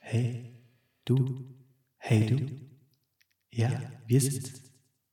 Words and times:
Hey, 0.00 0.54
du, 1.04 1.44
hey 1.98 2.26
du. 2.26 2.46
Ja, 3.50 3.70
wir 4.06 4.20
sind 4.20 4.52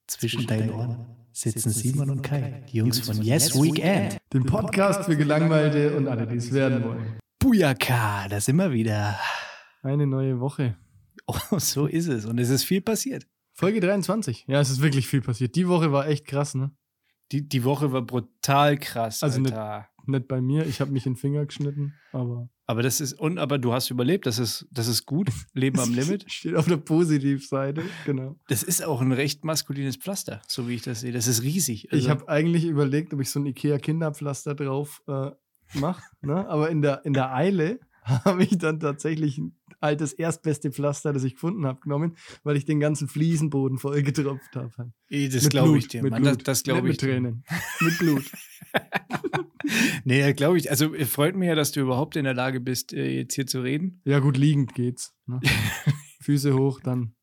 zwischen 0.05 0.45
deinen 0.45 0.69
Ohren 0.69 1.11
sitzen 1.31 1.71
Simon 1.71 2.11
und 2.11 2.21
Kai, 2.21 2.63
die 2.71 2.77
Jungs 2.77 2.99
von 2.99 3.21
Yes 3.23 3.55
Weekend. 3.55 4.17
Den 4.31 4.45
Podcast 4.45 5.05
für 5.05 5.17
Gelangweilte 5.17 5.95
und 5.95 6.07
alle, 6.07 6.27
die 6.27 6.35
es 6.35 6.51
werden 6.53 6.83
wollen. 6.83 7.19
Bujaka, 7.39 8.27
da 8.27 8.39
sind 8.39 8.57
wir 8.57 8.71
wieder. 8.71 9.19
Eine 9.81 10.05
neue 10.05 10.39
Woche. 10.39 10.75
Oh, 11.25 11.57
so 11.57 11.87
ist 11.87 12.07
es. 12.07 12.25
Und 12.25 12.39
es 12.39 12.49
ist 12.49 12.65
viel 12.65 12.81
passiert. 12.81 13.25
Folge 13.61 13.79
23. 13.79 14.45
Ja, 14.47 14.59
es 14.59 14.71
ist 14.71 14.81
wirklich 14.81 15.07
viel 15.07 15.21
passiert. 15.21 15.55
Die 15.55 15.67
Woche 15.67 15.91
war 15.91 16.07
echt 16.07 16.25
krass, 16.25 16.55
ne? 16.55 16.71
Die, 17.31 17.47
die 17.47 17.63
Woche 17.63 17.91
war 17.91 18.01
brutal 18.01 18.75
krass, 18.77 19.21
Also 19.21 19.39
nicht, 19.39 19.53
Alter. 19.53 19.87
nicht 20.07 20.27
bei 20.27 20.41
mir. 20.41 20.65
Ich 20.65 20.81
habe 20.81 20.91
mich 20.91 21.05
in 21.05 21.13
den 21.13 21.17
Finger 21.19 21.45
geschnitten, 21.45 21.93
aber. 22.11 22.49
Aber 22.65 22.81
das 22.81 22.99
ist, 23.01 23.13
und 23.19 23.37
aber 23.37 23.59
du 23.59 23.71
hast 23.71 23.91
überlebt, 23.91 24.25
das 24.25 24.39
ist, 24.39 24.65
das 24.71 24.87
ist 24.87 25.05
gut. 25.05 25.29
Leben 25.53 25.79
am 25.79 25.93
Limit. 25.93 26.25
Steht 26.31 26.55
auf 26.55 26.65
der 26.67 26.77
Positivseite, 26.77 27.83
genau. 28.05 28.35
Das 28.47 28.63
ist 28.63 28.83
auch 28.83 28.99
ein 28.99 29.11
recht 29.11 29.45
maskulines 29.45 29.95
Pflaster, 29.97 30.41
so 30.47 30.67
wie 30.67 30.73
ich 30.75 30.81
das 30.81 31.01
sehe. 31.01 31.11
Das 31.11 31.27
ist 31.27 31.43
riesig. 31.43 31.85
Ich 31.85 31.91
Also- 31.93 32.09
habe 32.09 32.29
eigentlich 32.29 32.65
überlegt, 32.65 33.13
ob 33.13 33.21
ich 33.21 33.29
so 33.29 33.39
ein 33.39 33.45
Ikea-Kinderpflaster 33.45 34.55
drauf 34.55 35.03
äh, 35.07 35.29
mache, 35.75 36.01
ne? 36.21 36.47
aber 36.49 36.71
in 36.71 36.81
der, 36.81 37.05
in 37.05 37.13
der 37.13 37.31
Eile 37.33 37.79
habe 38.25 38.43
ich 38.43 38.57
dann 38.57 38.79
tatsächlich 38.79 39.37
ein 39.37 39.55
altes 39.79 40.13
erstbeste 40.13 40.71
Pflaster, 40.71 41.13
das 41.13 41.23
ich 41.23 41.33
gefunden 41.33 41.65
habe, 41.65 41.79
genommen, 41.81 42.15
weil 42.43 42.55
ich 42.55 42.65
den 42.65 42.79
ganzen 42.79 43.07
Fliesenboden 43.07 43.77
voll 43.77 44.01
getropft 44.03 44.55
habe. 44.55 44.93
Eh, 45.09 45.29
das 45.29 45.49
glaube 45.49 45.77
ich 45.77 45.87
dir. 45.87 46.03
mit 46.03 46.11
Mann, 46.11 46.23
das 46.23 46.37
Blut. 46.37 46.47
das 46.47 46.63
glaube 46.63 46.89
ich. 46.89 46.97
dir. 46.97 47.07
Mit 47.07 47.15
Tränen. 47.15 47.43
mit 47.79 47.97
Blut. 47.99 48.23
Nee, 50.03 50.33
glaube 50.33 50.57
ich. 50.57 50.69
Also 50.69 50.93
äh, 50.93 51.05
freut 51.05 51.35
mich 51.35 51.47
ja, 51.47 51.55
dass 51.55 51.71
du 51.71 51.81
überhaupt 51.81 52.15
in 52.15 52.23
der 52.23 52.33
Lage 52.33 52.59
bist, 52.59 52.93
äh, 52.93 53.09
jetzt 53.09 53.35
hier 53.35 53.47
zu 53.47 53.61
reden. 53.61 54.01
Ja, 54.05 54.19
gut, 54.19 54.37
liegend 54.37 54.73
geht's. 54.73 55.13
Ne? 55.25 55.39
Füße 56.21 56.53
hoch, 56.53 56.79
dann. 56.81 57.15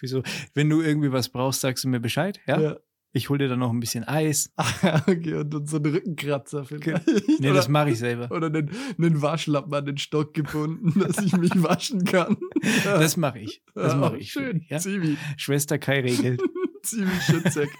Wieso? 0.00 0.22
Wenn 0.54 0.70
du 0.70 0.80
irgendwie 0.80 1.12
was 1.12 1.28
brauchst, 1.28 1.60
sagst 1.60 1.84
du 1.84 1.88
mir 1.88 2.00
Bescheid. 2.00 2.40
Ja. 2.46 2.60
Ja. 2.60 2.76
Ich 3.14 3.28
hole 3.28 3.38
dir 3.38 3.48
dann 3.48 3.58
noch 3.58 3.70
ein 3.70 3.80
bisschen 3.80 4.04
Eis. 4.04 4.52
okay, 5.06 5.34
und, 5.34 5.54
und 5.54 5.68
so 5.68 5.76
einen 5.76 5.92
Rückenkratzer 5.92 6.64
vielleicht. 6.64 7.06
Nee, 7.06 7.48
oder, 7.48 7.54
das 7.54 7.68
mache 7.68 7.90
ich 7.90 7.98
selber. 7.98 8.34
oder 8.34 8.46
einen, 8.46 8.70
einen 8.96 9.20
Waschlappen 9.20 9.72
an 9.74 9.84
den 9.84 9.98
Stock 9.98 10.32
gebunden, 10.32 10.98
dass 10.98 11.18
ich 11.18 11.36
mich 11.36 11.50
waschen 11.62 12.04
kann. 12.04 12.38
Das 12.84 13.18
mache 13.18 13.40
ich. 13.40 13.62
Das 13.74 13.92
Ja, 13.92 13.98
mache 13.98 14.16
ich. 14.16 14.32
Schön. 14.32 14.64
Ja? 14.68 14.78
Zivi. 14.78 15.18
Schwester 15.36 15.78
Kai 15.78 16.00
regelt. 16.00 16.40
Zivi 16.82 17.20
Schützek. 17.20 17.70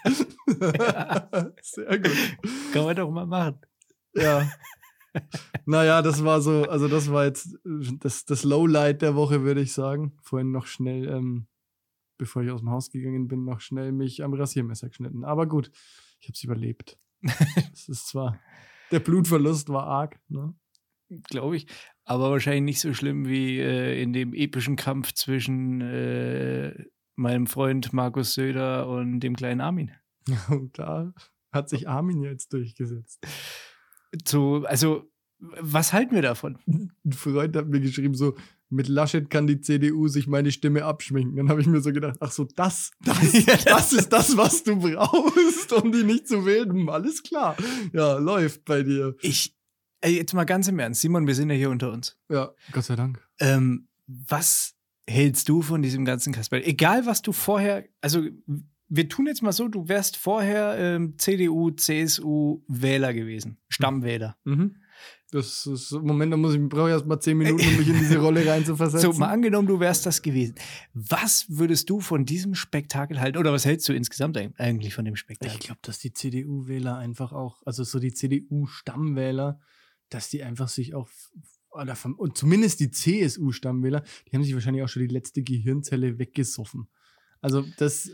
Sehr 1.63 1.99
gut. 1.99 2.37
Kann 2.73 2.85
man 2.85 2.97
doch 2.97 3.11
mal 3.11 3.27
machen. 3.27 3.61
Ja. 4.15 4.49
Naja, 5.65 6.03
das 6.03 6.25
war 6.25 6.41
so, 6.41 6.65
also 6.65 6.89
das 6.89 7.11
war 7.11 7.25
jetzt 7.25 7.57
das, 7.65 8.25
das 8.25 8.45
Lowlight 8.45 9.03
der 9.03 9.15
Woche, 9.15 9.43
würde 9.43 9.61
ich 9.61 9.73
sagen. 9.73 10.13
Vorhin 10.23 10.53
noch 10.53 10.67
schnell, 10.67 11.09
ähm, 11.09 11.47
bevor 12.23 12.43
ich 12.43 12.53
aus 12.53 12.61
dem 12.61 12.71
Haus 12.71 12.89
gegangen 12.89 13.27
bin, 13.27 13.45
noch 13.45 13.61
schnell 13.61 13.91
mich 13.91 14.23
am 14.23 14.33
Rasiermesser 14.33 14.89
geschnitten. 14.89 15.25
Aber 15.25 15.49
gut, 15.49 15.73
ich 16.21 16.29
habe 16.29 16.35
es 16.35 16.45
überlebt. 16.45 16.97
Es 17.73 17.89
ist 17.89 18.07
zwar, 18.07 18.39
der 18.93 19.01
Blutverlust 19.01 19.69
war 19.71 19.87
arg, 19.87 20.21
ne? 20.29 20.55
Glaube 21.25 21.57
ich. 21.57 21.67
Aber 22.05 22.31
wahrscheinlich 22.31 22.63
nicht 22.63 22.81
so 22.81 22.95
schlimm 22.95 23.27
wie 23.27 23.59
äh, 23.59 24.01
in 24.01 24.13
dem 24.13 24.35
epischen 24.35 24.77
Kampf 24.77 25.13
zwischen 25.15 25.81
äh, 25.81 26.85
meinem 27.17 27.49
Freund 27.49 27.93
Markus 27.93 28.35
Söder 28.35 28.89
und 28.89 29.19
dem 29.19 29.35
kleinen 29.35 29.61
Armin. 29.61 29.91
Und 30.49 30.79
da 30.79 31.13
hat 31.51 31.69
sich 31.69 31.89
Armin 31.89 32.23
jetzt 32.23 32.53
durchgesetzt. 32.53 33.27
Zu, 34.25 34.65
also, 34.67 35.11
was 35.41 35.93
halten 35.93 36.15
wir 36.15 36.23
davon? 36.23 36.59
Ein 36.69 37.13
Freund 37.13 37.57
hat 37.57 37.67
mir 37.67 37.81
geschrieben, 37.81 38.15
so, 38.15 38.37
mit 38.73 38.89
Laschet 38.89 39.29
kann 39.29 39.47
die 39.47 39.61
CDU 39.61 40.09
sich 40.09 40.27
meine 40.27 40.51
Stimme 40.51 40.85
abschminken. 40.85 41.37
Dann 41.37 41.49
habe 41.49 41.61
ich 41.61 41.67
mir 41.67 41.81
so 41.81 41.93
gedacht, 41.93 42.17
ach 42.21 42.33
so, 42.33 42.45
das, 42.57 42.93
das, 43.01 43.65
das 43.65 43.93
ist 43.93 44.09
das, 44.09 44.37
was 44.37 44.65
du 44.65 44.77
brauchst, 44.77 45.73
um 45.73 45.93
die 45.93 46.05
nicht 46.05 46.27
zu 46.27 46.45
wählen. 46.47 46.89
Alles 46.89 47.23
klar. 47.23 47.57
Ja, 47.93 48.19
läuft 48.19 48.65
bei 48.65 48.83
dir. 48.83 49.15
Ich, 49.21 49.55
ey, 50.01 50.17
jetzt 50.17 50.35
mal 50.35 50.45
ganz 50.45 50.69
im 50.69 50.79
Ernst, 50.79 51.03
Simon, 51.03 51.27
wir 51.27 51.35
sind 51.35 51.51
ja 51.51 51.57
hier 51.57 51.71
unter 51.71 51.93
uns. 51.93 52.19
Ja, 52.31 52.53
Gott 52.73 52.85
sei 52.85 52.97
Dank. 52.97 53.23
Ähm, 53.39 53.89
was 54.07 54.75
hältst 55.09 55.49
du 55.49 55.63
von 55.63 55.83
diesem 55.83 56.05
ganzen 56.05 56.33
Kasperl? 56.33 56.63
Egal, 56.65 57.07
was 57.07 57.23
du 57.23 57.33
vorher, 57.33 57.85
also 58.01 58.23
wir 58.89 59.09
tun 59.09 59.27
jetzt 59.27 59.43
mal 59.43 59.53
so, 59.53 59.69
du 59.69 59.89
wärst 59.89 60.17
vorher 60.17 60.77
ähm, 60.79 61.15
CDU, 61.19 61.71
CSU 61.71 62.63
Wähler 62.69 63.15
gewesen, 63.15 63.59
Stammwähler. 63.69 64.37
Mhm. 64.45 64.77
Das 65.33 65.67
ist, 65.67 65.93
Moment, 65.93 66.31
da 66.31 66.37
muss 66.37 66.55
ich, 66.55 66.61
brauche 66.69 66.89
ich 66.89 66.93
erst 66.93 67.07
mal 67.07 67.19
zehn 67.19 67.39
Minuten, 67.39 67.67
um 67.67 67.77
mich 67.79 67.89
in 67.89 67.99
diese 67.99 68.19
Rolle 68.19 68.47
reinzuversetzen. 68.47 69.11
So, 69.15 69.19
mal 69.19 69.31
angenommen, 69.31 69.67
du 69.67 69.81
wärst 69.81 70.05
das 70.05 70.21
gewesen. 70.21 70.55
Was 70.93 71.47
würdest 71.49 71.89
du 71.89 72.01
von 72.01 72.27
diesem 72.27 72.55
Spektakel 72.55 73.19
halten? 73.19 73.39
Oder 73.39 73.51
was 73.51 73.65
hältst 73.65 73.89
du 73.89 73.95
insgesamt 73.95 74.37
eig- 74.37 74.53
eigentlich 74.59 74.95
von 74.95 75.07
dem 75.07 75.17
Spektakel? 75.17 75.55
Ich 75.59 75.61
glaube, 75.65 75.81
dass 75.83 75.99
die 75.99 76.13
CDU-Wähler 76.13 76.99
einfach 76.99 77.33
auch, 77.33 77.63
also 77.65 77.83
so 77.83 77.99
die 77.99 78.13
CDU-Stammwähler, 78.13 79.59
dass 80.11 80.29
die 80.29 80.43
einfach 80.43 80.69
sich 80.69 80.95
auch, 80.95 81.09
oder 81.71 81.97
vom, 81.97 82.15
und 82.15 82.37
zumindest 82.37 82.81
die 82.81 82.91
CSU-Stammwähler, 82.91 84.03
die 84.31 84.37
haben 84.37 84.45
sich 84.45 84.53
wahrscheinlich 84.53 84.83
auch 84.83 84.89
schon 84.91 85.01
die 85.01 85.13
letzte 85.15 85.43
Gehirnzelle 85.43 86.19
weggesoffen. 86.19 86.89
Also 87.41 87.65
das 87.79 88.11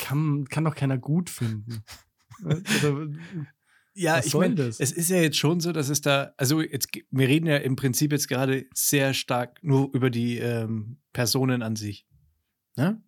kann, 0.00 0.46
kann 0.48 0.64
doch 0.64 0.74
keiner 0.74 0.96
gut 0.96 1.28
finden. 1.28 1.82
Oder, 2.44 3.08
Ja, 3.94 4.18
Was 4.18 4.26
ich 4.26 4.34
meine, 4.34 4.60
es 4.60 4.80
ist 4.80 5.10
ja 5.10 5.18
jetzt 5.18 5.36
schon 5.36 5.60
so, 5.60 5.72
dass 5.72 5.88
es 5.88 6.00
da, 6.00 6.32
also 6.36 6.60
jetzt, 6.62 6.88
wir 7.10 7.28
reden 7.28 7.46
ja 7.46 7.58
im 7.58 7.76
Prinzip 7.76 8.12
jetzt 8.12 8.28
gerade 8.28 8.66
sehr 8.74 9.12
stark 9.12 9.58
nur 9.62 9.90
über 9.92 10.08
die 10.08 10.38
ähm, 10.38 10.98
Personen 11.12 11.62
an 11.62 11.76
sich. 11.76 12.06
Ne? 12.76 13.02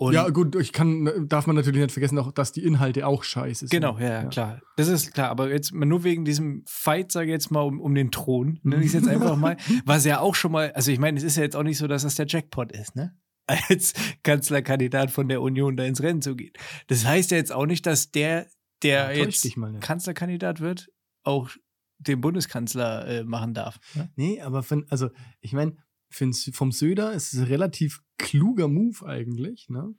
Und 0.00 0.14
ja, 0.14 0.30
gut, 0.30 0.56
ich 0.56 0.72
kann, 0.72 1.28
darf 1.28 1.46
man 1.46 1.56
natürlich 1.56 1.82
nicht 1.82 1.92
vergessen, 1.92 2.18
auch, 2.18 2.32
dass 2.32 2.52
die 2.52 2.64
Inhalte 2.64 3.06
auch 3.06 3.22
scheiße 3.22 3.66
sind. 3.66 3.70
Genau, 3.70 3.98
ja, 3.98 4.22
ja, 4.22 4.24
klar. 4.24 4.62
Das 4.78 4.88
ist 4.88 5.12
klar. 5.12 5.28
Aber 5.28 5.50
jetzt 5.50 5.74
nur 5.74 6.04
wegen 6.04 6.24
diesem 6.24 6.62
Fight, 6.66 7.12
sage 7.12 7.26
ich 7.26 7.32
jetzt 7.32 7.50
mal, 7.50 7.60
um, 7.60 7.78
um 7.78 7.94
den 7.94 8.10
Thron, 8.10 8.58
nenne 8.62 8.80
ich 8.80 8.86
es 8.86 8.92
jetzt 8.94 9.08
einfach 9.08 9.36
mal, 9.36 9.58
was 9.84 10.06
ja 10.06 10.20
auch 10.20 10.34
schon 10.34 10.52
mal, 10.52 10.72
also 10.72 10.90
ich 10.90 10.98
meine, 10.98 11.18
es 11.18 11.22
ist 11.22 11.36
ja 11.36 11.42
jetzt 11.42 11.54
auch 11.54 11.64
nicht 11.64 11.76
so, 11.76 11.86
dass 11.86 12.04
das 12.04 12.14
der 12.14 12.24
Jackpot 12.26 12.72
ist, 12.72 12.96
ne? 12.96 13.14
Als 13.68 13.92
Kanzlerkandidat 14.22 15.10
von 15.10 15.28
der 15.28 15.42
Union 15.42 15.76
da 15.76 15.84
ins 15.84 16.02
Rennen 16.02 16.22
zu 16.22 16.34
gehen. 16.34 16.54
Das 16.86 17.04
heißt 17.04 17.30
ja 17.32 17.36
jetzt 17.36 17.52
auch 17.52 17.66
nicht, 17.66 17.84
dass 17.84 18.10
der, 18.10 18.46
der 18.82 19.14
Ja, 19.14 19.24
jetzt 19.24 19.56
mal. 19.56 19.78
Kanzlerkandidat 19.80 20.60
wird, 20.60 20.90
auch 21.22 21.50
den 21.98 22.20
Bundeskanzler 22.20 23.06
äh, 23.06 23.24
machen 23.24 23.54
darf. 23.54 23.78
Ne? 23.94 24.10
Nee, 24.16 24.40
aber 24.40 24.62
von, 24.62 24.86
also 24.88 25.10
ich 25.40 25.52
meine, 25.52 25.76
vom 26.10 26.72
Söder 26.72 27.12
ist 27.12 27.32
es 27.32 27.40
ein 27.40 27.46
relativ 27.46 28.02
kluger 28.18 28.68
Move 28.68 29.06
eigentlich, 29.06 29.68
ne? 29.68 29.94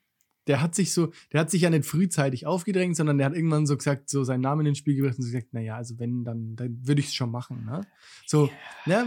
Der 0.48 0.60
hat 0.60 0.74
sich 0.74 0.92
so, 0.92 1.12
der 1.32 1.42
hat 1.42 1.52
sich 1.52 1.62
ja 1.62 1.70
nicht 1.70 1.86
frühzeitig 1.86 2.48
aufgedrängt, 2.48 2.98
sondern 2.98 3.20
der 3.20 3.28
hat 3.28 3.36
irgendwann 3.36 3.68
so 3.68 3.78
gesagt, 3.78 4.10
so 4.10 4.24
seinen 4.24 4.42
Namen 4.42 4.66
ins 4.66 4.80
Spiel 4.80 4.96
gebracht 4.96 5.16
und 5.18 5.24
so 5.24 5.32
gesagt, 5.32 5.54
naja, 5.54 5.76
also 5.78 6.00
wenn, 6.00 6.24
dann, 6.24 6.56
dann 6.56 6.80
würde 6.86 7.00
ich 7.00 7.08
es 7.08 7.14
schon 7.14 7.30
machen, 7.30 7.66
ne? 7.66 7.82
So, 8.26 8.50
ja, 8.88 9.06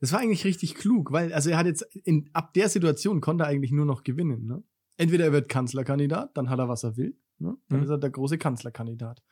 das 0.00 0.12
war 0.12 0.20
eigentlich 0.20 0.44
richtig 0.44 0.74
klug, 0.74 1.12
weil, 1.12 1.32
also 1.32 1.48
er 1.48 1.56
hat 1.56 1.66
jetzt, 1.66 1.82
in, 2.04 2.28
ab 2.34 2.52
der 2.52 2.68
Situation 2.68 3.22
konnte 3.22 3.44
er 3.44 3.48
eigentlich 3.48 3.72
nur 3.72 3.86
noch 3.86 4.04
gewinnen, 4.04 4.44
ne? 4.44 4.62
Entweder 4.98 5.24
er 5.24 5.32
wird 5.32 5.48
Kanzlerkandidat, 5.48 6.36
dann 6.36 6.50
hat 6.50 6.58
er, 6.58 6.68
was 6.68 6.84
er 6.84 6.98
will, 6.98 7.16
ne? 7.40 7.56
Dann 7.68 7.78
Mhm. 7.80 7.84
ist 7.84 7.90
er 7.90 7.98
der 7.98 8.10
große 8.10 8.38
Kanzlerkandidat. 8.38 9.22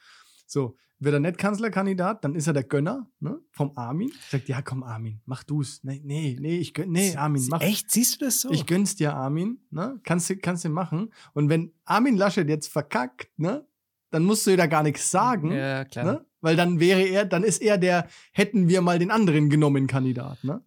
So, 0.46 0.76
wird 0.98 1.14
er 1.14 1.20
nicht 1.20 1.38
Kanzlerkandidat, 1.38 2.24
dann 2.24 2.34
ist 2.34 2.46
er 2.48 2.54
der 2.54 2.64
Gönner 2.64 3.08
ne, 3.20 3.38
vom 3.52 3.70
Armin. 3.76 4.10
Sagt, 4.30 4.48
ja, 4.48 4.62
komm, 4.62 4.82
Armin, 4.82 5.20
mach 5.26 5.44
du's. 5.44 5.84
Nee, 5.84 6.00
nee, 6.04 6.36
nee, 6.41 6.56
ich 6.58 6.74
gönn, 6.74 6.91
nee, 6.91 7.14
Armin, 7.14 7.46
mach. 7.50 7.60
Echt? 7.60 7.91
Siehst 7.91 8.20
du 8.20 8.24
das 8.24 8.41
so? 8.41 8.50
Ich 8.50 8.66
gönn's 8.66 8.96
dir, 8.96 9.14
Armin. 9.14 9.60
Ne? 9.70 10.00
Kannst 10.02 10.28
du 10.30 10.36
kannst 10.36 10.64
du 10.64 10.70
machen. 10.70 11.12
Und 11.34 11.49
wenn 11.50 11.72
Armin 11.84 12.16
Laschet 12.16 12.49
jetzt 12.49 12.66
verkackt, 12.69 13.28
ne, 13.37 13.64
dann 14.11 14.25
musst 14.25 14.46
du 14.46 14.56
da 14.56 14.66
gar 14.66 14.82
nichts 14.82 15.11
sagen. 15.11 15.52
ja, 15.52 15.84
klar. 15.84 16.04
Ne? 16.04 16.26
Weil 16.40 16.56
dann 16.56 16.81
wäre 16.81 17.02
er, 17.02 17.25
dann 17.26 17.44
ist 17.44 17.61
er 17.61 17.78
der, 17.78 18.08
hätten 18.32 18.69
wir 18.69 18.81
mal 18.81 18.99
den 18.99 19.11
anderen 19.11 19.50
genommen, 19.50 19.87
Kandidat. 19.87 20.43
Ne? 20.44 20.62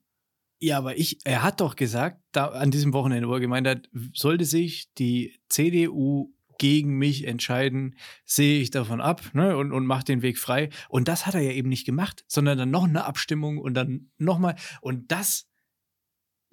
Ja, 0.60 0.78
aber 0.78 0.98
ich, 0.98 1.18
er 1.26 1.42
hat 1.44 1.60
doch 1.60 1.76
gesagt, 1.76 2.22
da 2.34 2.48
an 2.50 2.72
diesem 2.72 2.94
Wochenende, 2.94 3.28
wo 3.28 3.34
er 3.34 3.40
gemeint 3.40 3.68
hat, 3.68 3.90
sollte 4.14 4.46
sich 4.46 4.94
die 4.94 5.40
CDU 5.50 6.32
gegen 6.62 7.00
mich 7.00 7.26
entscheiden, 7.26 7.96
sehe 8.24 8.62
ich 8.62 8.70
davon 8.70 9.02
ab 9.02 9.32
ne, 9.34 9.58
und, 9.58 9.72
und 9.72 9.88
mache 9.88 10.04
den 10.04 10.22
Weg 10.22 10.38
frei. 10.38 10.70
Und 10.90 11.08
das 11.08 11.26
hat 11.26 11.34
er 11.34 11.42
ja 11.42 11.54
eben 11.54 11.70
nicht 11.70 11.88
gemacht, 11.88 12.24
sondern 12.28 12.56
dann 12.56 12.70
noch 12.70 12.84
eine 12.84 13.04
Abstimmung 13.06 13.58
und 13.58 13.74
dann 13.74 14.12
nochmal. 14.20 14.56
Und 14.80 15.12
das, 15.12 15.50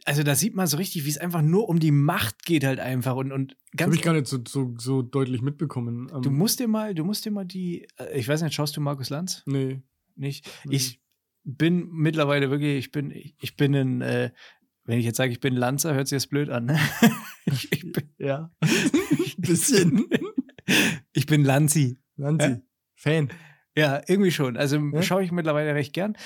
also 0.06 0.22
da 0.22 0.34
sieht 0.34 0.55
man 0.55 0.66
so 0.66 0.78
richtig, 0.78 1.05
wie 1.05 1.10
es 1.10 1.19
einfach 1.19 1.43
nur 1.43 1.69
um 1.69 1.78
die 1.78 1.90
Macht 1.90 2.46
geht 2.46 2.64
halt 2.64 2.81
einfach. 2.81 3.16
Und, 3.16 3.32
und 3.32 3.55
ganz 3.76 3.88
habe 3.88 3.96
ich 3.96 4.00
gar 4.00 4.14
nicht 4.14 4.28
so, 4.28 4.38
so, 4.49 4.75
so 4.78 5.02
deutlich 5.02 5.43
mitbekommen. 5.43 6.10
Ähm, 6.10 6.22
Du 6.22 6.31
musst 6.31 6.58
dir 6.58 6.69
mal, 6.69 6.94
du 6.94 7.05
musst 7.05 7.26
dir 7.26 7.31
mal 7.31 7.44
die, 7.44 7.87
äh, 7.99 8.19
ich 8.19 8.26
weiß 8.26 8.40
nicht, 8.40 8.55
schaust 8.55 8.78
du 8.78 8.81
Markus 8.81 9.10
Lanz? 9.10 9.43
Nee. 9.44 9.82
Nicht? 10.16 10.50
Nee. 10.64 10.76
Ich 10.76 11.02
bin 11.44 11.90
mittlerweile 11.90 12.49
wirklich, 12.49 12.78
ich 12.78 12.93
bin, 12.93 13.10
ich, 13.10 13.34
ich 13.43 13.56
bin 13.56 13.75
ein, 13.75 14.00
äh, 14.00 14.31
wenn 14.84 14.99
ich 14.99 15.05
jetzt 15.05 15.19
sage, 15.19 15.32
ich 15.32 15.40
bin 15.40 15.55
Lanzer, 15.55 15.93
hört 15.93 16.08
sich 16.08 16.16
das 16.16 16.28
blöd 16.28 16.49
an, 16.49 16.64
ne? 16.64 16.78
ich, 17.53 17.73
ich 17.73 17.93
bin, 17.93 18.11
Ja. 18.19 18.50
Ein 18.61 18.71
bisschen. 19.39 20.06
Ich 21.12 21.27
bin 21.27 21.45
Lanzi. 21.45 21.99
Lanzi. 22.17 22.47
Ja? 22.49 22.61
Fan. 22.97 23.29
Ja, 23.77 24.03
irgendwie 24.06 24.31
schon. 24.31 24.56
Also 24.56 24.79
Ja? 24.93 25.03
schaue 25.03 25.23
ich 25.23 25.33
mittlerweile 25.33 25.75
recht 25.75 25.93
gern. 25.93 26.17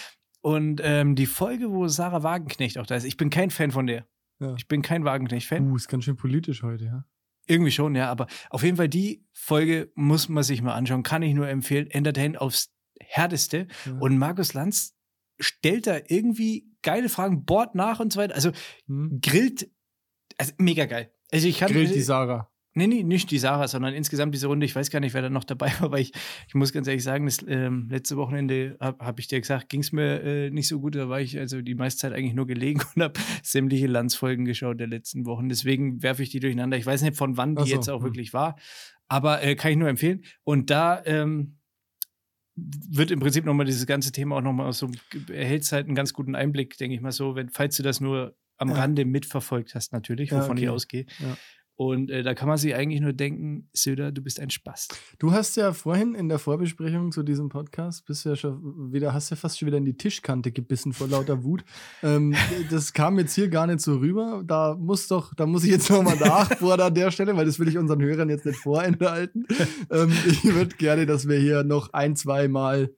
Und 0.40 0.80
ähm, 0.82 1.14
die 1.14 1.26
Folge, 1.26 1.70
wo 1.70 1.86
Sarah 1.88 2.22
Wagenknecht 2.22 2.78
auch 2.78 2.86
da 2.86 2.96
ist, 2.96 3.04
ich 3.04 3.16
bin 3.16 3.30
kein 3.30 3.50
Fan 3.50 3.70
von 3.70 3.86
der. 3.86 4.06
Ja. 4.40 4.54
Ich 4.56 4.66
bin 4.66 4.82
kein 4.82 5.04
Wagenknecht-Fan. 5.04 5.70
Uh, 5.70 5.76
ist 5.76 5.88
ganz 5.88 6.04
schön 6.04 6.16
politisch 6.16 6.62
heute, 6.64 6.84
ja. 6.86 7.04
Irgendwie 7.46 7.70
schon, 7.70 7.94
ja. 7.94 8.10
Aber 8.10 8.26
auf 8.50 8.62
jeden 8.64 8.76
Fall, 8.76 8.88
die 8.88 9.24
Folge 9.32 9.92
muss 9.94 10.28
man 10.28 10.42
sich 10.42 10.62
mal 10.62 10.74
anschauen. 10.74 11.02
Kann 11.04 11.22
ich 11.22 11.34
nur 11.34 11.48
empfehlen. 11.48 11.88
Entertain 11.90 12.36
aufs 12.36 12.72
Härteste. 13.00 13.68
Ja. 13.86 13.92
Und 14.00 14.18
Markus 14.18 14.54
Lanz 14.54 14.96
stellt 15.38 15.86
da 15.86 15.98
irgendwie 16.08 16.66
geile 16.82 17.08
Fragen, 17.08 17.44
bohrt 17.44 17.74
nach 17.76 18.00
und 18.00 18.12
so 18.12 18.18
weiter. 18.20 18.34
Also 18.34 18.50
Hm? 18.86 19.20
grillt, 19.22 19.70
also 20.38 20.52
mega 20.58 20.86
geil. 20.86 21.12
Also 21.30 21.48
ich 21.48 21.58
kann 21.58 21.72
Grillt 21.72 21.94
die 21.94 22.00
Sarah. 22.00 22.48
Nee, 22.74 22.86
nee, 22.86 23.02
nicht 23.02 23.30
die 23.30 23.38
Sarah, 23.38 23.68
sondern 23.68 23.92
insgesamt 23.92 24.34
diese 24.34 24.46
Runde. 24.46 24.64
Ich 24.64 24.74
weiß 24.74 24.90
gar 24.90 25.00
nicht, 25.00 25.12
wer 25.12 25.20
da 25.20 25.28
noch 25.28 25.44
dabei 25.44 25.70
war, 25.80 25.90
weil 25.92 26.00
ich, 26.00 26.12
ich 26.48 26.54
muss 26.54 26.72
ganz 26.72 26.86
ehrlich 26.86 27.04
sagen, 27.04 27.26
das 27.26 27.44
ähm, 27.46 27.88
letzte 27.90 28.16
Wochenende 28.16 28.76
habe 28.80 29.04
hab 29.04 29.18
ich 29.18 29.28
dir 29.28 29.40
gesagt, 29.40 29.68
ging 29.68 29.80
es 29.80 29.92
mir 29.92 30.22
äh, 30.22 30.50
nicht 30.50 30.68
so 30.68 30.80
gut. 30.80 30.94
Da 30.94 31.08
war 31.08 31.20
ich 31.20 31.38
also 31.38 31.60
die 31.60 31.74
meiste 31.74 32.00
Zeit 32.00 32.12
eigentlich 32.14 32.34
nur 32.34 32.46
gelegen 32.46 32.80
und 32.94 33.02
habe 33.02 33.20
sämtliche 33.42 33.86
Landsfolgen 33.86 34.46
geschaut 34.46 34.80
der 34.80 34.86
letzten 34.86 35.26
Wochen. 35.26 35.48
Deswegen 35.48 36.02
werfe 36.02 36.22
ich 36.22 36.30
die 36.30 36.40
durcheinander. 36.40 36.78
Ich 36.78 36.86
weiß 36.86 37.02
nicht, 37.02 37.16
von 37.16 37.36
wann 37.36 37.56
die 37.56 37.68
so, 37.68 37.74
jetzt 37.74 37.90
auch 37.90 37.98
hm. 37.98 38.04
wirklich 38.04 38.32
war, 38.32 38.56
aber 39.08 39.42
äh, 39.42 39.54
kann 39.54 39.72
ich 39.72 39.76
nur 39.76 39.88
empfehlen. 39.88 40.24
Und 40.44 40.70
da 40.70 41.02
ähm, 41.04 41.58
wird 42.54 43.10
im 43.10 43.20
Prinzip 43.20 43.44
nochmal 43.44 43.66
dieses 43.66 43.86
ganze 43.86 44.12
Thema 44.12 44.36
auch 44.36 44.42
nochmal 44.42 44.72
so, 44.72 44.90
erhält 45.30 45.70
halt 45.72 45.86
einen 45.86 45.94
ganz 45.94 46.14
guten 46.14 46.34
Einblick, 46.34 46.76
denke 46.78 46.94
ich 46.94 47.02
mal 47.02 47.12
so, 47.12 47.34
wenn, 47.34 47.50
falls 47.50 47.76
du 47.76 47.82
das 47.82 48.00
nur 48.00 48.34
am 48.62 48.70
Ja. 48.70 48.76
Rande 48.76 49.04
mitverfolgt 49.04 49.74
hast, 49.74 49.92
natürlich, 49.92 50.32
wovon 50.32 50.56
ich 50.56 50.64
okay. 50.64 50.74
ausgehe. 50.74 51.06
Ja. 51.18 51.36
Und 51.74 52.10
äh, 52.10 52.22
da 52.22 52.34
kann 52.34 52.48
man 52.48 52.58
sich 52.58 52.74
eigentlich 52.74 53.00
nur 53.00 53.12
denken, 53.12 53.68
Söder, 53.72 54.12
du 54.12 54.22
bist 54.22 54.38
ein 54.38 54.50
Spast. 54.50 54.94
Du 55.18 55.32
hast 55.32 55.56
ja 55.56 55.72
vorhin 55.72 56.14
in 56.14 56.28
der 56.28 56.38
Vorbesprechung 56.38 57.10
zu 57.10 57.22
diesem 57.22 57.48
Podcast, 57.48 58.04
bist 58.06 58.24
du 58.24 58.28
ja 58.28 58.36
schon 58.36 58.92
wieder, 58.92 59.14
hast 59.14 59.30
ja 59.30 59.36
fast 59.36 59.58
schon 59.58 59.66
wieder 59.66 59.78
in 59.78 59.84
die 59.84 59.96
Tischkante 59.96 60.52
gebissen 60.52 60.92
vor 60.92 61.08
lauter 61.08 61.42
Wut. 61.42 61.64
ähm, 62.02 62.34
das 62.70 62.92
kam 62.92 63.18
jetzt 63.18 63.34
hier 63.34 63.48
gar 63.48 63.66
nicht 63.66 63.80
so 63.80 63.96
rüber. 63.96 64.42
Da 64.46 64.76
muss 64.78 65.08
doch, 65.08 65.34
da 65.34 65.46
muss 65.46 65.64
ich 65.64 65.70
jetzt 65.70 65.90
nochmal 65.90 66.16
nachbohren 66.16 66.80
an 66.80 66.94
der 66.94 67.10
Stelle, 67.10 67.36
weil 67.36 67.46
das 67.46 67.58
will 67.58 67.68
ich 67.68 67.78
unseren 67.78 68.02
Hörern 68.02 68.28
jetzt 68.28 68.46
nicht 68.46 68.58
vorenthalten. 68.58 69.46
ähm, 69.90 70.12
ich 70.28 70.44
würde 70.44 70.76
gerne, 70.76 71.06
dass 71.06 71.26
wir 71.26 71.38
hier 71.38 71.64
noch 71.64 71.92
ein, 71.94 72.14
zwei 72.16 72.48
Mal 72.48 72.94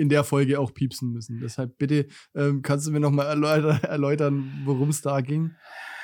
in 0.00 0.08
der 0.08 0.24
Folge 0.24 0.58
auch 0.58 0.72
piepsen 0.74 1.12
müssen. 1.12 1.40
Deshalb 1.40 1.76
bitte, 1.78 2.06
ähm, 2.34 2.62
kannst 2.62 2.86
du 2.86 2.90
mir 2.90 3.00
nochmal 3.00 3.26
erläutern, 3.26 3.80
erläutern 3.82 4.62
worum 4.64 4.88
es 4.88 5.02
da 5.02 5.20
ging? 5.20 5.50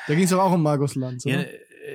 Da 0.06 0.14
ging 0.14 0.24
es 0.24 0.30
doch 0.30 0.40
auch 0.40 0.52
um 0.52 0.62
Markus 0.62 0.94
Lanz, 0.94 1.24
Ja, 1.24 1.38
oder? 1.40 1.48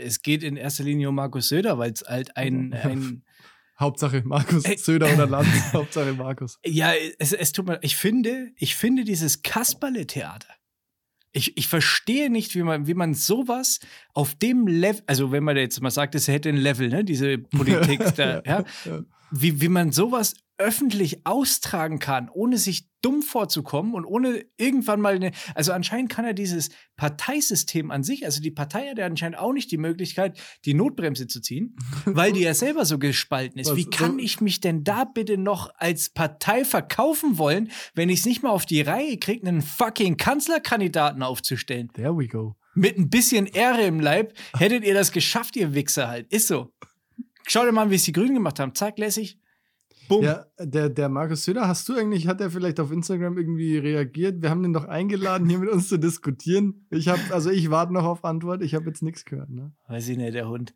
es 0.03 0.21
geht 0.21 0.43
in 0.43 0.57
erster 0.57 0.83
Linie 0.83 1.09
um 1.09 1.15
Markus 1.15 1.47
Söder, 1.49 1.77
weil 1.77 1.91
es 1.91 2.01
halt 2.07 2.35
ein, 2.35 2.73
ein 2.73 3.23
Hauptsache 3.79 4.21
Markus. 4.25 4.63
Söder 4.83 5.13
oder 5.13 5.27
Lanz. 5.27 5.47
Hauptsache 5.73 6.13
Markus. 6.13 6.59
ja, 6.65 6.91
es, 7.19 7.33
es 7.33 7.51
tut 7.51 7.67
mir, 7.67 7.79
ich 7.81 7.95
finde, 7.95 8.51
ich 8.57 8.75
finde 8.75 9.03
dieses 9.03 9.41
Kasperle-Theater. 9.41 10.47
Ich, 11.33 11.55
ich 11.57 11.67
verstehe 11.69 12.29
nicht, 12.29 12.55
wie 12.55 12.63
man, 12.63 12.87
wie 12.87 12.93
man 12.93 13.13
sowas 13.13 13.79
auf 14.13 14.35
dem 14.35 14.67
Level, 14.67 15.01
also 15.07 15.31
wenn 15.31 15.43
man 15.45 15.55
jetzt 15.55 15.81
mal 15.81 15.89
sagt, 15.89 16.13
es 16.13 16.27
hätte 16.27 16.49
ein 16.49 16.57
Level, 16.57 16.89
ne, 16.89 17.05
diese 17.05 17.37
Politik 17.37 18.01
da, 18.15 18.41
ja, 18.45 18.65
Ja. 18.85 18.99
Wie, 19.31 19.61
wie 19.61 19.69
man 19.69 19.91
sowas 19.91 20.35
öffentlich 20.57 21.25
austragen 21.25 21.97
kann, 21.97 22.29
ohne 22.31 22.57
sich 22.59 22.87
dumm 23.01 23.23
vorzukommen 23.23 23.95
und 23.95 24.05
ohne 24.05 24.45
irgendwann 24.57 25.01
mal 25.01 25.15
eine. 25.15 25.31
Also 25.55 25.71
anscheinend 25.71 26.11
kann 26.11 26.23
er 26.23 26.35
dieses 26.35 26.69
Parteisystem 26.97 27.89
an 27.89 28.03
sich, 28.03 28.25
also 28.25 28.41
die 28.41 28.51
Partei 28.51 28.89
hat 28.89 28.99
ja 28.99 29.07
anscheinend 29.07 29.39
auch 29.39 29.53
nicht 29.53 29.71
die 29.71 29.77
Möglichkeit, 29.79 30.39
die 30.65 30.75
Notbremse 30.75 31.25
zu 31.25 31.41
ziehen, 31.41 31.75
weil 32.05 32.31
die 32.31 32.41
ja 32.41 32.53
selber 32.53 32.85
so 32.85 32.99
gespalten 32.99 33.59
ist. 33.59 33.75
Wie 33.75 33.89
kann 33.89 34.13
so- 34.13 34.19
ich 34.19 34.39
mich 34.39 34.59
denn 34.61 34.83
da 34.83 35.03
bitte 35.03 35.37
noch 35.39 35.71
als 35.77 36.11
Partei 36.11 36.63
verkaufen 36.63 37.39
wollen, 37.39 37.71
wenn 37.95 38.09
ich 38.09 38.19
es 38.19 38.25
nicht 38.25 38.43
mal 38.43 38.51
auf 38.51 38.67
die 38.67 38.81
Reihe 38.81 39.17
kriege, 39.17 39.47
einen 39.47 39.63
fucking 39.63 40.17
Kanzlerkandidaten 40.17 41.23
aufzustellen? 41.23 41.89
There 41.93 42.15
we 42.15 42.27
go. 42.27 42.55
Mit 42.75 42.97
ein 42.97 43.09
bisschen 43.09 43.47
Ehre 43.47 43.81
im 43.81 43.99
Leib 43.99 44.33
hättet 44.57 44.85
ihr 44.85 44.93
das 44.93 45.11
geschafft, 45.11 45.55
ihr 45.55 45.73
Wichser 45.73 46.07
halt. 46.07 46.31
Ist 46.31 46.47
so. 46.47 46.71
Schau 47.47 47.65
dir 47.65 47.71
mal 47.71 47.83
an, 47.83 47.89
wie 47.91 47.95
es 47.95 48.03
die 48.03 48.11
Grünen 48.11 48.35
gemacht 48.35 48.59
haben. 48.59 48.73
Zack, 48.75 48.97
lässig. 48.97 49.39
Bumm. 50.07 50.23
Ja, 50.23 50.45
der, 50.59 50.89
der 50.89 51.07
Markus 51.09 51.45
Söder, 51.45 51.67
hast 51.67 51.87
du 51.87 51.95
eigentlich, 51.95 52.27
hat 52.27 52.41
er 52.41 52.49
vielleicht 52.51 52.79
auf 52.79 52.91
Instagram 52.91 53.37
irgendwie 53.37 53.77
reagiert? 53.77 54.41
Wir 54.41 54.49
haben 54.49 54.61
den 54.63 54.73
doch 54.73 54.85
eingeladen, 54.85 55.47
hier 55.47 55.59
mit 55.59 55.69
uns 55.69 55.87
zu 55.87 55.97
diskutieren. 55.97 56.85
Ich 56.89 57.07
habe, 57.07 57.21
also 57.31 57.49
ich 57.49 57.69
warte 57.71 57.93
noch 57.93 58.03
auf 58.03 58.25
Antwort, 58.25 58.61
ich 58.61 58.75
habe 58.75 58.87
jetzt 58.87 59.03
nichts 59.03 59.23
gehört. 59.23 59.49
Ne? 59.49 59.71
Weiß 59.87 60.07
ich 60.09 60.17
nicht, 60.17 60.33
der 60.33 60.49
Hund. 60.49 60.73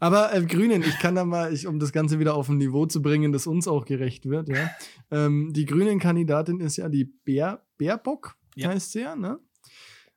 Aber 0.00 0.34
äh, 0.34 0.44
Grünen, 0.44 0.82
ich 0.82 0.98
kann 0.98 1.14
da 1.14 1.24
mal, 1.24 1.52
ich, 1.52 1.66
um 1.66 1.78
das 1.78 1.92
Ganze 1.92 2.18
wieder 2.18 2.34
auf 2.34 2.48
ein 2.48 2.58
Niveau 2.58 2.84
zu 2.86 3.00
bringen, 3.00 3.32
das 3.32 3.46
uns 3.46 3.68
auch 3.68 3.84
gerecht 3.84 4.28
wird, 4.28 4.48
ja. 4.48 4.70
Ähm, 5.10 5.52
die 5.52 5.64
Grünen-Kandidatin 5.64 6.60
ist 6.60 6.76
ja 6.76 6.88
die 6.88 7.04
Bär, 7.04 7.64
Baerbock, 7.78 8.36
Ja. 8.54 8.68
heißt 8.70 8.92
sie 8.92 9.00
ja, 9.00 9.14
ne? 9.16 9.38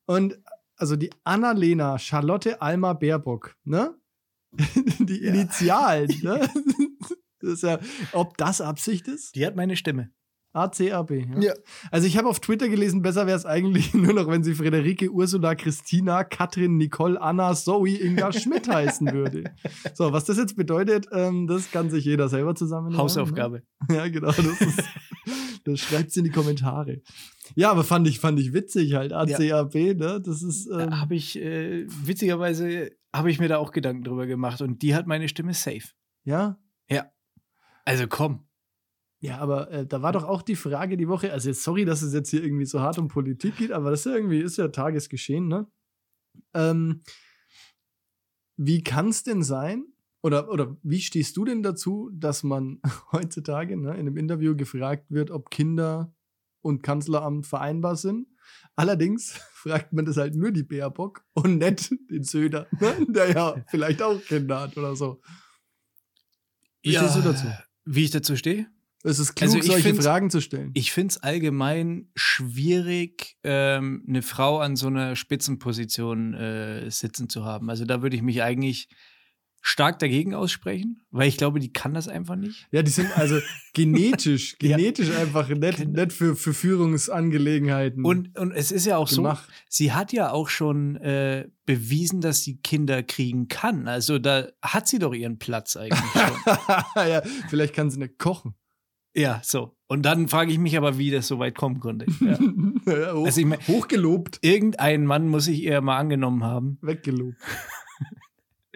Und 0.07 0.39
also 0.77 0.95
die 0.95 1.11
Annalena 1.23 1.99
Charlotte 1.99 2.61
Alma 2.61 2.93
Baerbock, 2.93 3.55
ne? 3.63 3.93
die 4.99 5.21
Ja. 5.23 5.33
Initialen, 5.33 6.09
ne? 6.23 6.49
Das 7.39 7.53
ist 7.53 7.63
ja, 7.63 7.79
ob 8.13 8.37
das 8.37 8.61
Absicht 8.61 9.07
ist? 9.07 9.35
Die 9.35 9.45
hat 9.45 9.55
meine 9.55 9.75
Stimme. 9.75 10.11
ACAB. 10.53 11.11
Ja. 11.11 11.39
Ja. 11.39 11.53
Also 11.91 12.07
ich 12.07 12.17
habe 12.17 12.27
auf 12.27 12.41
Twitter 12.41 12.67
gelesen, 12.67 13.01
besser 13.01 13.25
wäre 13.25 13.37
es 13.37 13.45
eigentlich 13.45 13.93
nur 13.93 14.13
noch, 14.13 14.27
wenn 14.27 14.43
sie 14.43 14.53
Friederike, 14.53 15.09
Ursula, 15.09 15.55
Christina, 15.55 16.25
Katrin, 16.25 16.75
Nicole, 16.75 17.19
Anna, 17.21 17.53
Zoe, 17.55 17.95
Inga 17.95 18.33
Schmidt 18.33 18.67
heißen 18.67 19.13
würde. 19.13 19.45
So, 19.93 20.11
was 20.11 20.25
das 20.25 20.37
jetzt 20.37 20.57
bedeutet, 20.57 21.07
ähm, 21.13 21.47
das 21.47 21.71
kann 21.71 21.89
sich 21.89 22.03
jeder 22.03 22.27
selber 22.27 22.53
zusammen. 22.53 22.97
Hausaufgabe. 22.97 23.63
Ja, 23.89 24.09
genau. 24.09 24.27
Das, 24.27 24.39
ist, 24.39 24.83
das 25.63 25.79
schreibt 25.79 26.15
in 26.17 26.25
die 26.25 26.31
Kommentare. 26.31 27.01
Ja, 27.55 27.71
aber 27.71 27.85
fand 27.85 28.07
ich, 28.09 28.19
fand 28.19 28.37
ich 28.37 28.51
witzig 28.51 28.93
halt. 28.95 29.13
ACAB, 29.13 29.73
ne? 29.97 30.21
Das 30.21 30.43
ist. 30.43 30.67
Ähm, 30.67 30.89
Da 30.89 30.99
habe 30.99 31.15
ich, 31.15 31.39
äh, 31.39 31.85
witzigerweise, 31.87 32.91
habe 33.13 33.29
ich 33.31 33.39
mir 33.39 33.47
da 33.47 33.57
auch 33.57 33.71
Gedanken 33.71 34.03
drüber 34.03 34.25
gemacht 34.25 34.61
und 34.61 34.81
die 34.81 34.95
hat 34.95 35.07
meine 35.07 35.27
Stimme 35.27 35.53
safe. 35.53 35.89
ja. 36.89 37.11
Also 37.85 38.07
komm. 38.07 38.47
Ja, 39.19 39.37
aber 39.37 39.69
äh, 39.71 39.85
da 39.85 40.01
war 40.01 40.13
doch 40.13 40.23
auch 40.23 40.41
die 40.41 40.55
Frage 40.55 40.97
die 40.97 41.07
Woche, 41.07 41.31
also 41.31 41.49
jetzt 41.49 41.63
sorry, 41.63 41.85
dass 41.85 42.01
es 42.01 42.13
jetzt 42.13 42.29
hier 42.29 42.43
irgendwie 42.43 42.65
so 42.65 42.81
hart 42.81 42.97
um 42.97 43.07
Politik 43.07 43.57
geht, 43.57 43.71
aber 43.71 43.91
das 43.91 44.01
ist 44.01 44.05
ja 44.07 44.15
irgendwie, 44.15 44.39
ist 44.39 44.57
ja 44.57 44.67
Tagesgeschehen, 44.67 45.47
ne? 45.47 45.67
Ähm, 46.53 47.01
wie 48.57 48.83
kann 48.83 49.09
es 49.09 49.23
denn 49.23 49.43
sein, 49.43 49.85
oder, 50.23 50.49
oder 50.49 50.77
wie 50.83 51.01
stehst 51.01 51.35
du 51.37 51.45
denn 51.45 51.63
dazu, 51.63 52.09
dass 52.13 52.43
man 52.43 52.79
heutzutage 53.11 53.77
ne, 53.77 53.93
in 53.93 54.01
einem 54.01 54.17
Interview 54.17 54.55
gefragt 54.55 55.09
wird, 55.09 55.31
ob 55.31 55.49
Kinder 55.49 56.13
und 56.61 56.83
Kanzleramt 56.83 57.47
vereinbar 57.47 57.95
sind? 57.95 58.27
Allerdings 58.75 59.31
fragt 59.53 59.93
man 59.93 60.05
das 60.05 60.17
halt 60.17 60.35
nur 60.35 60.51
die 60.51 60.63
Baerbock 60.63 61.23
und 61.33 61.57
nicht 61.57 61.91
den 62.09 62.23
Söder, 62.23 62.67
ne? 62.79 63.05
der 63.07 63.31
ja 63.31 63.55
vielleicht 63.67 64.01
auch 64.01 64.21
Kinder 64.23 64.61
hat 64.61 64.77
oder 64.77 64.95
so. 64.95 65.21
Wie 66.83 66.95
stehst 66.95 67.15
du 67.15 67.21
dazu? 67.21 67.45
Wie 67.85 68.03
ich 68.03 68.11
dazu 68.11 68.35
stehe? 68.35 68.67
Es 69.03 69.19
ist 69.19 69.35
klug, 69.35 69.53
Also 69.53 69.61
solche 69.61 69.95
Fragen 69.95 70.29
zu 70.29 70.41
stellen. 70.41 70.71
Ich 70.73 70.91
finde 70.91 71.11
es 71.11 71.23
allgemein 71.23 72.09
schwierig, 72.15 73.37
ähm, 73.43 74.05
eine 74.07 74.21
Frau 74.21 74.59
an 74.59 74.75
so 74.75 74.87
einer 74.87 75.15
Spitzenposition 75.15 76.33
äh, 76.35 76.89
sitzen 76.91 77.27
zu 77.27 77.43
haben. 77.43 77.69
Also 77.69 77.85
da 77.85 78.03
würde 78.03 78.15
ich 78.15 78.21
mich 78.21 78.43
eigentlich 78.43 78.89
stark 79.63 79.99
dagegen 79.99 80.33
aussprechen, 80.33 81.03
weil 81.11 81.27
ich 81.27 81.37
glaube, 81.37 81.59
die 81.59 81.71
kann 81.71 81.93
das 81.93 82.07
einfach 82.07 82.35
nicht. 82.35 82.67
Ja, 82.71 82.81
die 82.81 82.89
sind 82.91 83.15
also 83.17 83.37
genetisch, 83.73 84.55
Ja. 84.61 84.75
genetisch 84.75 85.11
einfach 85.11 85.47
nicht, 85.49 85.77
Genau. 85.77 86.01
nicht 86.01 86.13
für, 86.13 86.35
für 86.35 86.53
Führungsangelegenheiten 86.53 88.03
Und, 88.03 88.37
und 88.37 88.51
es 88.51 88.71
ist 88.71 88.85
ja 88.85 88.97
auch 88.97 89.07
so, 89.07 89.21
gemacht. 89.23 89.47
sie 89.69 89.91
hat 89.93 90.13
ja 90.13 90.31
auch 90.31 90.49
schon 90.49 90.95
äh, 90.97 91.47
bewiesen, 91.65 92.21
dass 92.21 92.43
sie 92.43 92.57
Kinder 92.57 93.03
kriegen 93.03 93.47
kann. 93.47 93.87
Also 93.87 94.17
da 94.19 94.47
hat 94.61 94.87
sie 94.87 94.99
doch 94.99 95.13
ihren 95.13 95.37
Platz 95.37 95.75
eigentlich 95.77 95.99
schon. 96.11 96.53
ja, 97.09 97.21
vielleicht 97.49 97.73
kann 97.75 97.89
sie 97.91 97.99
nicht 97.99 98.17
kochen. 98.17 98.55
ja, 99.13 99.41
so. 99.43 99.75
Und 99.87 100.03
dann 100.03 100.27
frage 100.29 100.51
ich 100.53 100.57
mich 100.57 100.77
aber, 100.77 100.97
wie 100.97 101.11
das 101.11 101.27
so 101.27 101.37
weit 101.37 101.53
kommen 101.55 101.79
konnte. 101.79 102.05
Ja. 102.19 102.37
Ja, 102.87 103.13
hoch, 103.13 103.25
Also 103.27 103.41
ich 103.41 103.45
mein- 103.45 103.59
hochgelobt, 103.67 104.39
Irgendein 104.41 105.05
Mann 105.05 105.27
muss 105.27 105.45
sich 105.45 105.61
ihr 105.61 105.81
mal 105.81 105.99
angenommen 105.99 106.43
haben. 106.43 106.79
weggelobt. 106.81 107.37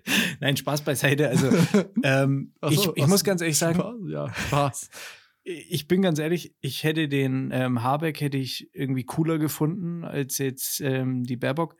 Nein, 0.39 0.57
Spaß 0.57 0.83
beiseite. 0.83 1.29
Also 1.29 1.49
ähm, 2.03 2.53
ich, 2.69 2.79
so, 2.79 2.95
ich 2.95 3.03
ach 3.03 3.07
muss 3.07 3.23
ganz 3.23 3.41
ehrlich 3.41 3.57
sagen, 3.57 3.79
Spaß, 3.79 3.95
ja, 4.07 4.33
Spaß. 4.33 4.89
ich 5.43 5.87
bin 5.87 6.01
ganz 6.01 6.19
ehrlich, 6.19 6.55
ich 6.61 6.83
hätte 6.83 7.07
den 7.07 7.51
ähm, 7.51 7.83
Habeck 7.83 8.21
hätte 8.21 8.37
ich 8.37 8.69
irgendwie 8.73 9.03
cooler 9.03 9.37
gefunden 9.37 10.03
als 10.03 10.37
jetzt 10.37 10.81
ähm, 10.81 11.23
die 11.23 11.37
Baerbock. 11.37 11.75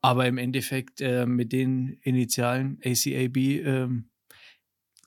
Aber 0.00 0.26
im 0.26 0.38
Endeffekt 0.38 1.00
äh, 1.00 1.26
mit 1.26 1.52
den 1.52 1.98
Initialen 2.02 2.80
ACAB, 2.84 3.36
ähm, 3.36 4.10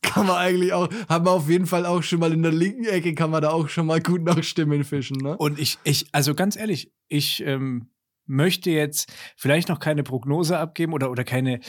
Kann 0.01 0.28
man 0.28 0.36
eigentlich 0.36 0.74
auch, 0.74 0.90
haben 1.08 1.25
wir 1.25 1.32
auf 1.32 1.48
jeden 1.50 1.68
Fall 1.68 1.86
auch 1.86 2.04
schon 2.04 2.20
mal 2.20 2.34
in 2.34 2.44
der 2.44 2.51
linken 2.51 2.86
Ecke, 2.86 3.16
kann 3.16 3.30
man 3.30 3.42
da 3.42 3.51
auch 3.51 3.70
schon 3.70 3.86
mal 3.86 4.01
gut 4.01 4.24
nach 4.24 4.44
Stimmen 4.44 4.84
fischen, 4.84 5.18
ne? 5.18 5.38
und 5.38 5.60
ich, 5.60 5.78
ich, 5.86 6.08
also 6.12 6.36
ganz 6.36 6.58
ehrlich, 6.58 6.92
ich 7.08 7.42
ähm, 7.46 7.92
möchte 8.25 8.72
jetzt 8.72 9.13
vielleicht 9.38 9.70
noch 9.70 9.80
keine 9.80 10.04
Prognose 10.04 10.58
abgeben 10.58 10.94
oder, 10.94 11.12
oder 11.12 11.24
keine, 11.24 11.60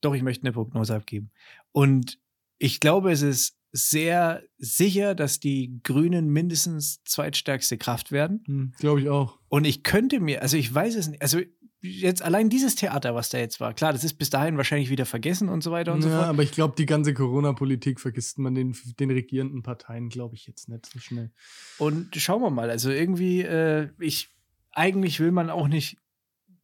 doch, 0.00 0.14
ich 0.14 0.22
möchte 0.22 0.44
eine 0.44 0.52
Prognose 0.52 0.94
abgeben. 0.94 1.30
Und 1.72 2.18
ich 2.58 2.80
glaube, 2.80 3.12
es 3.12 3.22
ist 3.22 3.56
sehr 3.72 4.42
sicher, 4.56 5.14
dass 5.14 5.40
die 5.40 5.80
Grünen 5.82 6.28
mindestens 6.28 7.02
zweitstärkste 7.04 7.76
Kraft 7.76 8.12
werden. 8.12 8.42
Hm, 8.46 8.72
Glaube 8.78 9.00
ich 9.00 9.08
auch. 9.08 9.38
Und 9.48 9.66
ich 9.66 9.82
könnte 9.82 10.20
mir, 10.20 10.42
also 10.42 10.56
ich 10.56 10.74
weiß 10.74 10.96
es 10.96 11.08
nicht, 11.08 11.22
also 11.22 11.40
jetzt 11.80 12.22
allein 12.22 12.48
dieses 12.48 12.74
Theater, 12.74 13.14
was 13.14 13.28
da 13.28 13.38
jetzt 13.38 13.60
war, 13.60 13.74
klar, 13.74 13.92
das 13.92 14.04
ist 14.04 14.14
bis 14.14 14.30
dahin 14.30 14.56
wahrscheinlich 14.56 14.90
wieder 14.90 15.06
vergessen 15.06 15.48
und 15.48 15.62
so 15.62 15.70
weiter 15.70 15.92
und 15.92 16.02
so 16.02 16.08
ja, 16.08 16.18
fort. 16.18 16.28
aber 16.28 16.42
ich 16.42 16.52
glaube, 16.52 16.74
die 16.76 16.86
ganze 16.86 17.14
Corona-Politik 17.14 18.00
vergisst 18.00 18.38
man 18.38 18.54
den, 18.54 18.76
den 18.98 19.10
regierenden 19.10 19.62
Parteien, 19.62 20.08
glaube 20.08 20.34
ich, 20.34 20.46
jetzt 20.46 20.68
nicht 20.68 20.86
so 20.86 20.98
schnell. 20.98 21.30
Und 21.78 22.16
schauen 22.16 22.42
wir 22.42 22.50
mal, 22.50 22.70
also 22.70 22.90
irgendwie, 22.90 23.42
äh, 23.42 23.90
ich, 24.00 24.30
eigentlich 24.72 25.20
will 25.20 25.30
man 25.30 25.50
auch 25.50 25.68
nicht 25.68 25.98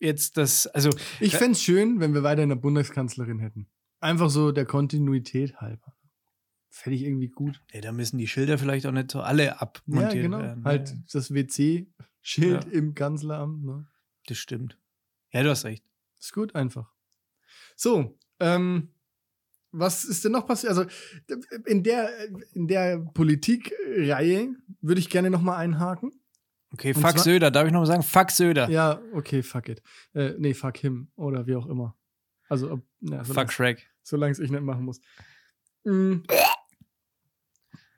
jetzt 0.04 0.36
das, 0.36 0.66
also 0.68 0.90
Ich 1.20 1.32
Ja. 1.32 1.38
fände 1.38 1.52
es 1.52 1.62
schön, 1.62 2.00
wenn 2.00 2.14
wir 2.14 2.22
weiter 2.22 2.42
eine 2.42 2.56
Bundeskanzlerin 2.56 3.38
hätten. 3.38 3.66
Einfach 4.00 4.30
so 4.30 4.52
der 4.52 4.66
Kontinuität 4.66 5.56
halber. 5.56 5.94
Fände 6.70 6.96
ich 6.96 7.04
irgendwie 7.04 7.28
gut. 7.28 7.60
ja, 7.72 7.80
da 7.80 7.92
müssen 7.92 8.18
die 8.18 8.26
Schilder 8.26 8.58
vielleicht 8.58 8.86
auch 8.86 8.92
nicht 8.92 9.10
so 9.10 9.20
alle 9.20 9.44
Ja, 9.46 9.56
abmontiert 9.58 10.24
genau. 10.24 10.40
werden. 10.40 10.64
Halt 10.64 10.90
Ja, 10.90 10.96
das 11.12 11.32
WC-Schild 11.32 12.64
Ja. 12.64 12.70
im 12.70 12.94
Kanzleramt. 12.94 13.64
Ne? 13.64 13.86
das 14.26 14.38
stimmt. 14.38 14.78
Ja, 15.32 15.42
du 15.42 15.50
hast 15.50 15.64
recht. 15.64 15.84
Ist 16.18 16.32
gut, 16.32 16.54
einfach. 16.54 16.90
So, 17.76 18.18
ähm, 18.40 18.88
was 19.70 20.04
ist 20.04 20.24
denn 20.24 20.32
noch 20.32 20.46
passiert? 20.46 20.70
Also 20.70 20.86
in 21.66 21.82
der, 21.82 22.08
in 22.54 22.66
der 22.68 22.98
Politikreihe 22.98 24.54
würde 24.80 25.00
ich 25.00 25.10
gerne 25.10 25.30
noch 25.30 25.42
mal 25.42 25.56
einhaken. 25.56 26.12
Okay, 26.74 26.92
Und 26.92 27.00
fuck 27.02 27.12
zwar- 27.12 27.22
Söder, 27.22 27.50
darf 27.52 27.66
ich 27.66 27.72
noch 27.72 27.80
mal 27.80 27.86
sagen? 27.86 28.02
Fuck 28.02 28.32
Söder. 28.32 28.68
Ja, 28.68 29.00
okay, 29.12 29.44
fuck 29.44 29.68
it. 29.68 29.80
Äh, 30.12 30.32
nee, 30.38 30.54
fuck 30.54 30.76
him 30.76 31.06
oder 31.14 31.46
wie 31.46 31.54
auch 31.54 31.66
immer. 31.66 31.96
Also, 32.48 32.72
ob, 32.72 32.82
ja, 33.00 33.22
fuck 33.22 33.52
Shrek. 33.52 33.88
solange 34.02 34.32
es 34.32 34.40
ich 34.40 34.50
nicht 34.50 34.62
machen 34.64 34.84
muss. 34.84 35.00
Mm. 35.84 36.22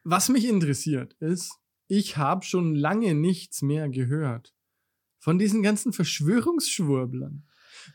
Was 0.05 0.29
mich 0.29 0.47
interessiert 0.47 1.15
ist, 1.15 1.59
ich 1.89 2.19
habe 2.19 2.45
schon 2.45 2.75
lange 2.75 3.15
nichts 3.15 3.63
mehr 3.63 3.89
gehört 3.89 4.55
von 5.19 5.39
diesen 5.39 5.63
ganzen 5.63 5.95
Verschwörungsschwurblern. 5.95 7.45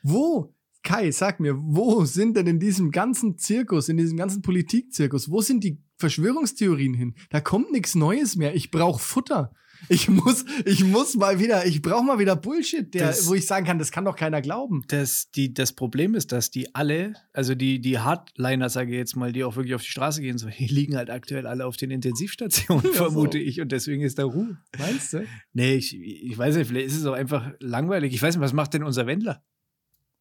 Wo, 0.02 0.56
Kai, 0.82 1.12
sag 1.12 1.40
mir, 1.40 1.56
wo 1.58 2.06
sind 2.06 2.36
denn 2.38 2.48
in 2.48 2.60
diesem 2.60 2.90
ganzen 2.90 3.38
Zirkus, 3.38 3.88
in 3.88 3.98
diesem 3.98 4.18
ganzen 4.18 4.42
Politikzirkus, 4.42 5.30
wo 5.30 5.42
sind 5.42 5.64
die 5.64 5.80
Verschwörungstheorien 5.98 6.96
hin? 6.96 7.14
Da 7.30 7.40
kommt 7.40 7.72
nichts 7.72 7.94
Neues 7.94 8.36
mehr. 8.36 8.56
Ich 8.56 8.72
brauche 8.72 9.00
Futter. 9.00 9.54
Ich 9.90 10.08
muss, 10.10 10.46
ich 10.66 10.84
muss 10.84 11.16
mal 11.16 11.40
wieder, 11.40 11.66
ich 11.66 11.82
brauche 11.82 12.04
mal 12.04 12.20
wieder 12.20 12.36
Bullshit, 12.36 12.94
der, 12.94 13.08
Das- 13.08 13.28
wo 13.28 13.34
ich 13.34 13.46
sagen 13.46 13.66
kann, 13.66 13.80
das 13.80 13.92
kann 13.92 14.06
doch 14.06 14.16
keiner 14.16 14.42
glauben. 14.42 14.84
Das, 14.88 15.32
die, 15.32 15.54
das 15.54 15.74
Problem 15.74 16.16
ist, 16.16 16.32
dass 16.32 16.52
die 16.52 16.74
alle, 16.76 17.14
also 17.34 17.56
die, 17.56 17.80
die 17.82 18.00
Hardliner, 18.00 18.70
sage 18.70 18.92
ich 18.92 18.98
jetzt 18.98 19.16
mal, 19.16 19.32
die 19.32 19.44
auch 19.44 19.56
wirklich 19.56 19.76
auf 19.76 19.82
die 19.82 19.90
Straße 19.90 20.22
gehen, 20.22 20.38
so, 20.38 20.48
die 20.60 20.68
liegen 20.68 20.96
halt 20.96 21.10
aktuell 21.10 21.48
alle 21.48 21.66
auf 21.66 21.78
den 21.78 21.92
Intensivstationen, 21.92 22.84
Ja, 22.92 22.92
so. 22.92 23.04
vermute 23.06 23.38
ich. 23.40 23.60
Und 23.62 23.72
deswegen 23.72 24.02
ist 24.04 24.20
da 24.20 24.24
Ruhe. 24.26 24.58
Meinst 24.78 25.14
du? 25.14 25.26
Nee, 25.54 25.76
ich, 25.76 25.96
ich 26.00 26.38
weiß 26.38 26.56
nicht, 26.56 26.68
vielleicht 26.68 26.88
ist 26.88 26.98
es 26.98 27.06
auch 27.06 27.14
einfach 27.14 27.52
langweilig. 27.60 28.14
Ich 28.14 28.22
weiß 28.22 28.36
nicht, 28.36 28.42
was 28.44 28.54
macht 28.54 28.74
denn 28.74 28.84
unser 28.84 29.08
Wendler? 29.08 29.44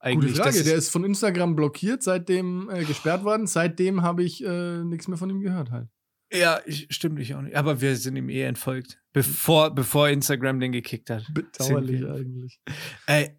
Gute 0.03 0.13
Eigentlich, 0.13 0.37
Frage. 0.37 0.57
Das 0.57 0.65
Der 0.65 0.77
ist 0.77 0.89
von 0.89 1.05
Instagram 1.05 1.55
blockiert, 1.57 2.03
seitdem 2.03 2.71
äh, 2.71 2.85
gesperrt 2.85 3.23
worden. 3.23 3.47
Seitdem 3.47 4.01
habe 4.03 4.25
ich 4.25 4.43
äh, 4.43 4.83
nichts 4.83 5.09
mehr 5.09 5.19
von 5.19 5.29
ihm 5.29 5.41
gehört 5.43 5.71
halt. 5.71 5.89
Ja, 6.33 6.61
ich, 6.67 6.87
stimmt 6.91 7.19
ich 7.21 7.35
auch 7.35 7.43
nicht. 7.43 7.57
Aber 7.57 7.81
wir 7.81 7.97
sind 7.97 8.17
ihm 8.17 8.29
eh 8.29 8.43
entfolgt. 8.43 9.01
Bevor, 9.13 9.75
bevor 9.75 10.09
Instagram 10.09 10.61
den 10.61 10.73
gekickt 10.73 11.11
hat. 11.11 11.25
Bedauerlich 11.35 12.05
eigentlich. 12.07 12.61
Ey, 13.07 13.37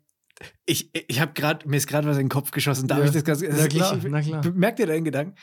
ich, 0.65 0.89
ich 0.93 1.19
habe 1.19 1.33
gerade, 1.33 1.67
mir 1.67 1.77
ist 1.77 1.87
gerade 1.87 2.07
was 2.07 2.17
in 2.17 2.23
den 2.25 2.29
Kopf 2.29 2.51
geschossen. 2.51 2.87
Darf 2.87 2.99
Ja. 2.99 3.05
ich 3.05 3.11
das 3.11 3.23
ganz 3.23 3.41
Na 3.41 3.67
klar, 3.67 3.97
ich, 3.97 4.03
na 4.03 4.21
klar. 4.21 4.51
Merkt 4.53 4.79
ihr 4.79 4.87
deinen 4.87 5.05
Gedanken? 5.05 5.35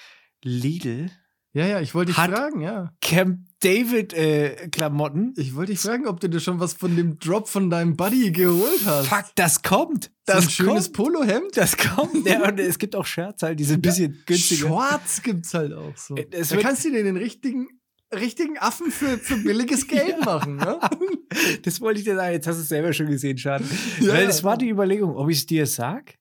Lidl, 0.42 1.10
Ja, 1.54 1.66
ja, 1.66 1.80
ich 1.80 1.94
wollte 1.94 2.10
dich 2.12 2.18
Hat- 2.18 2.30
fragen, 2.30 2.60
ja. 2.60 2.92
Camp 3.00 3.40
David 3.60 4.12
äh, 4.12 4.68
Klamotten. 4.70 5.34
Ich 5.36 5.56
wollte 5.56 5.72
dich 5.72 5.80
fragen, 5.80 6.06
ob 6.06 6.20
du 6.20 6.28
dir 6.28 6.38
schon 6.40 6.60
was 6.60 6.74
von 6.74 6.94
dem 6.94 7.18
Drop 7.18 7.48
von 7.48 7.70
deinem 7.70 7.96
Buddy 7.96 8.30
geholt 8.30 8.84
hast. 8.84 9.08
Fuck, 9.08 9.24
das 9.34 9.62
kommt. 9.62 10.04
So 10.04 10.10
Das 10.26 10.44
ein 10.44 10.50
schönes. 10.50 10.92
Polohemd. 10.92 11.56
Das 11.56 11.76
kommt. 11.76 12.24
Ja, 12.28 12.46
und 12.48 12.60
es 12.60 12.78
gibt 12.78 12.94
auch 12.94 13.06
Shirts 13.06 13.42
halt, 13.42 13.58
die 13.58 13.64
sind 13.64 13.78
ein 13.78 13.82
bisschen 13.82 14.22
günstiger. 14.26 14.68
Schwarz 14.68 15.22
gibt's 15.22 15.54
halt 15.54 15.72
auch 15.72 15.96
so. 15.96 16.14
Äh, 16.16 16.26
es 16.30 16.50
da 16.50 16.56
wird- 16.56 16.64
kannst 16.66 16.84
du 16.84 16.90
dir 16.92 17.02
den 17.02 17.16
richtigen, 17.16 17.66
richtigen 18.14 18.58
Affen 18.58 18.92
für, 18.92 19.18
für 19.18 19.38
billiges 19.38 19.86
Geld 19.88 20.24
machen, 20.24 20.56
ne? 20.56 20.78
Das 21.64 21.80
wollte 21.80 21.98
ich 21.98 22.04
dir 22.04 22.14
sagen. 22.14 22.32
Jetzt 22.34 22.46
hast 22.46 22.56
du 22.58 22.62
es 22.62 22.68
selber 22.68 22.92
schon 22.92 23.06
gesehen, 23.08 23.36
Schade. 23.38 23.64
Ja. 24.00 24.12
Weil 24.12 24.26
das 24.26 24.44
war 24.44 24.56
die 24.56 24.68
Überlegung, 24.68 25.16
ob 25.16 25.28
ich 25.30 25.38
es 25.38 25.46
dir 25.46 25.66
sag 25.66 26.14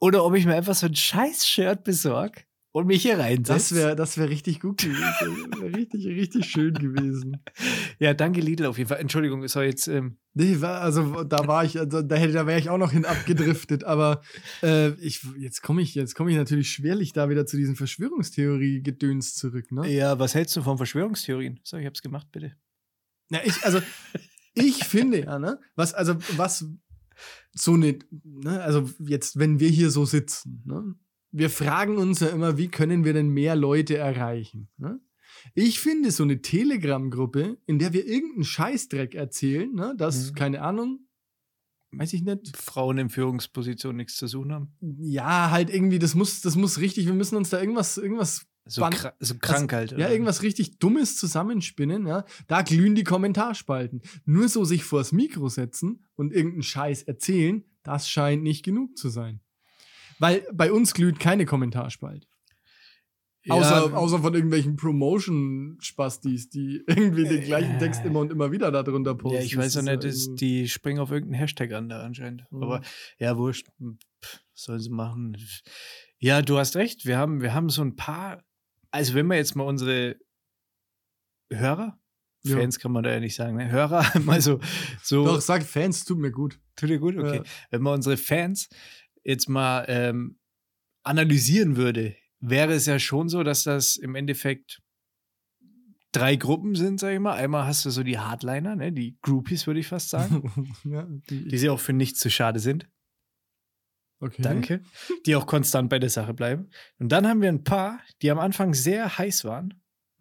oder 0.00 0.24
ob 0.24 0.34
ich 0.34 0.44
mir 0.44 0.54
einfach 0.54 0.74
so 0.74 0.86
ein 0.86 0.94
scheiß 0.96 1.46
Shirt 1.46 1.84
besorg 1.84 2.44
und 2.74 2.88
mich 2.88 3.02
hier 3.02 3.18
reinsetze. 3.18 3.52
Das 3.52 3.74
wäre 3.74 3.94
das 3.94 4.18
wär 4.18 4.28
richtig 4.28 4.58
gut 4.58 4.78
gewesen. 4.82 5.54
Richtig, 5.74 6.06
richtig 6.06 6.46
schön 6.46 6.74
gewesen. 6.74 7.38
Ja, 8.00 8.12
danke 8.12 8.40
Lidl 8.40 8.66
auf 8.66 8.76
jeden 8.76 8.88
Fall. 8.88 8.98
Entschuldigung, 8.98 9.44
es 9.44 9.52
soll 9.52 9.64
jetzt. 9.64 9.86
Ähm, 9.86 10.16
Nee, 10.36 10.60
war, 10.60 10.80
also 10.80 11.22
da 11.22 11.46
war 11.46 11.64
ich, 11.64 11.78
also, 11.78 12.02
da 12.02 12.16
hätte, 12.16 12.32
da 12.32 12.44
wäre 12.44 12.58
ich 12.58 12.68
auch 12.68 12.76
noch 12.76 12.90
hin 12.90 13.04
abgedriftet, 13.04 13.84
aber 13.84 14.20
äh, 14.64 14.90
ich, 14.94 15.24
jetzt 15.38 15.62
komme 15.62 15.80
ich, 15.80 15.94
jetzt 15.94 16.16
komme 16.16 16.32
ich 16.32 16.36
natürlich 16.36 16.70
schwerlich 16.70 17.12
da 17.12 17.28
wieder 17.28 17.46
zu 17.46 17.56
diesen 17.56 17.76
Verschwörungstheorie-Gedöns 17.76 19.36
zurück, 19.36 19.70
ne? 19.70 19.88
ja, 19.92 20.18
was 20.18 20.34
hältst 20.34 20.56
du 20.56 20.62
von 20.62 20.76
Verschwörungstheorien? 20.76 21.60
So, 21.62 21.76
ich 21.76 21.86
hab's 21.86 22.02
gemacht, 22.02 22.26
bitte. 22.32 22.56
Na, 23.28 23.44
ich, 23.44 23.64
also, 23.64 23.80
ich 24.54 24.82
finde 24.82 25.20
ja, 25.20 25.38
ne, 25.38 25.60
was, 25.76 25.94
also, 25.94 26.16
was 26.36 26.66
so 27.52 27.74
eine, 27.74 28.00
ne, 28.24 28.60
also 28.60 28.90
jetzt, 28.98 29.38
wenn 29.38 29.60
wir 29.60 29.68
hier 29.68 29.90
so 29.90 30.04
sitzen, 30.04 30.64
ne, 30.64 30.96
wir 31.36 31.50
fragen 31.50 31.96
uns 31.98 32.20
ja 32.20 32.28
immer, 32.28 32.56
wie 32.58 32.68
können 32.68 33.04
wir 33.04 33.12
denn 33.12 33.28
mehr 33.28 33.56
Leute 33.56 33.96
erreichen, 33.96 34.68
ne? 34.76 35.00
Ich 35.54 35.80
finde 35.80 36.10
so 36.10 36.22
eine 36.22 36.40
Telegram-Gruppe, 36.40 37.58
in 37.66 37.78
der 37.78 37.92
wir 37.92 38.06
irgendeinen 38.06 38.44
Scheißdreck 38.44 39.14
erzählen, 39.14 39.70
ne, 39.74 39.94
dass, 39.96 40.30
Mhm. 40.30 40.34
keine 40.36 40.62
Ahnung, 40.62 41.00
weiß 41.92 42.12
ich 42.14 42.22
nicht, 42.22 42.56
Frauen 42.56 42.98
in 42.98 43.08
Führungspositionen 43.10 43.96
nichts 43.96 44.16
zu 44.16 44.26
suchen 44.26 44.52
haben. 44.52 44.72
ja, 45.00 45.50
halt 45.50 45.70
irgendwie, 45.70 45.98
das 45.98 46.14
muss, 46.14 46.40
das 46.40 46.56
muss 46.56 46.78
richtig, 46.80 47.06
wir 47.06 47.14
müssen 47.14 47.36
uns 47.36 47.50
da 47.50 47.60
irgendwas, 47.60 47.98
irgendwas 47.98 48.46
So, 48.66 48.80
kra 48.88 49.12
so 49.20 49.34
krank 49.38 49.72
halt. 49.72 49.92
Ja, 49.92 50.08
irgendwas 50.10 50.42
richtig 50.42 50.78
Dummes 50.78 51.16
zusammenspinnen, 51.18 52.06
ja. 52.06 52.24
Da 52.46 52.62
glühen 52.62 52.94
die 52.94 53.04
Kommentarspalten. 53.04 54.00
Nur 54.24 54.48
so 54.48 54.64
sich 54.64 54.84
vors 54.84 55.12
Mikro 55.12 55.48
setzen 55.50 56.06
und 56.14 56.32
irgendeinen 56.32 56.62
Scheiß 56.62 57.02
erzählen, 57.02 57.64
das 57.82 58.08
scheint 58.08 58.42
nicht 58.42 58.64
genug 58.64 58.96
zu 58.96 59.10
sein. 59.10 59.40
Weil 60.18 60.46
bei 60.52 60.72
uns 60.72 60.94
glüht 60.94 61.18
keine 61.18 61.44
Kommentarspalte. 61.46 62.26
Ja, 63.46 63.54
Außer, 63.56 63.94
außer 63.94 64.18
von 64.20 64.32
irgendwelchen 64.34 64.76
Promotion-Spastis, 64.76 66.48
die 66.48 66.82
irgendwie 66.86 67.24
den 67.24 67.42
gleichen 67.44 67.74
Äh. 67.74 67.78
Text 67.78 68.02
immer 68.04 68.20
und 68.20 68.32
immer 68.32 68.50
wieder 68.52 68.72
darunter 68.72 69.14
posten. 69.14 69.36
Ja, 69.38 69.44
ich 69.44 69.54
weiß 69.56 69.76
auch 69.76 69.82
nicht, 69.82 70.02
ist 70.04 70.28
das, 70.28 70.34
die 70.36 70.66
springen 70.68 70.98
auf 70.98 71.10
irgendeinen 71.10 71.40
Hashtag 71.40 71.72
an 71.72 71.90
da 71.90 72.02
anscheinend. 72.02 72.44
Mhm. 72.50 72.62
Aber 72.62 72.80
ja, 73.18 73.36
wurscht. 73.36 73.66
Pff, 74.24 74.40
sollen 74.54 74.80
sie 74.80 74.88
machen. 74.90 75.36
Ja, 76.18 76.40
du 76.40 76.56
hast 76.56 76.74
recht. 76.76 77.04
Wir 77.04 77.18
haben, 77.18 77.42
wir 77.42 77.52
haben 77.52 77.68
so 77.68 77.82
ein 77.82 77.96
paar. 77.96 78.42
Also, 78.90 79.12
wenn 79.14 79.26
wir 79.26 79.36
jetzt 79.36 79.56
mal 79.56 79.64
unsere 79.64 80.16
Hörer, 81.52 81.98
Ja. 82.44 82.56
Fans 82.56 82.78
kann 82.78 82.92
man 82.92 83.02
da 83.02 83.10
ja 83.12 83.20
nicht 83.20 83.34
sagen, 83.34 83.56
ne? 83.56 83.70
Hörer, 83.70 84.04
mal 84.24 84.40
so, 84.40 84.60
so 85.02 85.24
Doch, 85.26 85.40
sag 85.42 85.62
Fans, 85.64 86.04
tut 86.06 86.18
mir 86.18 86.30
gut. 86.30 86.58
tut 86.76 86.88
dir 86.88 86.98
gut, 86.98 87.16
okay. 87.18 87.36
Ja. 87.38 87.42
Wenn 87.70 87.82
man 87.82 87.94
unsere 87.94 88.16
Fans 88.16 88.68
jetzt 89.24 89.48
mal 89.48 89.84
ähm, 89.88 90.38
analysieren 91.02 91.76
würde, 91.76 92.16
wäre 92.40 92.72
es 92.72 92.86
ja 92.86 92.98
schon 92.98 93.28
so, 93.28 93.42
dass 93.42 93.64
das 93.64 93.96
im 93.96 94.14
Endeffekt 94.14 94.80
drei 96.12 96.36
Gruppen 96.36 96.74
sind, 96.74 97.00
sag 97.00 97.12
ich 97.12 97.20
mal. 97.20 97.34
Einmal 97.34 97.66
hast 97.66 97.84
du 97.84 97.90
so 97.90 98.02
die 98.02 98.18
Hardliner, 98.18 98.76
ne? 98.76 98.92
die 98.92 99.18
Groupies, 99.22 99.66
würde 99.66 99.80
ich 99.80 99.88
fast 99.88 100.10
sagen. 100.10 100.74
ja, 100.84 101.06
die, 101.28 101.48
die 101.48 101.58
sie 101.58 101.68
auch 101.68 101.80
für 101.80 101.92
nichts 101.92 102.20
zu 102.20 102.30
schade 102.30 102.60
sind. 102.60 102.88
okay. 104.20 104.42
Danke. 104.42 104.82
Die 105.26 105.34
auch 105.34 105.46
konstant 105.46 105.90
bei 105.90 105.98
der 105.98 106.10
Sache 106.10 106.34
bleiben. 106.34 106.70
Und 106.98 107.10
dann 107.10 107.26
haben 107.26 107.42
wir 107.42 107.48
ein 107.48 107.64
paar, 107.64 108.00
die 108.22 108.30
am 108.30 108.38
Anfang 108.38 108.74
sehr 108.74 109.18
heiß 109.18 109.44
waren, 109.44 109.74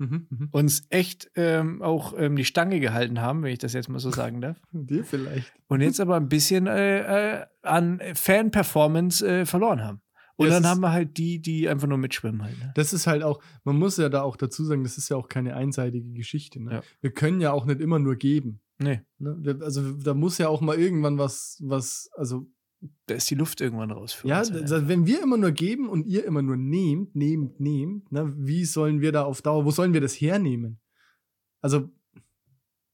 Mhm, 0.03 0.27
mhm. 0.29 0.47
uns 0.51 0.85
echt 0.89 1.31
ähm, 1.35 1.81
auch 1.81 2.13
ähm, 2.17 2.35
die 2.35 2.45
Stange 2.45 2.79
gehalten 2.79 3.21
haben, 3.21 3.43
wenn 3.43 3.53
ich 3.53 3.59
das 3.59 3.73
jetzt 3.73 3.89
mal 3.89 3.99
so 3.99 4.11
sagen 4.11 4.41
darf. 4.41 4.57
Dir 4.71 5.03
vielleicht. 5.03 5.53
Und 5.67 5.81
jetzt 5.81 5.99
aber 5.99 6.17
ein 6.17 6.29
bisschen 6.29 6.67
äh, 6.67 7.41
äh, 7.41 7.45
an 7.61 8.01
Fan-Performance 8.13 9.25
äh, 9.27 9.45
verloren 9.45 9.81
haben. 9.81 10.01
Und 10.35 10.47
Ja, 10.47 10.57
es 10.57 10.61
dann 10.61 10.69
haben 10.69 10.81
wir 10.81 10.91
halt 10.91 11.17
die, 11.17 11.41
die 11.41 11.69
einfach 11.69 11.87
nur 11.87 11.97
mitschwimmen 11.97 12.43
halt. 12.43 12.57
Ne? 12.59 12.71
Das 12.75 12.91
ist 12.91 13.07
halt 13.07 13.23
auch, 13.23 13.41
man 13.63 13.77
muss 13.77 13.97
ja 13.97 14.09
da 14.09 14.23
auch 14.23 14.35
dazu 14.35 14.63
sagen, 14.63 14.83
das 14.83 14.97
ist 14.97 15.09
ja 15.09 15.17
auch 15.17 15.29
keine 15.29 15.55
einseitige 15.55 16.11
Geschichte. 16.11 16.61
Ne? 16.61 16.73
Ja. 16.73 16.81
Wir 17.01 17.11
können 17.11 17.39
ja 17.39 17.51
auch 17.51 17.65
nicht 17.65 17.79
immer 17.79 17.99
nur 17.99 18.15
geben. 18.15 18.59
Nee, 18.79 19.01
Ne? 19.19 19.59
Also 19.61 19.93
da 19.93 20.13
muss 20.13 20.37
ja 20.37 20.49
auch 20.49 20.61
mal 20.61 20.77
irgendwann 20.77 21.17
was, 21.17 21.57
was, 21.61 22.09
also 22.15 22.47
da 23.05 23.15
ist 23.15 23.29
die 23.29 23.35
Luft 23.35 23.61
irgendwann 23.61 23.91
raus 23.91 24.13
für 24.13 24.27
ja, 24.27 24.39
uns. 24.39 24.51
also, 24.51 24.87
wenn 24.87 25.05
wir 25.05 25.21
immer 25.21 25.37
nur 25.37 25.51
geben 25.51 25.89
und 25.89 26.05
ihr 26.05 26.25
immer 26.25 26.41
nur 26.41 26.57
nehmt, 26.57 27.15
nehmt, 27.15 27.59
nehmt, 27.59 28.11
ne? 28.11 28.33
wie 28.37 28.65
sollen 28.65 29.01
wir 29.01 29.11
da 29.11 29.23
auf 29.23 29.41
Dauer, 29.41 29.65
wo 29.65 29.71
sollen 29.71 29.93
wir 29.93 30.01
das 30.01 30.13
hernehmen? 30.13 30.79
Also, 31.61 31.89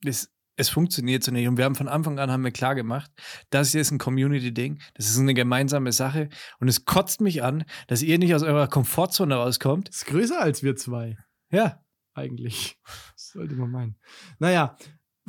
das, 0.01 0.31
es 0.55 0.69
funktioniert 0.69 1.23
so 1.23 1.31
nicht. 1.31 1.47
Und 1.47 1.57
wir 1.57 1.65
haben 1.65 1.75
von 1.75 1.87
Anfang 1.87 2.19
an 2.19 2.31
haben 2.31 2.43
wir 2.43 2.51
klar 2.51 2.75
gemacht, 2.75 3.11
das 3.49 3.71
hier 3.71 3.81
ist 3.81 3.91
ein 3.91 3.97
Community-Ding, 3.97 4.79
das 4.93 5.09
ist 5.09 5.17
eine 5.17 5.33
gemeinsame 5.33 5.91
Sache. 5.91 6.29
Und 6.59 6.67
es 6.67 6.85
kotzt 6.85 7.21
mich 7.21 7.43
an, 7.43 7.63
dass 7.87 8.01
ihr 8.03 8.19
nicht 8.19 8.35
aus 8.35 8.43
eurer 8.43 8.67
Komfortzone 8.67 9.35
rauskommt. 9.35 9.89
Ist 9.89 10.05
größer 10.05 10.39
als 10.39 10.61
wir 10.61 10.75
zwei, 10.75 11.17
Ja, 11.49 11.83
eigentlich. 12.13 12.77
Das 13.13 13.29
sollte 13.29 13.55
man 13.55 13.71
meinen. 13.71 13.95
Naja, 14.39 14.75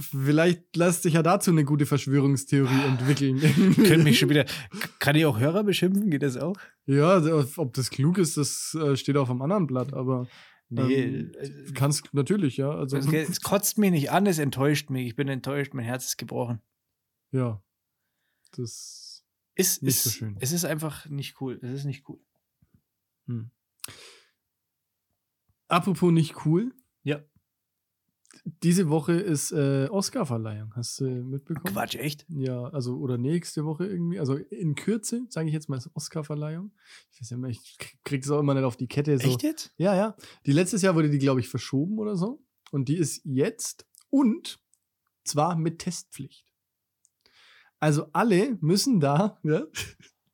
vielleicht 0.01 0.77
lässt 0.77 1.03
sich 1.03 1.15
ja 1.15 1.23
dazu 1.23 1.51
eine 1.51 1.65
gute 1.65 1.87
Verschwörungstheorie 1.87 2.83
entwickeln. 2.87 3.39
können 3.87 4.05
mich 4.05 4.19
schon 4.19 4.29
wieder. 4.29 4.45
Kann 4.99 5.17
ich 5.17 5.27
auch 5.27 5.39
Hörer 5.39 5.65
beschimpfen? 5.65 6.11
Geht 6.11 6.23
das 6.23 6.37
auch? 6.37 6.57
Ja, 6.87 7.11
also, 7.11 7.45
ob 7.57 7.75
das 7.75 7.91
klug 7.91 8.19
ist, 8.19 8.37
das 8.37 8.75
äh, 8.75 8.97
steht 8.97 9.17
auf 9.17 9.31
einem 9.31 9.43
anderen 9.43 9.67
Blatt, 9.67 9.93
aber 9.93 10.27
ähm, 10.71 11.33
äh, 11.39 11.73
kannst 11.75 12.13
natürlich, 12.15 12.57
ja. 12.57 12.71
Also, 12.71 12.97
es, 12.97 13.07
es 13.13 13.41
kotzt 13.41 13.79
mich 13.79 13.91
nicht 13.91 14.11
an, 14.11 14.27
es 14.27 14.39
enttäuscht 14.39 14.91
mich. 14.91 15.07
Ich 15.07 15.17
bin 15.17 15.29
enttäuscht, 15.29 15.75
mein 15.75 15.85
Herz 15.85 16.07
ist 16.07 16.17
gebrochen. 16.17 16.61
ja. 17.31 17.63
Das. 18.57 19.25
Es 19.55 19.83
Nicht 19.83 19.97
ist, 19.97 20.05
so 20.05 20.11
schön. 20.11 20.37
Es 20.41 20.53
ist 20.53 20.65
einfach 20.65 21.07
nicht 21.07 21.41
cool. 21.41 21.61
Es 21.63 21.71
ist 21.71 21.85
nicht 21.85 22.09
cool. 22.09 22.19
Hm. 23.27 23.51
Apropos 25.69 26.13
nicht 26.13 26.47
cool. 26.47 26.75
Ja. 27.03 27.21
Diese 28.63 28.89
Woche 28.89 29.13
ist 29.15 29.53
äh, 29.53 29.89
Oscar-Verleihung. 29.91 30.73
Hast 30.77 31.01
du 31.01 31.05
mitbekommen? 31.05 31.75
Quatsch, 31.75 31.97
echt? 31.97 32.25
Ja, 32.29 32.65
also 32.69 32.97
oder 32.97 33.19
nächste 33.19 33.65
Woche 33.65 33.87
irgendwie. 33.87 34.19
Also 34.21 34.37
in 34.37 34.75
Kürze, 34.75 35.27
sage 35.29 35.49
ich 35.49 35.53
jetzt 35.55 35.69
mal, 35.69 35.77
ist 35.77 35.91
Oscar-Verleihung. 35.95 36.73
Ich 37.13 37.21
weiß 37.21 37.31
ja 37.31 37.37
immer, 37.37 37.49
ich 37.49 37.77
krieg- 38.05 38.23
es 38.25 38.31
auch 38.31 38.39
immer 38.41 38.55
nicht 38.55 38.65
auf 38.65 38.77
die 38.77 38.87
Kette. 38.89 39.19
So. 39.19 39.29
Echt 39.29 39.43
jetzt? 39.43 39.73
Ja, 39.77 39.95
ja. 39.97 40.17
Die 40.47 40.53
letztes 40.53 40.83
Jahr 40.83 40.95
wurde 40.95 41.11
die, 41.11 41.19
glaube 41.19 41.41
ich, 41.41 41.49
verschoben 41.49 41.99
oder 41.99 42.17
so. 42.17 42.43
Und 42.71 42.89
die 42.89 42.97
ist 42.97 43.21
jetzt 43.25 43.87
und 44.11 44.61
zwar 45.25 45.57
mit 45.57 45.81
Testpflicht. 45.81 46.47
Also 47.79 48.07
alle 48.13 48.59
müssen 48.61 49.01
da 49.01 49.39
ja, 49.43 49.65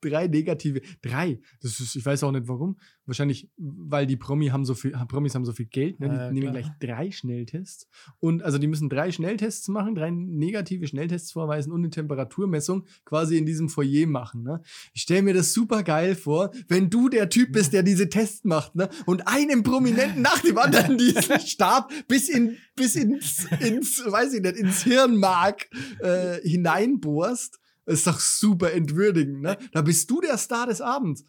drei 0.09 0.27
negative, 0.29 0.81
drei. 1.03 1.41
Das 1.61 1.81
ist, 1.81 1.97
ich 1.97 2.05
weiß 2.05 2.25
auch 2.25 2.33
nicht 2.33 2.49
warum. 2.49 2.79
Wahrscheinlich, 3.07 3.49
weil 3.57 4.07
die 4.07 4.17
Promi 4.17 4.49
haben 4.49 4.65
so 4.65 4.75
viel, 4.75 4.93
Promis 5.09 5.35
haben 5.35 5.45
so 5.45 5.53
viel 5.53 5.67
Geld, 5.67 6.01
ne? 6.01 6.09
die 6.09 6.15
Ja, 6.17 6.31
nehmen 6.31 6.53
klar. 6.53 6.63
gleich 6.63 6.71
drei 6.81 7.11
Schnelltests. 7.11 7.89
Und 8.19 8.43
also 8.43 8.59
die 8.59 8.67
müssen 8.67 8.89
drei 8.89 9.13
Schnelltests 9.13 9.69
machen, 9.69 9.95
drei 9.95 10.11
negative 10.11 10.87
Schnelltests 10.87 11.33
vorweisen 11.33 11.73
und 11.73 11.81
eine 11.81 11.91
Temperaturmessung 11.91 12.85
quasi 13.05 13.37
in 13.37 13.47
diesem 13.47 13.69
Foyer 13.69 14.07
machen. 14.07 14.43
Ne? 14.43 14.63
Ich 14.93 15.03
stelle 15.03 15.23
mir 15.23 15.35
das 15.35 15.53
super 15.53 15.83
geil 15.83 16.15
vor, 16.15 16.51
wenn 16.69 16.91
du 16.91 17.09
der 17.09 17.29
Typ 17.29 17.53
bist, 17.53 17.73
der 17.73 17.83
diese 17.83 18.09
Tests 18.09 18.45
macht, 18.45 18.75
ne? 18.75 18.89
Und 19.07 19.27
einem 19.29 19.63
Prominenten 19.63 20.23
nach 20.23 20.41
dem 20.41 20.59
anderen 20.59 20.99
diesen 20.99 21.41
Stab 21.41 21.93
bis 22.09 22.29
in 22.29 22.57
bis 22.75 22.95
ins, 22.95 23.47
ins 23.61 24.03
weiß 24.05 24.35
ich 24.35 24.43
nicht, 24.43 24.57
ins 24.57 24.83
Hirnmark 24.83 25.69
äh, 26.01 26.41
hineinbohrst. 26.43 27.59
Das 27.87 27.95
ist 28.01 28.07
doch 28.07 28.21
super 28.21 28.73
entwürdigend, 28.73 29.41
ne? 29.41 29.57
Da 29.73 29.81
bist 29.81 30.11
du 30.11 30.21
der 30.21 30.37
Star 30.37 30.67
des 30.67 30.81
Abends. 30.81 31.25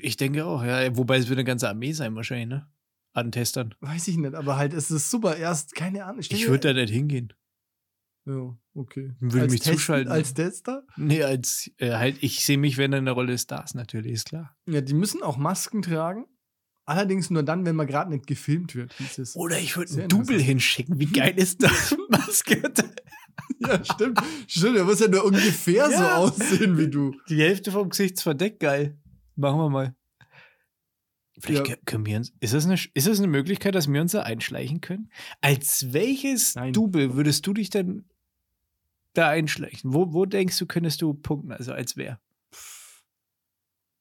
Ich 0.00 0.16
denke 0.16 0.44
auch, 0.46 0.64
ja. 0.64 0.96
Wobei 0.96 1.18
es 1.18 1.28
wird 1.28 1.38
eine 1.38 1.44
ganze 1.44 1.68
Armee 1.68 1.92
sein, 1.92 2.14
wahrscheinlich, 2.14 2.48
ne? 2.48 2.66
An 3.12 3.32
Testern. 3.32 3.74
Weiß 3.80 4.08
ich 4.08 4.16
nicht, 4.16 4.34
aber 4.34 4.56
halt, 4.56 4.72
es 4.72 4.90
ist 4.90 5.10
super. 5.10 5.36
Erst, 5.36 5.74
keine 5.74 6.04
Ahnung. 6.04 6.20
Ich 6.20 6.48
würde 6.48 6.72
da 6.72 6.80
nicht 6.80 6.92
hingehen. 6.92 7.32
Ja, 8.24 8.56
okay. 8.74 9.14
Würde 9.20 9.42
als 9.42 9.52
mich 9.52 9.60
Testen- 9.62 9.72
zuschalten. 9.74 10.12
Als 10.12 10.34
Tester? 10.34 10.84
Nee, 10.96 11.22
als 11.22 11.70
äh, 11.78 11.92
halt, 11.92 12.18
ich 12.22 12.44
sehe 12.44 12.58
mich, 12.58 12.76
wenn 12.76 12.92
er 12.92 12.98
in 12.98 13.04
der 13.04 13.14
Rolle 13.14 13.32
des 13.32 13.42
Stars, 13.42 13.74
natürlich, 13.74 14.12
ist 14.12 14.26
klar. 14.26 14.56
Ja, 14.66 14.80
die 14.80 14.94
müssen 14.94 15.22
auch 15.22 15.36
Masken 15.36 15.82
tragen. 15.82 16.26
Allerdings 16.84 17.30
nur 17.30 17.42
dann, 17.42 17.66
wenn 17.66 17.74
man 17.74 17.86
gerade 17.88 18.10
nicht 18.10 18.26
gefilmt 18.28 18.74
wird, 18.76 18.92
hieß 18.94 19.18
es. 19.18 19.34
Oder 19.36 19.58
ich 19.58 19.76
würde 19.76 19.92
einen 19.92 20.08
Double 20.08 20.40
hinschicken. 20.40 21.00
Wie 21.00 21.06
geil 21.06 21.34
ist 21.36 21.62
das? 21.62 21.96
Maske. 22.08 22.62
Ja, 23.60 23.84
stimmt. 23.84 24.20
Stimmt, 24.46 24.76
er 24.76 24.84
muss 24.84 25.00
ja 25.00 25.08
nur 25.08 25.24
ungefähr 25.24 25.86
so 25.86 25.92
Ja. 25.92 26.16
aussehen 26.16 26.76
wie 26.78 26.88
du. 26.88 27.14
Die 27.28 27.40
Hälfte 27.40 27.70
vom 27.72 27.88
Gesicht 27.88 28.20
verdeckt, 28.20 28.60
geil. 28.60 28.98
Machen 29.34 29.58
wir 29.58 29.70
mal. 29.70 29.94
Vielleicht 31.38 31.68
Ja. 31.68 31.74
kö- 31.74 31.78
können 31.84 32.06
wir 32.06 32.16
uns. 32.16 32.32
Ist 32.40 32.54
das, 32.54 32.64
eine, 32.64 32.74
ist 32.74 33.06
das 33.06 33.18
eine 33.18 33.26
Möglichkeit, 33.28 33.74
dass 33.74 33.88
wir 33.92 34.00
uns 34.00 34.12
da 34.12 34.22
einschleichen 34.22 34.80
können? 34.80 35.10
Als 35.40 35.92
welches 35.92 36.54
Nein. 36.54 36.72
Double 36.72 37.14
würdest 37.14 37.46
du 37.46 37.52
dich 37.52 37.68
denn 37.70 38.04
da 39.12 39.28
einschleichen? 39.28 39.92
Wo, 39.92 40.12
wo 40.12 40.24
denkst 40.24 40.58
du, 40.58 40.66
könntest 40.66 41.02
du 41.02 41.12
punkten? 41.14 41.52
Also 41.52 41.72
als 41.72 41.96
wer? 41.96 42.20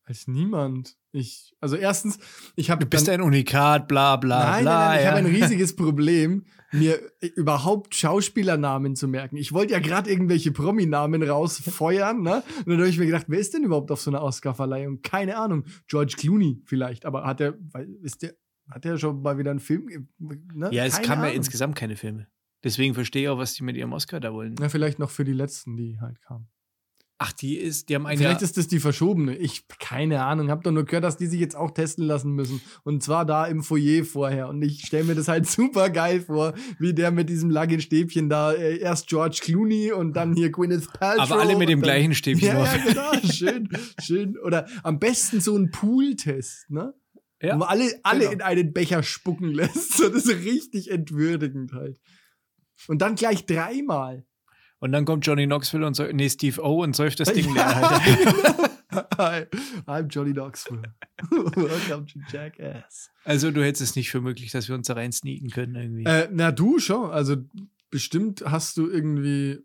Als 0.08 0.28
niemand. 0.28 0.96
Ich, 1.12 1.56
also 1.62 1.76
erstens, 1.76 2.20
ich 2.56 2.70
habe 2.70 2.86
Du 2.86 2.89
bist 2.89 3.10
ein 3.10 3.22
Unikat, 3.22 3.88
bla 3.88 4.18
bla 4.18 4.52
Nein, 4.52 4.63
bla. 4.63 4.78
nein, 4.78 4.88
nein, 4.89 4.98
ich 5.00 5.04
ja. 5.04 5.10
habe 5.10 5.20
ein 5.20 5.26
riesiges 5.26 5.76
Problem, 5.76 6.46
mir 6.72 7.00
überhaupt 7.36 7.96
Schauspielernamen 7.96 8.96
zu 8.96 9.08
merken. 9.08 9.38
Ich 9.38 9.52
wollte 9.52 9.74
ja 9.74 9.80
gerade 9.80 10.10
irgendwelche 10.12 10.52
Prominamen 10.52 11.24
rausfeuern, 11.24 12.22
ne? 12.22 12.44
Und 12.60 12.68
dann 12.68 12.78
habe 12.78 12.89
ich 12.89 13.00
mir 13.00 13.06
gedacht, 13.08 13.26
wer 13.30 13.39
ist 13.39 13.54
denn 13.54 13.63
überhaupt 13.63 13.89
auf 13.91 14.02
so 14.02 14.12
einer 14.12 14.22
Oscarverleihung? 14.22 15.02
Keine 15.02 15.38
Ahnung. 15.38 15.63
George 15.88 16.15
Clooney 16.18 16.62
vielleicht, 16.65 17.06
aber 17.06 17.24
hat 17.24 17.41
er, 17.41 17.56
weil- 17.72 17.89
ist 18.04 18.22
der, 18.22 18.34
hat 18.70 18.86
er 18.86 18.98
schon 19.00 19.22
mal 19.22 19.38
wieder 19.39 19.52
einen 19.52 19.60
Film? 19.60 20.08
Ne? 20.20 20.70
Ja, 20.72 20.86
es 20.86 21.02
kamen 21.02 21.24
ja 21.24 21.30
insgesamt 21.32 21.76
keine 21.76 21.96
Filme. 21.96 22.28
Deswegen 22.63 22.94
verstehe 22.94 23.24
ich 23.24 23.30
auch, 23.30 23.38
was 23.38 23.54
die 23.54 23.63
mit 23.63 23.76
ihrem 23.76 23.94
Oscar 23.94 24.20
da 24.20 24.34
wollen. 24.34 24.56
Na, 24.60 24.70
vielleicht 24.70 25.00
noch 25.00 25.12
für 25.12 25.24
die 25.24 25.34
letzten, 25.34 25.78
die 25.78 26.00
halt 26.00 26.22
kamen. 26.22 26.48
Ach, 27.17 27.32
die 27.32 27.56
ist, 27.58 27.88
die 27.88 27.95
haben 27.95 28.06
ein 28.06 28.17
Vielleicht 28.17 28.41
ist 28.41 28.58
das 28.58 28.67
die 28.67 28.82
verschobene. 28.82 29.38
Ich, 29.38 29.69
keine 29.80 30.25
Ahnung, 30.25 30.49
hab 30.49 30.63
doch 30.63 30.71
nur 30.71 30.84
gehört, 30.84 31.06
dass 31.06 31.15
die 31.15 31.28
sich 31.28 31.39
jetzt 31.39 31.56
auch 31.56 31.71
testen 31.71 32.06
lassen 32.06 32.34
müssen. 32.34 32.60
Und 32.84 33.04
zwar 33.04 33.25
da 33.25 33.45
im 33.45 33.63
Foyer 33.63 34.04
vorher. 34.04 34.49
Und 34.49 34.62
ich 34.62 34.86
stelle 34.86 35.06
mir 35.06 35.15
das 35.15 35.30
halt 35.30 35.47
super 35.49 35.89
geil 35.89 36.19
vor, 36.21 36.54
wie 36.78 36.93
der 36.93 37.12
mit 37.12 37.30
diesem 37.30 37.49
langen 37.49 37.80
Stäbchen 37.80 38.28
da, 38.28 38.51
äh, 38.51 38.80
erst 38.80 39.08
George 39.08 39.39
Clooney 39.41 39.93
und 39.93 40.13
dann 40.13 40.36
hier 40.36 40.51
Gwyneth 40.51 40.91
Paltrow. 40.91 41.32
aber 41.32 41.41
alle 41.41 41.56
mit 41.56 41.69
dem 41.69 41.80
dann, 41.80 41.88
gleichen 41.88 42.15
Stäbchen. 42.15 42.45
Ja, 42.56 42.65
ja, 42.65 42.78
genau. 42.86 43.32
Schön, 43.32 43.69
schön. 44.01 44.38
Oder 44.38 44.67
am 44.84 44.99
besten 44.99 45.39
so 45.39 45.56
ein 45.58 45.71
Pool-Test, 45.71 46.69
ne? 46.69 46.93
Ja, 47.41 47.54
Wo 47.54 47.60
man 47.60 47.69
alle, 47.69 47.91
alle 48.04 48.19
genau. 48.21 48.32
in 48.32 48.41
einen 48.41 48.73
Becher 48.73 49.04
spucken 49.04 49.54
lässt. 49.54 49.93
So, 49.97 50.10
das 50.10 50.25
ist 50.25 50.43
richtig 50.43 50.91
entwürdigend 50.91 51.71
halt. 51.71 51.99
Und 52.88 53.01
dann 53.01 53.15
gleich 53.15 53.45
dreimal. 53.45 54.25
Und 54.80 54.92
dann 54.92 55.06
kommt 55.06 55.26
Johnny 55.26 55.46
Knoxville 55.46 55.86
und 55.86 55.96
so, 55.96 56.04
nee, 56.04 56.30
Steve 56.30 56.62
O 56.62 56.84
und 56.84 56.96
säuft 56.96 57.20
das 57.20 57.34
Ding 57.34 57.54
leer. 57.54 57.66
Halt. 59.18 59.18
Hi, 59.18 59.46
I'm 59.88 60.08
Johnny 60.08 60.34
Knoxville. 60.34 60.84
Welcome 61.32 62.06
to 62.06 62.20
Jackass. 62.32 63.10
Also 63.24 63.52
du 63.52 63.64
hättest 63.64 63.82
es 63.82 63.96
nicht 63.96 64.10
für 64.10 64.22
möglich, 64.22 64.52
dass 64.52 64.68
wir 64.68 64.76
uns 64.76 64.88
da 64.88 64.94
rein 64.94 65.12
sneaken 65.12 65.50
können 65.50 65.76
irgendwie. 65.76 66.04
Äh, 66.06 66.30
na, 66.32 66.52
du 66.52 66.80
schon. 66.80 67.12
Also, 67.12 67.38
bestimmt 67.90 68.44
hast 68.46 68.78
du 68.78 68.90
irgendwie 68.90 69.60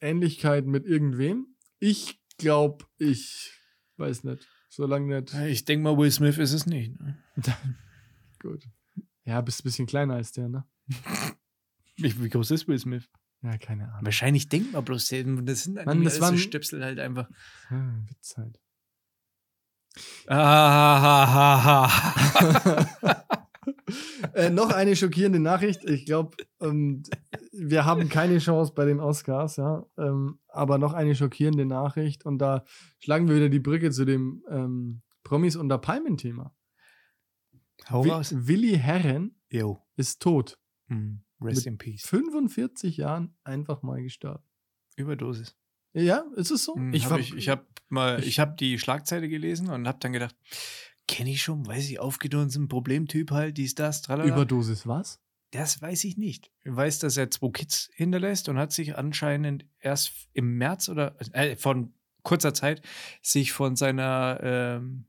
Ähnlichkeit 0.00 0.66
mit 0.66 0.84
irgendwem. 0.84 1.46
Ich 1.78 2.20
glaube, 2.38 2.84
ich 2.98 3.52
weiß 3.96 4.24
nicht. 4.24 4.48
Solange 4.68 5.20
nicht. 5.20 5.34
ich 5.34 5.64
denke 5.64 5.84
mal, 5.84 5.98
Will 5.98 6.10
Smith 6.10 6.38
ist 6.38 6.52
es 6.52 6.66
nicht. 6.66 6.98
Ne? 6.98 7.22
Gut. 8.40 8.66
Ja, 9.24 9.40
bist 9.40 9.60
ein 9.60 9.64
bisschen 9.64 9.86
kleiner 9.86 10.14
als 10.14 10.32
der, 10.32 10.48
ne? 10.48 10.64
Wie 11.96 12.28
groß 12.28 12.50
ist 12.50 12.66
Will 12.68 12.78
Smith? 12.78 13.08
Ja, 13.42 13.56
keine 13.58 13.88
Ahnung. 13.92 14.04
Wahrscheinlich 14.04 14.48
denkt 14.48 14.72
man 14.72 14.84
bloß, 14.84 15.08
das 15.08 15.62
sind 15.64 15.74
Mann, 15.74 15.84
das 15.84 15.86
alles 15.86 16.14
so 16.16 16.20
waren- 16.22 16.38
Stöpsel 16.38 16.84
halt 16.84 16.98
einfach. 17.00 17.28
Hm, 17.68 18.06
Witz 18.08 18.36
halt. 18.36 18.60
Ah, 20.26 21.90
äh, 24.34 24.50
noch 24.50 24.70
eine 24.70 24.96
schockierende 24.96 25.38
Nachricht. 25.38 25.84
Ich 25.84 26.06
glaube, 26.06 26.36
ähm, 26.60 27.02
wir 27.52 27.84
haben 27.84 28.08
keine 28.08 28.38
Chance 28.38 28.72
bei 28.74 28.84
den 28.84 29.00
Oscars, 29.00 29.56
ja. 29.56 29.84
Ähm, 29.98 30.38
aber 30.48 30.78
noch 30.78 30.92
eine 30.94 31.14
schockierende 31.14 31.66
Nachricht. 31.66 32.24
Und 32.24 32.38
da 32.38 32.64
schlagen 33.00 33.28
wir 33.28 33.36
wieder 33.36 33.48
die 33.48 33.60
Brücke 33.60 33.90
zu 33.90 34.04
dem 34.04 34.42
ähm, 34.48 35.02
Promis 35.24 35.56
unter 35.56 35.78
Palmen-Thema. 35.78 36.54
Hau. 37.90 38.04
Willi 38.04 38.78
Herren 38.78 39.36
Yo. 39.50 39.82
ist 39.96 40.22
tot. 40.22 40.58
Hm, 40.88 41.22
Rest 41.44 41.66
in 41.66 41.78
Peace. 41.78 42.06
45 42.06 42.96
Jahren 42.96 43.34
einfach 43.44 43.82
mal 43.82 44.02
gestorben. 44.02 44.42
Überdosis. 44.96 45.56
Ja, 45.94 46.24
ist 46.36 46.50
es 46.50 46.64
so? 46.64 46.74
Hm, 46.74 46.92
ich 46.94 47.04
habe 47.06 47.20
ich, 47.20 47.34
ich 47.34 47.48
hab 47.48 47.66
mal, 47.88 48.18
ich- 48.20 48.26
ich 48.26 48.38
habe 48.40 48.54
die 48.58 48.78
Schlagzeile 48.78 49.28
gelesen 49.28 49.68
und 49.70 49.86
habe 49.86 49.98
dann 50.00 50.12
gedacht, 50.12 50.34
kenne 51.08 51.30
ich 51.30 51.42
schon, 51.42 51.66
weiß 51.66 51.90
ich, 51.90 51.98
aufgedunsen, 52.00 52.68
Problemtyp 52.68 53.30
halt, 53.30 53.58
dies, 53.58 53.74
das, 53.74 54.02
tralala. 54.02 54.28
Überdosis 54.28 54.86
was? 54.86 55.20
Das 55.50 55.82
weiß 55.82 56.04
ich 56.04 56.16
nicht. 56.16 56.50
Ich 56.64 56.74
weiß, 56.74 56.98
dass 57.00 57.18
er 57.18 57.30
zwei 57.30 57.50
Kids 57.50 57.90
hinterlässt 57.94 58.48
und 58.48 58.56
hat 58.58 58.72
sich 58.72 58.96
anscheinend 58.96 59.66
erst 59.80 60.12
im 60.32 60.56
März 60.56 60.88
oder 60.88 61.14
äh, 61.34 61.56
von 61.56 61.92
kurzer 62.22 62.54
Zeit 62.54 62.80
sich 63.20 63.52
von 63.52 63.76
seiner 63.76 64.38
ähm, 64.42 65.04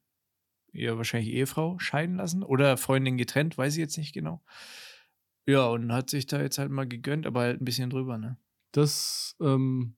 ja, 0.73 0.97
wahrscheinlich 0.97 1.31
Ehefrau 1.33 1.79
scheiden 1.79 2.17
lassen 2.17 2.43
oder 2.43 2.75
Freundin 2.75 3.15
getrennt, 3.15 3.57
weiß 3.57 3.73
ich 3.75 3.79
jetzt 3.79 3.97
nicht 3.97 4.11
genau. 4.13 4.43
Ja, 5.47 5.65
und 5.67 5.91
hat 5.91 6.09
sich 6.09 6.25
da 6.25 6.41
jetzt 6.41 6.57
halt 6.57 6.71
mal 6.71 6.87
gegönnt, 6.87 7.25
aber 7.25 7.41
halt 7.41 7.61
ein 7.61 7.65
bisschen 7.65 7.89
drüber, 7.89 8.17
ne? 8.17 8.37
Das 8.71 9.35
ähm, 9.41 9.95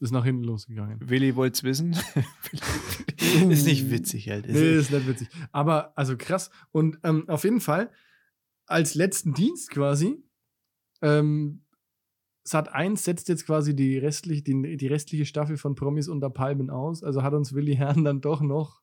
ist 0.00 0.10
nach 0.10 0.24
hinten 0.24 0.44
losgegangen. 0.44 0.98
Willi 1.08 1.36
wollte 1.36 1.54
es 1.54 1.62
wissen. 1.64 1.96
ist 3.50 3.66
nicht 3.66 3.90
witzig 3.90 4.28
halt. 4.30 4.46
Ist 4.46 4.54
Nee, 4.54 4.74
ist 4.76 4.90
nicht 4.90 5.06
witzig. 5.06 5.28
Aber, 5.52 5.96
also 5.96 6.16
krass. 6.16 6.50
Und 6.72 6.98
ähm, 7.04 7.28
auf 7.28 7.44
jeden 7.44 7.60
Fall, 7.60 7.90
als 8.66 8.94
letzten 8.94 9.34
Dienst 9.34 9.70
quasi, 9.70 10.22
ähm, 11.02 11.62
Sat 12.42 12.68
1 12.72 13.02
setzt 13.04 13.28
jetzt 13.28 13.44
quasi 13.44 13.74
die 13.74 13.98
restliche, 13.98 14.42
die, 14.42 14.76
die 14.76 14.86
restliche 14.86 15.26
Staffel 15.26 15.56
von 15.56 15.74
Promis 15.74 16.06
unter 16.08 16.30
Palmen 16.30 16.70
aus. 16.70 17.02
Also 17.02 17.22
hat 17.24 17.34
uns 17.34 17.52
Willi 17.54 17.74
Herrn 17.74 18.04
dann 18.04 18.20
doch 18.20 18.40
noch 18.40 18.82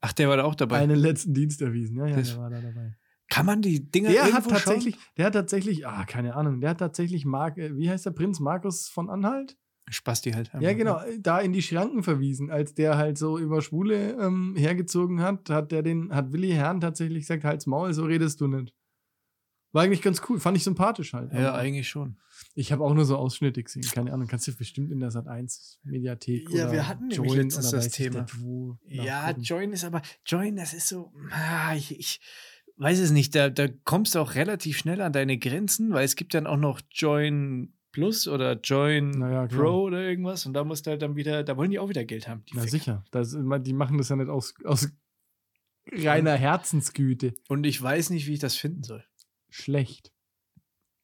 Ach, 0.00 0.12
der 0.12 0.28
war 0.28 0.36
da 0.36 0.44
auch 0.44 0.56
dabei. 0.56 0.78
einen 0.80 0.98
letzten 0.98 1.32
Dienst 1.32 1.62
erwiesen. 1.62 1.96
Ja, 1.96 2.06
ja, 2.06 2.16
Das- 2.16 2.30
der 2.30 2.38
war 2.38 2.50
da 2.50 2.60
dabei. 2.60 2.96
Kann 3.28 3.46
man 3.46 3.62
die 3.62 3.90
Dinger 3.90 4.10
Der 4.10 4.22
hat 4.24 4.30
irgendwo 4.30 4.50
tatsächlich, 4.50 4.96
der 5.16 5.26
hat 5.26 5.32
tatsächlich, 5.32 5.86
ah, 5.86 6.04
keine 6.04 6.34
Ahnung, 6.34 6.60
der 6.60 6.70
hat 6.70 6.78
tatsächlich, 6.78 7.24
Mark, 7.24 7.58
äh, 7.58 7.76
wie 7.76 7.88
heißt 7.88 8.06
der 8.06 8.10
Prinz 8.10 8.40
Markus 8.40 8.88
von 8.88 9.10
Anhalt? 9.10 9.56
schauen? 9.88 9.92
Spasti 9.92 10.32
halt. 10.32 10.50
Ja, 10.60 10.72
genau, 10.72 11.00
da 11.20 11.40
in 11.40 11.52
die 11.52 11.62
Schranken 11.62 12.02
verwiesen. 12.02 12.50
Als 12.50 12.74
der 12.74 12.96
halt 12.96 13.18
so 13.18 13.38
über 13.38 13.60
Schwule 13.62 14.16
ähm, 14.18 14.54
hergezogen 14.56 15.20
hat, 15.20 15.50
hat 15.50 15.72
der 15.72 15.82
den, 15.82 16.14
hat 16.14 16.32
Willi 16.32 16.50
Herrn 16.50 16.80
tatsächlich 16.80 17.20
gesagt, 17.20 17.44
halt's 17.44 17.66
Maul, 17.66 17.92
so 17.92 18.04
redest 18.04 18.40
du 18.40 18.46
nicht. 18.46 18.74
War 19.72 19.82
eigentlich 19.82 20.02
ganz 20.02 20.22
cool, 20.28 20.38
fand 20.38 20.56
ich 20.56 20.62
sympathisch 20.62 21.14
halt. 21.14 21.32
Ja, 21.32 21.48
Aber 21.48 21.58
eigentlich 21.58 21.88
schon. 21.88 22.16
ich 22.54 22.70
habe 22.70 22.84
auch 22.84 22.94
nur 22.94 23.04
so 23.04 23.16
Ausschnitte 23.16 23.60
gesehen, 23.60 23.82
keine 23.82 24.12
Ahnung, 24.12 24.28
kannst 24.28 24.46
du 24.46 24.52
bestimmt 24.54 24.92
in 24.92 25.00
der 25.00 25.10
Sat 25.10 25.26
1 25.26 25.80
Mediathek 25.82 26.48
Ja, 26.50 26.70
wir 26.70 26.86
hatten 26.86 27.08
nämlich 27.08 27.32
Join 27.32 27.42
letztens 27.42 27.68
oder 27.68 27.78
das 27.78 27.88
Thema. 27.90 28.26
Ja. 28.86 29.30
Join 29.32 29.72
ist 29.72 29.84
aber, 29.84 30.00
Join, 30.24 30.54
das 30.54 30.74
ist 30.74 30.86
so, 30.86 31.12
ah, 31.32 31.74
ich, 31.74 31.98
ich 31.98 32.20
weiß 32.76 32.98
es 32.98 33.10
nicht, 33.10 33.34
da, 33.34 33.50
da 33.50 33.68
kommst 33.84 34.14
du 34.14 34.18
auch 34.20 34.34
relativ 34.34 34.78
schnell 34.78 35.00
an 35.00 35.12
deine 35.12 35.38
Grenzen, 35.38 35.92
weil 35.92 36.04
es 36.04 36.16
gibt 36.16 36.34
dann 36.34 36.46
auch 36.46 36.56
noch 36.56 36.80
Join 36.90 37.72
Plus 37.92 38.26
oder 38.26 38.58
Join 38.60 39.10
Naja. 39.10 39.46
Pro 39.46 39.82
oder 39.82 40.02
irgendwas 40.02 40.46
und 40.46 40.54
da 40.54 40.64
musst 40.64 40.86
du 40.86 40.90
halt 40.90 41.02
dann 41.02 41.14
wieder, 41.14 41.44
da 41.44 41.56
wollen 41.56 41.70
die 41.70 41.78
auch 41.78 41.88
wieder 41.88 42.04
Geld 42.04 42.26
haben. 42.26 42.44
Die 42.46 42.54
Na 42.56 42.62
Ficker. 42.62 42.70
sicher, 42.70 43.04
das, 43.12 43.36
die 43.62 43.72
machen 43.72 43.98
das 43.98 44.08
ja 44.08 44.16
nicht 44.16 44.28
aus, 44.28 44.54
aus 44.64 44.88
reiner 45.92 46.34
Herzensgüte. 46.34 47.34
Und 47.48 47.64
ich 47.64 47.80
weiß 47.80 48.10
nicht, 48.10 48.26
wie 48.26 48.32
ich 48.32 48.40
das 48.40 48.56
finden 48.56 48.82
soll. 48.82 49.04
Schlecht. 49.48 50.12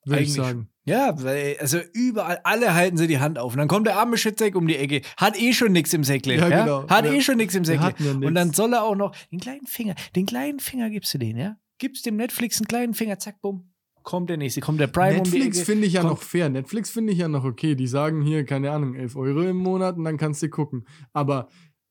Würde 0.04 0.22
ich 0.22 0.33
sagen. 0.33 0.68
Ja, 0.90 1.14
weil, 1.22 1.57
also 1.61 1.79
überall, 1.94 2.38
alle 2.44 2.74
halten 2.74 2.96
sie 2.96 3.07
die 3.07 3.18
Hand 3.18 3.38
auf. 3.38 3.53
Und 3.53 3.59
dann 3.59 3.68
kommt 3.68 3.87
der 3.87 3.96
arme 3.98 4.16
Schützeck 4.18 4.55
um 4.57 4.66
die 4.66 4.76
Ecke. 4.76 5.03
Hat 5.16 5.40
eh 5.40 5.53
schon 5.53 5.72
nichts 5.72 5.92
im 5.94 6.05
Säckle. 6.05 6.37
Ja, 6.37 6.48
Ja, 6.48 6.61
genau. 6.64 6.88
Hat 6.88 7.05
Ja. 7.07 7.12
eh 7.12 7.20
schon 7.20 7.37
nichts 7.37 7.55
im 7.55 7.64
Säckle. 7.64 7.94
Und 8.26 8.35
dann 8.35 8.53
soll 8.53 8.72
er 8.74 8.83
auch 8.85 8.96
noch 8.96 9.14
den 9.33 9.40
kleinen 9.40 9.66
Finger, 9.66 9.94
den 10.16 10.26
kleinen 10.26 10.61
Finger 10.61 10.90
gibst 10.90 11.14
du 11.14 11.18
den, 11.18 11.37
ja? 11.37 11.57
Gibst 11.79 12.05
dem 12.05 12.16
Netflix 12.16 12.59
einen 12.59 12.66
kleinen 12.68 12.94
Finger, 12.94 13.18
zack, 13.18 13.40
bumm. 13.40 13.72
Kommt 14.03 14.31
der 14.31 14.38
nächste, 14.38 14.61
kommt 14.62 14.81
der 14.81 14.87
Prime 14.87 15.18
um 15.18 15.22
Netflix 15.22 15.59
Ecke. 15.59 15.66
finde 15.66 15.87
ich 15.87 15.92
ja 15.92 16.00
kommt- 16.00 16.12
noch 16.14 16.22
fair. 16.22 16.48
Netflix 16.48 16.90
finde 16.90 17.12
ich 17.12 17.18
ja 17.18 17.29
noch 17.29 17.44
okay. 17.44 17.74
Die 17.74 17.87
sagen 17.87 18.22
hier, 18.22 18.44
keine 18.44 18.70
Ahnung, 18.70 18.94
11 18.94 19.14
Euro 19.16 19.42
im 19.42 19.57
Monat 19.57 19.96
und 19.96 20.05
dann 20.05 20.16
kannst 20.16 20.42
du 20.42 20.48
gucken. 20.48 20.87
Aber, 21.12 21.48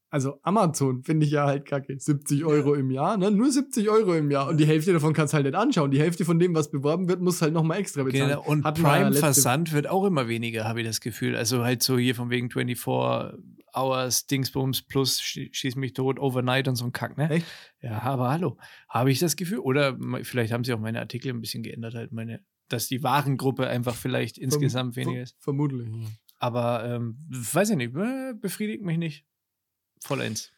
also 0.09 0.39
Amazon 0.43 1.03
finde 1.03 1.25
ich 1.25 1.31
ja 1.31 1.45
halt 1.45 1.65
kacke. 1.65 1.99
70 1.99 2.45
Euro 2.45 2.73
im 2.73 2.89
Jahr, 2.91 3.17
ne? 3.17 3.29
Nur 3.31 3.51
70 3.51 3.89
Euro 3.89 4.13
im 4.15 4.31
Jahr. 4.31 4.47
Und 4.49 4.57
die 4.57 4.65
Hälfte 4.65 4.91
davon 4.93 5.13
kannst 5.13 5.33
du 5.33 5.35
halt 5.35 5.45
nicht 5.45 5.55
anschauen. 5.55 5.91
Die 5.91 5.99
Hälfte 5.99 6.25
von 6.25 6.39
dem, 6.39 6.55
was 6.55 6.71
beworben 6.71 7.07
wird, 7.07 7.21
musst 7.21 7.41
du 7.41 7.43
halt 7.45 7.53
nochmal 7.53 7.77
extra 7.79 8.03
bezahlen. 8.03 8.29
Genau. 8.29 8.43
Und 8.45 8.65
Prime-Versand 9.13 9.71
wird 9.73 9.87
auch 9.87 10.05
immer 10.05 10.27
weniger, 10.27 10.63
habe 10.65 10.81
ich 10.81 10.87
das 10.87 10.99
Gefühl. 11.01 11.35
Also 11.35 11.63
halt 11.63 11.83
so 11.83 11.97
hier 11.97 12.15
von 12.15 12.29
wegen 12.29 12.49
24 12.49 13.39
Hours, 13.75 14.25
Dingsbums 14.25 14.81
plus 14.81 15.19
schie- 15.19 15.49
Schieß 15.53 15.75
mich 15.75 15.93
tot, 15.93 16.19
Overnight 16.19 16.67
und 16.67 16.75
so 16.75 16.85
ein 16.85 16.91
Kack, 16.91 17.17
ne? 17.17 17.29
Echt? 17.29 17.45
Ja, 17.81 18.01
aber 18.01 18.29
hallo. 18.31 18.57
Habe 18.87 19.11
ich 19.11 19.19
das 19.19 19.35
Gefühl? 19.35 19.59
Oder 19.59 19.95
vielleicht 20.23 20.51
haben 20.53 20.63
sie 20.63 20.73
auch 20.73 20.79
meine 20.79 20.99
Artikel 20.99 21.29
ein 21.31 21.39
bisschen 21.39 21.61
geändert, 21.61 21.93
halt 21.93 22.11
meine, 22.11 22.41
dass 22.67 22.87
die 22.87 23.03
Warengruppe 23.03 23.67
einfach 23.67 23.93
vielleicht 23.95 24.37
insgesamt 24.39 24.95
Verm- 24.95 25.05
weniger 25.05 25.21
ist. 25.21 25.33
ver- 25.35 25.43
Vermutlich. 25.43 25.87
Ja. 25.87 26.07
Aber 26.39 26.83
ähm, 26.85 27.19
weiß 27.29 27.69
ich 27.71 27.75
nicht, 27.77 27.95
äh, 27.95 28.33
befriedigt 28.33 28.83
mich 28.83 28.97
nicht. 28.97 29.25
Vollends. 29.99 30.51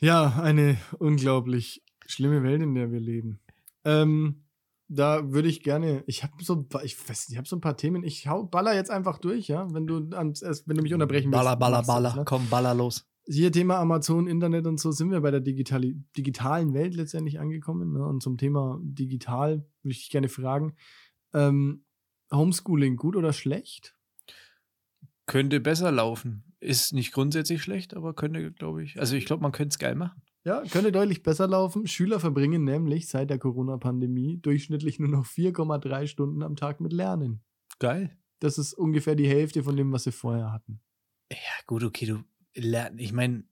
Ja, 0.00 0.40
eine 0.40 0.78
unglaublich 0.98 1.82
schlimme 2.06 2.42
Welt, 2.42 2.62
in 2.62 2.74
der 2.74 2.90
wir 2.92 3.00
leben. 3.00 3.40
Ähm, 3.84 4.44
da 4.88 5.32
würde 5.32 5.48
ich 5.48 5.62
gerne, 5.62 6.02
ich 6.06 6.22
habe 6.22 6.32
so, 6.42 6.54
ein 6.54 6.68
paar- 6.68 6.84
ich 6.84 6.98
weiß 6.98 7.28
nicht, 7.28 7.32
ich 7.32 7.36
habe 7.36 7.48
so 7.48 7.56
ein 7.56 7.60
paar 7.60 7.76
Themen. 7.76 8.02
Ich 8.04 8.26
hau, 8.26 8.44
baller 8.44 8.74
jetzt 8.74 8.90
einfach 8.90 9.18
durch, 9.18 9.48
ja, 9.48 9.72
wenn 9.74 9.86
du 9.86 10.10
wenn 10.10 10.76
du 10.76 10.82
mich 10.82 10.94
unterbrechen 10.94 11.30
willst. 11.30 11.44
Baller, 11.44 11.56
baller, 11.56 11.82
baller. 11.82 12.16
ne? 12.16 12.24
Komm, 12.24 12.48
baller 12.48 12.74
los. 12.74 13.06
Hier 13.26 13.52
Thema 13.52 13.76
Amazon, 13.78 14.26
Internet 14.26 14.66
und 14.66 14.80
so 14.80 14.90
sind 14.90 15.10
wir 15.10 15.20
bei 15.20 15.30
der 15.30 15.40
digitali 15.40 16.02
digitalen 16.16 16.72
Welt 16.72 16.94
letztendlich 16.94 17.38
angekommen. 17.38 17.92
Ne? 17.92 18.06
Und 18.06 18.22
zum 18.22 18.38
Thema 18.38 18.78
digital 18.82 19.66
würde 19.82 19.92
ich 19.92 19.98
dich 19.98 20.10
gerne 20.10 20.28
fragen: 20.30 20.74
ähm, 21.34 21.84
Homeschooling 22.32 22.96
gut 22.96 23.16
oder 23.16 23.34
schlecht? 23.34 23.97
Könnte 25.28 25.60
besser 25.60 25.92
laufen. 25.92 26.42
Ist 26.58 26.94
nicht 26.94 27.12
grundsätzlich 27.12 27.62
schlecht, 27.62 27.94
aber 27.94 28.14
könnte, 28.14 28.50
glaube 28.50 28.82
ich. 28.82 28.98
Also 28.98 29.14
ich 29.14 29.26
glaube, 29.26 29.42
man 29.42 29.52
könnte 29.52 29.74
es 29.74 29.78
geil 29.78 29.94
machen. 29.94 30.22
Ja, 30.42 30.62
könnte 30.62 30.90
deutlich 30.90 31.22
besser 31.22 31.46
laufen. 31.46 31.86
Schüler 31.86 32.18
verbringen 32.18 32.64
nämlich 32.64 33.08
seit 33.08 33.28
der 33.28 33.38
Corona-Pandemie 33.38 34.38
durchschnittlich 34.38 34.98
nur 34.98 35.10
noch 35.10 35.26
4,3 35.26 36.06
Stunden 36.06 36.42
am 36.42 36.56
Tag 36.56 36.80
mit 36.80 36.94
Lernen. 36.94 37.42
Geil. 37.78 38.16
Das 38.40 38.56
ist 38.56 38.72
ungefähr 38.72 39.14
die 39.14 39.28
Hälfte 39.28 39.62
von 39.62 39.76
dem, 39.76 39.92
was 39.92 40.04
sie 40.04 40.12
vorher 40.12 40.50
hatten. 40.50 40.80
Ja, 41.30 41.36
gut, 41.66 41.84
okay, 41.84 42.06
du 42.06 42.24
lernst. 42.54 42.98
Ich 42.98 43.12
meine, 43.12 43.44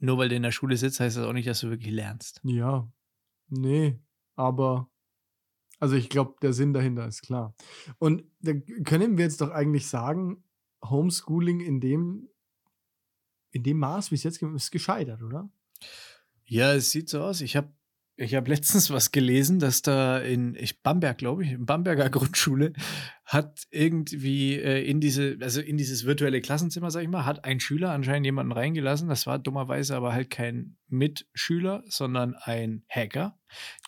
nur 0.00 0.18
weil 0.18 0.28
du 0.28 0.36
in 0.36 0.42
der 0.42 0.52
Schule 0.52 0.76
sitzt, 0.76 1.00
heißt 1.00 1.16
das 1.16 1.24
auch 1.24 1.32
nicht, 1.32 1.48
dass 1.48 1.60
du 1.60 1.70
wirklich 1.70 1.94
lernst. 1.94 2.42
Ja, 2.44 2.86
nee, 3.48 3.98
aber 4.36 4.90
also 5.80 5.96
ich 5.96 6.10
glaube, 6.10 6.34
der 6.42 6.52
Sinn 6.52 6.74
dahinter 6.74 7.08
ist 7.08 7.22
klar. 7.22 7.54
Und 7.98 8.24
da 8.40 8.52
können 8.84 9.16
wir 9.16 9.24
jetzt 9.24 9.40
doch 9.40 9.50
eigentlich 9.50 9.86
sagen, 9.86 10.44
Homeschooling 10.84 11.60
in 11.60 11.80
dem, 11.80 12.28
in 13.50 13.62
dem 13.62 13.78
Maß, 13.78 14.10
wie 14.10 14.16
es 14.16 14.22
jetzt 14.22 14.42
ist 14.42 14.70
gescheitert, 14.70 15.22
oder? 15.22 15.50
Ja, 16.44 16.74
es 16.74 16.90
sieht 16.90 17.08
so 17.08 17.22
aus. 17.22 17.40
Ich 17.40 17.56
habe 17.56 17.72
ich 18.22 18.34
hab 18.34 18.46
letztens 18.46 18.90
was 18.90 19.10
gelesen, 19.10 19.58
dass 19.58 19.82
da 19.82 20.18
in 20.18 20.54
ich, 20.54 20.82
Bamberg, 20.82 21.18
glaube 21.18 21.44
ich, 21.44 21.52
in 21.52 21.66
Bamberger 21.66 22.08
Grundschule 22.10 22.72
hat 23.24 23.62
irgendwie 23.70 24.56
äh, 24.56 24.84
in 24.84 25.00
diese, 25.00 25.38
also 25.40 25.60
in 25.60 25.76
dieses 25.76 26.04
virtuelle 26.04 26.40
Klassenzimmer, 26.40 26.90
sag 26.90 27.02
ich 27.02 27.08
mal, 27.08 27.24
hat 27.24 27.44
ein 27.44 27.60
Schüler 27.60 27.90
anscheinend 27.90 28.26
jemanden 28.26 28.52
reingelassen. 28.52 29.08
Das 29.08 29.26
war 29.26 29.38
dummerweise 29.38 29.96
aber 29.96 30.12
halt 30.12 30.30
kein 30.30 30.76
Mitschüler, 30.88 31.82
sondern 31.86 32.34
ein 32.34 32.84
Hacker, 32.88 33.38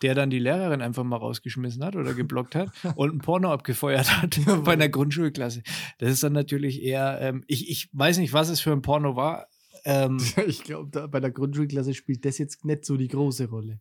der 0.02 0.14
dann 0.14 0.30
die 0.30 0.38
Lehrerin 0.38 0.82
einfach 0.82 1.04
mal 1.04 1.16
rausgeschmissen 1.16 1.84
hat 1.84 1.94
oder 1.94 2.14
geblockt 2.14 2.54
hat 2.54 2.70
und 2.96 3.14
ein 3.14 3.18
Porno 3.18 3.52
abgefeuert 3.52 4.20
hat 4.20 4.40
bei 4.64 4.72
einer 4.72 4.88
Grundschulklasse. 4.88 5.62
Das 5.98 6.10
ist 6.10 6.22
dann 6.22 6.32
natürlich 6.32 6.82
eher, 6.82 7.18
ähm, 7.20 7.44
ich, 7.46 7.70
ich 7.70 7.88
weiß 7.92 8.18
nicht, 8.18 8.32
was 8.32 8.48
es 8.48 8.60
für 8.60 8.72
ein 8.72 8.82
Porno 8.82 9.14
war. 9.14 9.48
Ähm, 9.84 10.18
Ich 10.46 10.64
glaube, 10.64 11.08
bei 11.08 11.20
der 11.20 11.30
Grundschulklasse 11.30 11.94
spielt 11.94 12.24
das 12.24 12.38
jetzt 12.38 12.64
nicht 12.64 12.84
so 12.84 12.96
die 12.96 13.08
große 13.08 13.48
Rolle. 13.48 13.80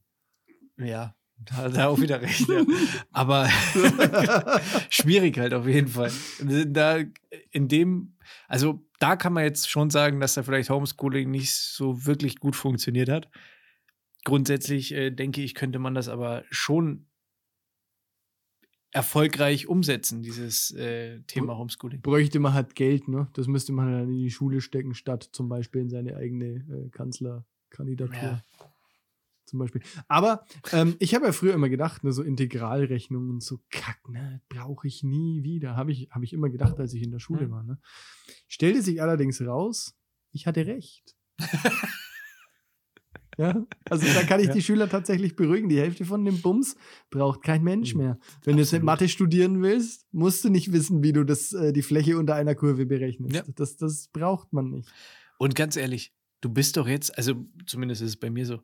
Ja, 0.78 1.16
da 1.38 1.56
hat 1.56 1.78
er 1.78 1.90
auch 1.90 2.00
wieder 2.00 2.22
recht. 2.22 2.48
Ja. 2.48 2.64
Aber 3.12 3.48
schwierig 4.90 5.38
halt 5.38 5.54
auf 5.54 5.68
jeden 5.68 5.88
Fall. 5.88 6.12
Da 6.68 7.00
in 7.52 7.68
dem, 7.68 8.16
also 8.48 8.86
da 9.00 9.16
kann 9.16 9.34
man 9.34 9.44
jetzt 9.44 9.70
schon 9.70 9.90
sagen, 9.90 10.20
dass 10.20 10.36
da 10.36 10.44
vielleicht 10.44 10.70
Homeschooling 10.70 11.30
nicht 11.30 11.54
so 11.54 12.06
wirklich 12.06 12.40
gut 12.40 12.56
funktioniert 12.56 13.10
hat. 13.10 13.30
Grundsätzlich 14.24 14.94
äh, 14.94 15.12
denke 15.12 15.42
ich, 15.42 15.54
könnte 15.54 15.80
man 15.80 15.96
das 15.96 16.08
aber 16.08 16.44
schon 16.50 17.08
erfolgreich 18.92 19.68
umsetzen, 19.68 20.22
dieses 20.22 20.72
äh, 20.72 21.22
Thema 21.24 21.58
Homeschooling. 21.58 22.02
Bräuchte 22.02 22.40
man 22.40 22.54
halt 22.54 22.76
Geld, 22.76 23.08
ne? 23.08 23.28
Das 23.34 23.48
müsste 23.48 23.74
man 23.74 23.92
dann 23.92 24.04
in 24.04 24.20
die 24.20 24.30
Schule 24.30 24.62
stecken, 24.62 24.94
statt 24.94 25.28
zum 25.32 25.50
Beispiel 25.50 25.82
in 25.82 25.90
seine 25.90 26.16
eigene 26.16 26.46
äh, 26.46 26.90
Kanzlerkandidatur. 26.92 28.16
Ja. 28.16 28.44
Zum 29.54 29.60
Beispiel. 29.60 29.84
Aber 30.08 30.46
ähm, 30.72 30.96
ich 30.98 31.14
habe 31.14 31.28
ja 31.28 31.32
früher 31.32 31.54
immer 31.54 31.70
gedacht, 31.70 32.04
ne, 32.04 32.12
so 32.12 32.24
Integralrechnungen 32.24 33.30
und 33.30 33.44
so 33.44 33.60
Kack, 33.70 34.00
ne, 34.10 34.42
brauche 34.50 34.88
ich 34.88 35.04
nie 35.04 35.44
wieder. 35.44 35.76
Habe 35.76 35.92
ich, 35.92 36.10
hab 36.10 36.24
ich 36.24 36.34
immer 36.34 36.50
gedacht, 36.50 36.80
als 36.80 36.92
ich 36.96 37.04
in 37.04 37.12
der 37.12 37.20
Schule 37.20 37.52
war. 37.52 37.62
Ne? 37.62 37.78
Stellte 38.48 38.82
sich 38.82 39.00
allerdings 39.00 39.40
raus, 39.42 39.96
ich 40.32 40.48
hatte 40.48 40.66
recht. 40.66 41.16
ja, 43.38 43.64
also 43.90 44.08
da 44.14 44.24
kann 44.24 44.40
ich 44.40 44.48
Ja. 44.48 44.54
die 44.54 44.62
Schüler 44.64 44.90
tatsächlich 44.90 45.36
beruhigen. 45.36 45.70
Die 45.70 45.80
Hälfte 45.80 46.04
von 46.06 46.26
dem 46.26 46.42
Bums 46.42 46.76
braucht 47.12 47.44
kein 47.44 47.64
Mensch 47.64 47.94
Mhm. 47.94 48.02
mehr. 48.02 48.20
Wenn 48.44 48.56
du 48.56 48.62
jetzt 48.64 48.70
Absolut. 48.70 48.86
Mathe 48.86 49.10
studieren 49.10 49.62
willst, 49.62 50.08
musst 50.12 50.44
du 50.44 50.50
nicht 50.50 50.72
wissen, 50.72 51.04
wie 51.04 51.14
du 51.14 51.24
das, 51.24 51.54
äh, 51.54 51.74
die 51.74 51.84
Fläche 51.84 52.18
unter 52.18 52.34
einer 52.34 52.56
Kurve 52.56 52.88
berechnest. 52.88 53.36
Ja. 53.36 53.44
Das, 53.56 53.78
das 53.78 54.08
braucht 54.08 54.52
man 54.52 54.72
nicht. 54.72 54.92
Und 55.38 55.54
ganz 55.56 55.76
ehrlich, 55.78 56.12
du 56.42 56.50
bist 56.50 56.78
doch 56.78 56.88
jetzt, 56.88 57.18
also 57.18 57.46
zumindest 57.66 58.02
ist 58.02 58.10
es 58.10 58.18
bei 58.18 58.30
mir 58.30 58.46
so, 58.46 58.60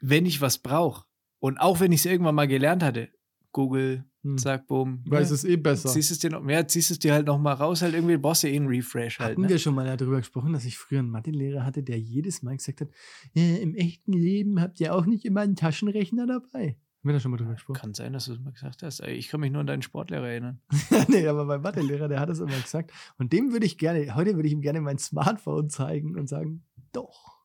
wenn 0.00 0.26
ich 0.26 0.40
was 0.40 0.58
brauche 0.58 1.04
und 1.38 1.58
auch 1.58 1.80
wenn 1.80 1.92
ich 1.92 2.00
es 2.00 2.06
irgendwann 2.06 2.34
mal 2.34 2.48
gelernt 2.48 2.82
hatte, 2.82 3.08
Google, 3.52 4.04
Hm. 4.22 4.36
zack, 4.36 4.66
boom. 4.66 5.02
Weiß 5.06 5.30
ja, 5.30 5.34
es 5.34 5.44
eh 5.44 5.56
besser. 5.56 5.88
Ziehst 5.88 6.10
es 6.10 6.18
dir 6.18 6.28
noch 6.28 6.42
mehr, 6.42 6.68
ziehst 6.68 6.90
es 6.90 6.98
dir 6.98 7.14
halt 7.14 7.26
noch 7.26 7.38
mal 7.38 7.54
raus, 7.54 7.80
halt 7.80 7.94
irgendwie 7.94 8.18
brauchst 8.18 8.42
du 8.42 8.48
eh 8.48 8.56
einen 8.56 8.66
Refresh 8.66 9.18
halt. 9.18 9.30
Hatten 9.30 9.40
Ne? 9.42 9.48
wir 9.48 9.58
schon 9.58 9.74
mal 9.74 9.96
darüber 9.96 10.18
gesprochen, 10.18 10.52
dass 10.52 10.66
ich 10.66 10.76
früher 10.76 10.98
einen 10.98 11.08
Mathelehrer 11.10 11.64
hatte, 11.64 11.82
der 11.82 11.98
jedes 11.98 12.42
Mal 12.42 12.54
gesagt 12.56 12.82
hat, 12.82 12.88
äh, 13.34 13.62
im 13.62 13.74
echten 13.74 14.12
Leben 14.12 14.60
habt 14.60 14.78
ihr 14.78 14.94
auch 14.94 15.06
nicht 15.06 15.24
immer 15.24 15.40
einen 15.40 15.56
Taschenrechner 15.56 16.26
dabei. 16.26 16.76
Haben 17.02 17.08
wir 17.08 17.12
da 17.14 17.20
schon 17.20 17.30
mal 17.30 17.38
drüber 17.38 17.54
gesprochen? 17.54 17.78
Kann 17.80 17.94
sein, 17.94 18.12
dass 18.12 18.26
du 18.26 18.34
es 18.34 18.40
mal 18.40 18.52
gesagt 18.52 18.82
hast. 18.82 19.00
Ich 19.00 19.28
kann 19.28 19.40
mich 19.40 19.50
nur 19.50 19.62
an 19.62 19.66
deinen 19.66 19.80
Sportlehrer 19.80 20.28
erinnern. 20.28 20.60
nee, 21.08 21.26
aber 21.26 21.46
mein 21.46 21.62
Mathelehrer, 21.62 22.08
der 22.08 22.20
hat 22.20 22.28
das 22.28 22.40
immer 22.40 22.60
gesagt. 22.60 22.92
Und 23.16 23.32
dem 23.32 23.52
würde 23.52 23.64
ich 23.64 23.78
gerne, 23.78 24.14
heute 24.14 24.34
würde 24.36 24.48
ich 24.48 24.52
ihm 24.52 24.60
gerne 24.60 24.82
mein 24.82 24.98
Smartphone 24.98 25.70
zeigen 25.70 26.18
und 26.18 26.28
sagen, 26.28 26.62
doch. 26.92 27.39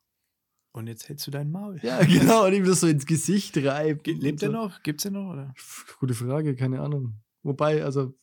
Und 0.75 0.88
jetzt 0.88 1.07
hältst 1.07 1.25
du 1.25 1.31
dein 1.31 1.51
Maul. 1.51 1.79
Ja, 1.83 2.03
genau, 2.03 2.45
und 2.45 2.53
ihm 2.53 2.65
das 2.65 2.81
so 2.81 2.88
ins 2.88 3.05
Gesicht 3.05 3.57
reibt. 3.57 4.07
Lebt 4.07 4.43
er 4.43 4.49
so. 4.49 4.53
noch? 4.53 4.83
Gibt's 4.83 5.03
den 5.03 5.13
noch? 5.13 5.31
Oder? 5.31 5.53
Gute 5.99 6.13
Frage, 6.13 6.55
keine 6.55 6.81
Ahnung. 6.81 7.13
Wobei, 7.43 7.83
also, 7.83 8.13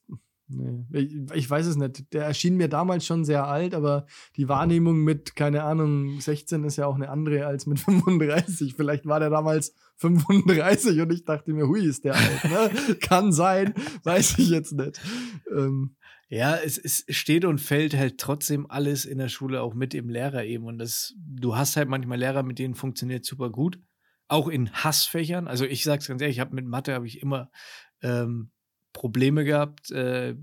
Nee. 0.54 0.84
Ich, 0.92 1.14
ich 1.34 1.50
weiß 1.50 1.66
es 1.66 1.76
nicht. 1.76 2.12
Der 2.12 2.24
erschien 2.24 2.56
mir 2.56 2.68
damals 2.68 3.06
schon 3.06 3.24
sehr 3.24 3.46
alt, 3.46 3.74
aber 3.74 4.06
die 4.36 4.48
Wahrnehmung 4.48 4.98
mit, 5.02 5.34
keine 5.34 5.62
Ahnung, 5.62 6.20
16 6.20 6.64
ist 6.64 6.76
ja 6.76 6.86
auch 6.86 6.94
eine 6.94 7.08
andere 7.08 7.46
als 7.46 7.66
mit 7.66 7.80
35. 7.80 8.74
Vielleicht 8.74 9.06
war 9.06 9.20
der 9.20 9.30
damals 9.30 9.74
35 9.96 11.00
und 11.00 11.12
ich 11.12 11.24
dachte 11.24 11.52
mir, 11.52 11.66
hui, 11.66 11.86
ist 11.86 12.04
der 12.04 12.14
alt. 12.14 12.44
Ne? 12.44 12.94
Kann 13.00 13.32
sein, 13.32 13.74
weiß 14.04 14.38
ich 14.38 14.50
jetzt 14.50 14.72
nicht. 14.72 15.00
Ähm, 15.50 15.96
Ja, 16.32 16.56
es, 16.56 16.78
es 16.78 17.04
steht 17.10 17.44
und 17.44 17.58
fällt 17.58 17.94
halt 17.94 18.16
trotzdem 18.16 18.64
alles 18.70 19.04
in 19.04 19.18
der 19.18 19.28
Schule 19.28 19.60
auch 19.60 19.74
mit 19.74 19.92
dem 19.92 20.08
Lehrer 20.08 20.44
eben. 20.44 20.64
Und 20.64 20.78
das, 20.78 21.12
du 21.18 21.56
hast 21.56 21.76
halt 21.76 21.90
manchmal 21.90 22.16
Lehrer, 22.16 22.42
mit 22.42 22.58
denen 22.58 22.74
funktioniert 22.74 23.26
super 23.26 23.50
gut. 23.50 23.78
Auch 24.28 24.48
in 24.48 24.72
Hassfächern. 24.72 25.46
Also 25.46 25.66
ich 25.66 25.84
sag's 25.84 26.08
ganz 26.08 26.22
ehrlich, 26.22 26.38
ich 26.38 26.40
habe 26.40 26.54
mit 26.54 26.64
Mathe 26.64 26.94
habe 26.94 27.06
ich 27.06 27.20
immer 27.20 27.50
ähm, 28.00 28.50
Probleme 28.94 29.44
gehabt, 29.44 29.90
äh, 29.90 30.34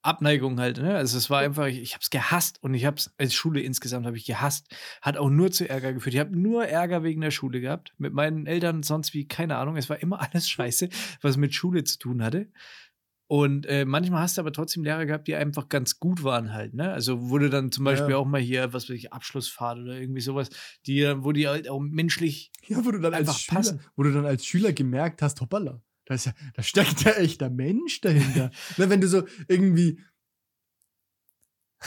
Abneigung 0.00 0.58
halt. 0.58 0.78
Ne? 0.78 0.96
Also 0.96 1.18
es 1.18 1.28
war 1.28 1.40
einfach, 1.40 1.66
ich, 1.66 1.82
ich 1.82 1.92
habe 1.92 2.00
es 2.00 2.08
gehasst 2.08 2.62
und 2.62 2.72
ich 2.72 2.86
habe 2.86 2.96
es 2.96 3.12
als 3.18 3.34
Schule 3.34 3.60
insgesamt 3.60 4.06
habe 4.06 4.16
ich 4.16 4.24
gehasst. 4.24 4.74
Hat 5.02 5.18
auch 5.18 5.28
nur 5.28 5.50
zu 5.50 5.68
Ärger 5.68 5.92
geführt. 5.92 6.14
Ich 6.14 6.20
habe 6.20 6.34
nur 6.34 6.66
Ärger 6.66 7.02
wegen 7.02 7.20
der 7.20 7.32
Schule 7.32 7.60
gehabt. 7.60 7.92
Mit 7.98 8.14
meinen 8.14 8.46
Eltern 8.46 8.82
sonst 8.82 9.12
wie 9.12 9.28
keine 9.28 9.58
Ahnung. 9.58 9.76
Es 9.76 9.90
war 9.90 10.00
immer 10.00 10.22
alles 10.32 10.48
Scheiße, 10.48 10.88
was 11.20 11.36
mit 11.36 11.54
Schule 11.54 11.84
zu 11.84 11.98
tun 11.98 12.22
hatte. 12.22 12.48
Und 13.30 13.66
äh, 13.66 13.84
manchmal 13.84 14.22
hast 14.22 14.38
du 14.38 14.40
aber 14.40 14.52
trotzdem 14.52 14.84
Lehrer 14.84 15.04
gehabt, 15.04 15.28
die 15.28 15.34
einfach 15.34 15.68
ganz 15.68 15.98
gut 16.00 16.24
waren 16.24 16.52
halt, 16.54 16.72
ne? 16.72 16.90
Also 16.90 17.28
wurde 17.28 17.50
dann 17.50 17.70
zum 17.70 17.84
Beispiel 17.84 18.12
Ja. 18.12 18.16
auch 18.16 18.24
mal 18.24 18.40
hier, 18.40 18.72
was 18.72 18.84
weiß 18.88 18.96
ich, 18.96 19.12
Abschlussfahrt 19.12 19.78
oder 19.80 20.00
irgendwie 20.00 20.22
sowas, 20.22 20.48
die 20.86 21.02
wo 21.18 21.32
die 21.32 21.46
halt 21.46 21.68
auch 21.68 21.78
menschlich 21.80 22.50
ja, 22.66 22.84
wo 22.86 22.90
du 22.90 22.98
dann 23.00 23.12
als 23.12 23.28
Einfach 23.28 23.38
Schüler, 23.38 23.56
passen. 23.58 23.80
wo 23.96 24.02
du 24.02 24.12
dann 24.12 24.24
als 24.24 24.46
Schüler 24.46 24.72
gemerkt 24.72 25.20
hast, 25.20 25.42
hoppala, 25.42 25.82
da, 26.06 26.14
ist 26.14 26.24
ja, 26.24 26.32
da 26.54 26.62
steckt 26.62 27.02
ja 27.04 27.12
echter 27.12 27.50
Mensch 27.50 28.00
dahinter. 28.00 28.50
ne, 28.78 28.88
wenn 28.88 29.02
du 29.02 29.08
so 29.08 29.24
irgendwie, 29.46 30.00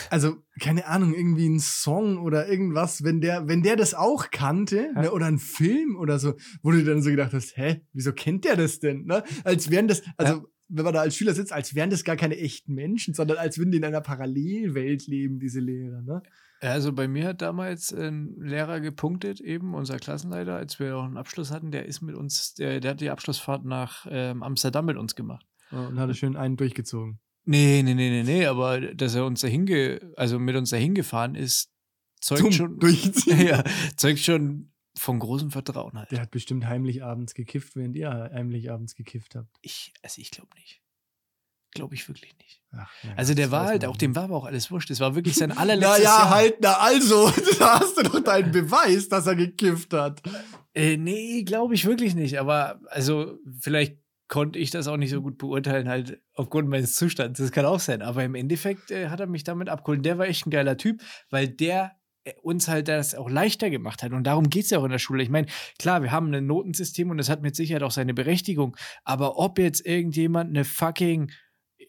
also 0.10 0.44
keine 0.60 0.86
Ahnung, 0.86 1.14
irgendwie 1.14 1.50
ein 1.50 1.60
Song 1.60 2.20
oder 2.20 2.48
irgendwas, 2.48 3.04
wenn 3.04 3.20
der, 3.20 3.48
wenn 3.48 3.62
der 3.64 3.76
das 3.76 3.94
auch 3.94 4.30
kannte, 4.32 4.92
Ja. 4.96 5.02
ne, 5.02 5.12
oder 5.12 5.26
ein 5.26 5.40
Film 5.40 5.96
oder 5.98 6.18
so, 6.20 6.36
wo 6.62 6.72
du 6.72 6.84
dann 6.84 7.02
so 7.02 7.10
gedacht 7.10 7.34
hast, 7.34 7.58
hä, 7.58 7.82
wieso 7.94 8.14
kennt 8.14 8.46
der 8.46 8.56
das 8.56 8.80
denn? 8.80 9.06
Ne? 9.06 9.24
Als 9.44 9.70
wären 9.72 9.88
das, 9.88 10.02
also 10.18 10.48
wenn 10.72 10.86
man 10.86 10.94
da 10.94 11.02
als 11.02 11.16
Schüler 11.16 11.34
sitzt, 11.34 11.52
als 11.52 11.76
wären 11.76 11.90
das 11.90 12.04
gar 12.04 12.16
keine 12.16 12.38
echten 12.38 12.74
Menschen, 12.74 13.14
sondern 13.14 13.38
als 13.38 13.58
würden 13.58 13.72
die 13.72 13.78
in 13.78 13.86
einer 13.86 14.02
Parallelwelt 14.02 15.08
leben, 15.08 15.40
diese 15.40 15.60
Lehrer. 15.60 16.02
Ne? 16.02 16.22
Also 16.62 16.94
bei 16.94 17.08
mir 17.08 17.28
hat 17.28 17.42
damals 17.42 17.92
ein 17.92 18.36
Lehrer 18.40 18.80
gepunktet, 18.80 19.42
eben 19.42 19.74
unser 19.74 19.98
Klassenleiter, 19.98 20.56
als 20.56 20.80
wir 20.80 20.96
auch 20.96 21.04
einen 21.04 21.18
Abschluss 21.18 21.52
hatten, 21.52 21.72
der 21.72 21.86
ist 21.86 22.02
mit 22.02 22.16
uns, 22.16 22.54
der, 22.54 22.80
der 22.80 22.92
hat 22.92 23.02
die 23.02 23.10
Abschlussfahrt 23.10 23.66
nach 23.66 24.06
ähm, 24.10 24.44
Amsterdam 24.44 24.86
mit 24.86 24.98
uns 24.98 25.16
gemacht. 25.16 25.46
Und 25.72 26.00
hat 26.00 26.10
er 26.10 26.14
schön 26.14 26.36
einen 26.36 26.58
durchgezogen. 26.58 27.20
Nee, 27.46 27.82
nee, 27.84 27.96
nee, 27.96 28.10
nee, 28.10 28.24
nee, 28.24 28.46
aber 28.46 28.80
dass 28.94 29.16
er 29.16 29.26
uns 29.26 29.42
dahin, 29.42 29.66
ge 29.66 30.00
also 30.16 30.38
mit 30.38 30.56
uns 30.56 30.70
dahin 30.70 30.94
gefahren 30.94 31.34
ist, 31.34 31.72
zeugt 32.20 32.54
schon, 32.54 32.78
Durchziehen. 32.78 33.42
ja, 33.48 33.64
zeugt 33.96 34.20
schon 34.20 34.71
von 34.98 35.20
großem 35.20 35.52
Vertrauen 35.52 35.98
halt. 35.98 36.12
Der 36.12 36.22
hat 36.22 36.32
bestimmt 36.32 36.66
heimlich 36.66 37.04
abends 37.04 37.34
gekifft, 37.34 37.76
während 37.76 37.96
ihr 37.96 38.10
heimlich 38.12 38.72
abends 38.72 38.96
gekifft 38.96 39.36
habt. 39.36 39.50
Ich, 39.62 39.94
also 40.02 40.22
ich 40.22 40.32
glaube 40.32 40.50
nicht. 40.56 40.82
Glaube 41.74 41.96
ich 41.96 42.08
wirklich 42.10 42.36
nicht. 42.40 42.62
Ach, 42.74 42.92
ja, 43.04 43.14
Also 43.16 43.34
der 43.34 43.50
war 43.52 43.66
halt, 43.68 43.86
auch 43.86 43.96
dem 43.96 44.14
war 44.16 44.24
aber 44.26 44.36
auch 44.36 44.46
alles 44.46 44.72
wurscht. 44.72 44.90
Das 44.90 45.00
war 45.00 45.16
wirklich 45.16 45.36
sein 45.36 45.52
allerletztes 45.58 46.00
Na 46.00 46.04
ja, 46.04 46.20
Jahr. 46.20 46.30
halt, 46.30 46.56
na 46.62 46.74
also, 46.74 47.30
da 47.60 47.80
hast 47.80 47.98
du 47.98 48.04
doch 48.04 48.20
deinen 48.22 48.52
Beweis, 48.52 49.08
dass 49.08 49.28
er 49.28 49.36
gekifft 49.36 49.94
hat. 49.94 50.22
Äh, 50.74 50.98
nee, 50.98 51.44
glaube 51.44 51.74
ich 51.74 51.86
wirklich 51.86 52.14
nicht. 52.14 52.40
Aber 52.40 52.82
also 52.88 53.38
vielleicht 53.60 53.98
konnte 54.28 54.60
ich 54.60 54.72
das 54.72 54.88
auch 54.88 54.98
nicht 54.98 55.12
so 55.12 55.22
gut 55.22 55.38
beurteilen, 55.38 55.88
halt 55.90 56.22
aufgrund 56.34 56.68
meines 56.70 56.96
Zustands. 56.96 57.40
Das 57.40 57.52
kann 57.52 57.66
auch 57.66 57.80
sein. 57.80 58.02
Aber 58.02 58.24
im 58.24 58.36
Endeffekt 58.36 58.92
äh, 58.92 59.08
hat 59.08 59.20
er 59.22 59.28
mich 59.28 59.44
damit 59.46 59.70
abgeholt. 59.70 60.06
Der 60.06 60.18
war 60.18 60.28
echt 60.28 60.46
ein 60.46 60.52
geiler 60.52 60.78
Typ, 60.78 61.02
weil 61.30 61.48
der 61.48 61.96
uns 62.44 62.68
halt 62.68 62.88
das 62.88 63.16
auch 63.16 63.30
leichter 63.30 63.70
gemacht 63.70 64.04
hat. 64.04 64.12
Und 64.12 64.26
darum 64.26 64.50
geht 64.50 64.66
es 64.66 64.70
ja 64.72 64.78
auch 64.80 64.84
in 64.84 64.92
der 64.92 65.00
Schule. 65.00 65.24
Ich 65.24 65.30
meine, 65.30 65.48
klar, 65.80 66.02
wir 66.04 66.12
haben 66.12 66.34
ein 66.34 66.46
Notensystem 66.46 67.10
und 67.10 67.18
das 67.18 67.30
hat 67.30 67.42
mit 67.42 67.56
Sicherheit 67.56 67.84
auch 67.84 67.92
seine 67.92 68.14
Berechtigung. 68.14 68.78
Aber 69.04 69.38
ob 69.38 69.58
jetzt 69.60 69.86
irgendjemand 69.86 70.50
eine 70.52 70.64
fucking, 70.66 71.32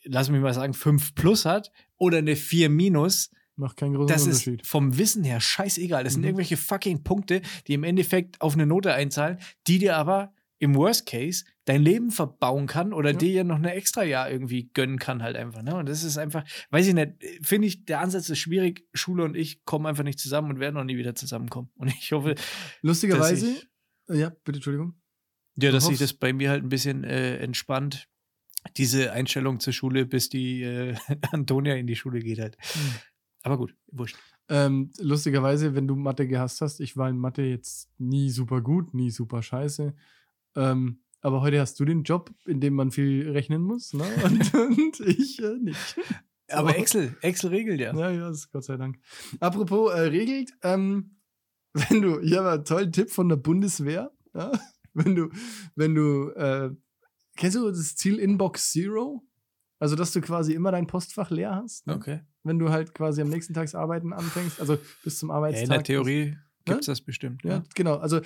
lass 0.05 0.31
mich 0.31 0.41
mal 0.41 0.55
sagen, 0.55 0.75
5 0.75 1.15
plus 1.15 1.45
hat 1.45 1.71
oder 1.99 2.19
eine 2.19 2.37
4 2.37 2.69
minus, 2.71 3.31
Macht 3.57 3.77
keinen 3.77 3.95
großen 3.95 4.09
das 4.09 4.23
ist 4.27 4.47
Unterschied. 4.47 4.67
vom 4.67 4.97
Wissen 4.97 5.25
her 5.25 5.39
scheißegal. 5.39 6.05
Das 6.05 6.15
sind 6.15 6.23
Mhm. 6.23 6.29
irgendwelche 6.29 6.57
fucking 6.57 7.05
Punkte, 7.05 7.43
die 7.67 7.75
im 7.75 7.85
Endeffekt 7.85 8.41
auf 8.41 8.55
eine 8.55 8.65
Note 8.67 8.95
einzahlen, 8.95 9.39
die 9.67 9.79
dir 9.79 9.97
aber 9.99 10.33
im 10.63 10.77
Worst 10.77 11.07
Case 11.07 11.45
dein 11.65 11.83
Leben 11.83 12.11
verbauen 12.13 12.67
kann 12.69 12.93
oder 12.93 13.11
Ja. 13.11 13.17
dir 13.19 13.33
ja 13.33 13.45
noch 13.45 13.57
eine 13.57 13.75
extra 13.75 14.05
Jahr 14.05 14.31
irgendwie 14.31 14.71
gönnen 14.73 14.99
kann 14.99 15.23
halt 15.23 15.35
einfach. 15.37 15.63
Ne? 15.63 15.75
Und 15.75 15.89
das 15.89 16.05
ist 16.05 16.19
einfach, 16.19 16.45
weiß 16.71 16.87
ich 16.87 16.95
nicht, 16.95 17.13
finde 17.43 17.67
ich, 17.67 17.85
der 17.85 17.99
Ansatz 18.01 18.29
ist 18.31 18.39
schwierig. 18.39 18.87
Schule 18.95 19.25
und 19.25 19.37
ich 19.37 19.65
kommen 19.65 19.87
einfach 19.87 20.05
nicht 20.05 20.21
zusammen 20.21 20.51
und 20.51 20.61
werden 20.61 20.77
auch 20.77 20.85
nie 20.85 20.97
wieder 20.97 21.15
zusammenkommen. 21.17 21.71
Und 21.75 21.89
ich 21.89 22.13
hoffe, 22.13 22.37
Lustigerweise, 22.81 23.51
ich- 23.51 23.69
ja, 24.09 24.31
bitte, 24.31 24.59
Entschuldigung. 24.59 24.95
ja, 25.57 25.71
dass 25.73 25.87
sich 25.87 25.99
das 25.99 26.13
bei 26.15 26.33
mir 26.33 26.51
halt 26.51 26.63
ein 26.63 26.69
bisschen 26.69 27.03
äh, 27.05 27.39
entspannt, 27.39 28.09
diese 28.77 29.13
Einstellung 29.13 29.59
zur 29.59 29.73
Schule, 29.73 30.07
bis 30.07 30.29
die 30.29 30.63
äh, 30.63 30.95
Antonia 31.33 31.75
in 31.75 31.87
die 31.89 31.97
Schule 31.97 32.21
geht 32.21 32.39
halt. 32.39 32.57
Hm. 32.61 32.81
Aber 33.43 33.59
gut, 33.59 33.75
wurscht. 33.91 34.17
Ähm, 34.49 34.93
lustigerweise, 35.01 35.75
wenn 35.75 35.89
du 35.89 35.97
Mathe 35.97 36.29
gehasst 36.29 36.61
hast, 36.61 36.79
ich 36.81 36.97
war 36.97 37.09
in 37.09 37.19
Mathe 37.19 37.43
jetzt 37.43 37.91
nie 37.99 38.31
super 38.31 38.61
gut, 38.61 38.95
nie 38.95 39.11
super 39.11 39.43
scheiße. 39.43 39.95
Ähm, 40.57 41.01
aber 41.21 41.41
heute 41.41 41.61
hast 41.61 41.79
du 41.81 41.85
den 41.85 42.03
Job, 42.03 42.33
in 42.47 42.61
dem 42.61 42.75
man 42.75 42.91
viel 42.91 43.31
rechnen 43.31 43.63
muss, 43.63 43.93
ne? 43.93 44.05
Und, 44.25 44.55
und 44.55 45.01
ich 45.01 45.41
äh, 45.43 45.55
nicht. 45.61 45.97
Aber 46.51 46.71
So. 46.71 46.77
Excel, 46.77 47.17
Excel 47.23 47.51
regelt 47.51 47.81
ja. 47.81 47.95
Ja, 47.97 48.11
ja, 48.11 48.29
ist 48.31 48.51
Gott 48.53 48.65
sei 48.65 48.77
Dank. 48.77 48.99
Apropos 49.41 49.93
äh, 49.93 50.01
regelt, 50.01 50.53
ähm, 50.63 51.17
wenn 51.75 52.03
du, 52.03 52.21
ich 52.21 52.37
habe 52.37 52.51
einen 52.51 52.65
tollen 52.65 52.93
Tipp 52.93 53.11
von 53.11 53.29
der 53.29 53.37
Bundeswehr, 53.37 54.11
ja? 54.35 54.53
wenn 54.95 55.15
du, 55.15 55.31
wenn 55.77 55.95
du, 55.95 56.31
äh, 56.31 56.71
kennst 57.37 57.57
du 57.57 57.69
das 57.71 57.95
Ziel 57.97 58.19
Inbox 58.19 58.73
Zero? 58.73 59.23
Also, 59.79 59.97
dass 59.97 60.13
du 60.13 60.21
quasi 60.21 60.53
immer 60.53 60.71
dein 60.71 60.87
Postfach 60.87 61.31
leer 61.31 61.57
hast, 61.57 61.87
ne? 61.89 61.97
Okay. 61.97 62.21
wenn 62.45 62.59
du 62.59 62.71
halt 62.71 62.95
quasi 62.95 63.21
am 63.23 63.29
nächsten 63.31 63.53
Tag 63.55 63.73
Arbeiten 63.75 64.13
anfängst, 64.13 64.61
also 64.61 64.79
bis 65.03 65.19
zum 65.19 65.31
Ja, 65.31 65.37
Arbeitstag. 65.37 65.65
in 65.65 65.71
der 65.71 65.83
Theorie 65.83 66.37
gibt 66.65 66.81
es 66.81 66.87
das 66.87 67.01
bestimmt. 67.01 67.43
Ja, 67.43 67.51
Ja. 67.51 67.63
genau. 67.75 67.97
Also 67.97 68.21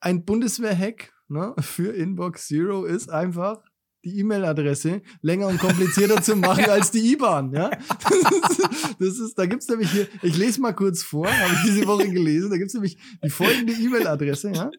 ein 0.00 0.24
Bundeswehr-Hack 0.24 1.12
ne, 1.28 1.54
für 1.60 1.94
Inbox 1.94 2.46
Zero 2.46 2.84
ist 2.84 3.10
einfach 3.10 3.62
die 4.04 4.20
E-Mail-Adresse 4.20 5.02
länger 5.22 5.48
und 5.48 5.58
komplizierter 5.58 6.22
zu 6.22 6.36
machen 6.36 6.64
als 6.70 6.90
die 6.90 7.12
IBAN. 7.12 7.52
Ja? 7.52 7.70
Das 7.70 8.12
ist, 8.12 8.96
das 9.00 9.18
ist, 9.18 9.38
da 9.38 9.46
gibt 9.46 9.62
es 9.62 9.68
nämlich 9.68 9.90
hier, 9.90 10.06
ich 10.22 10.36
lese 10.36 10.60
mal 10.60 10.72
kurz 10.72 11.02
vor, 11.02 11.26
habe 11.26 11.54
ich 11.54 11.62
diese 11.72 11.86
Woche 11.86 12.08
gelesen, 12.08 12.50
da 12.50 12.56
gibt 12.56 12.68
es 12.68 12.74
nämlich 12.74 12.96
die 13.24 13.30
folgende 13.30 13.72
E-Mail-Adresse. 13.72 14.52
Ja? 14.52 14.70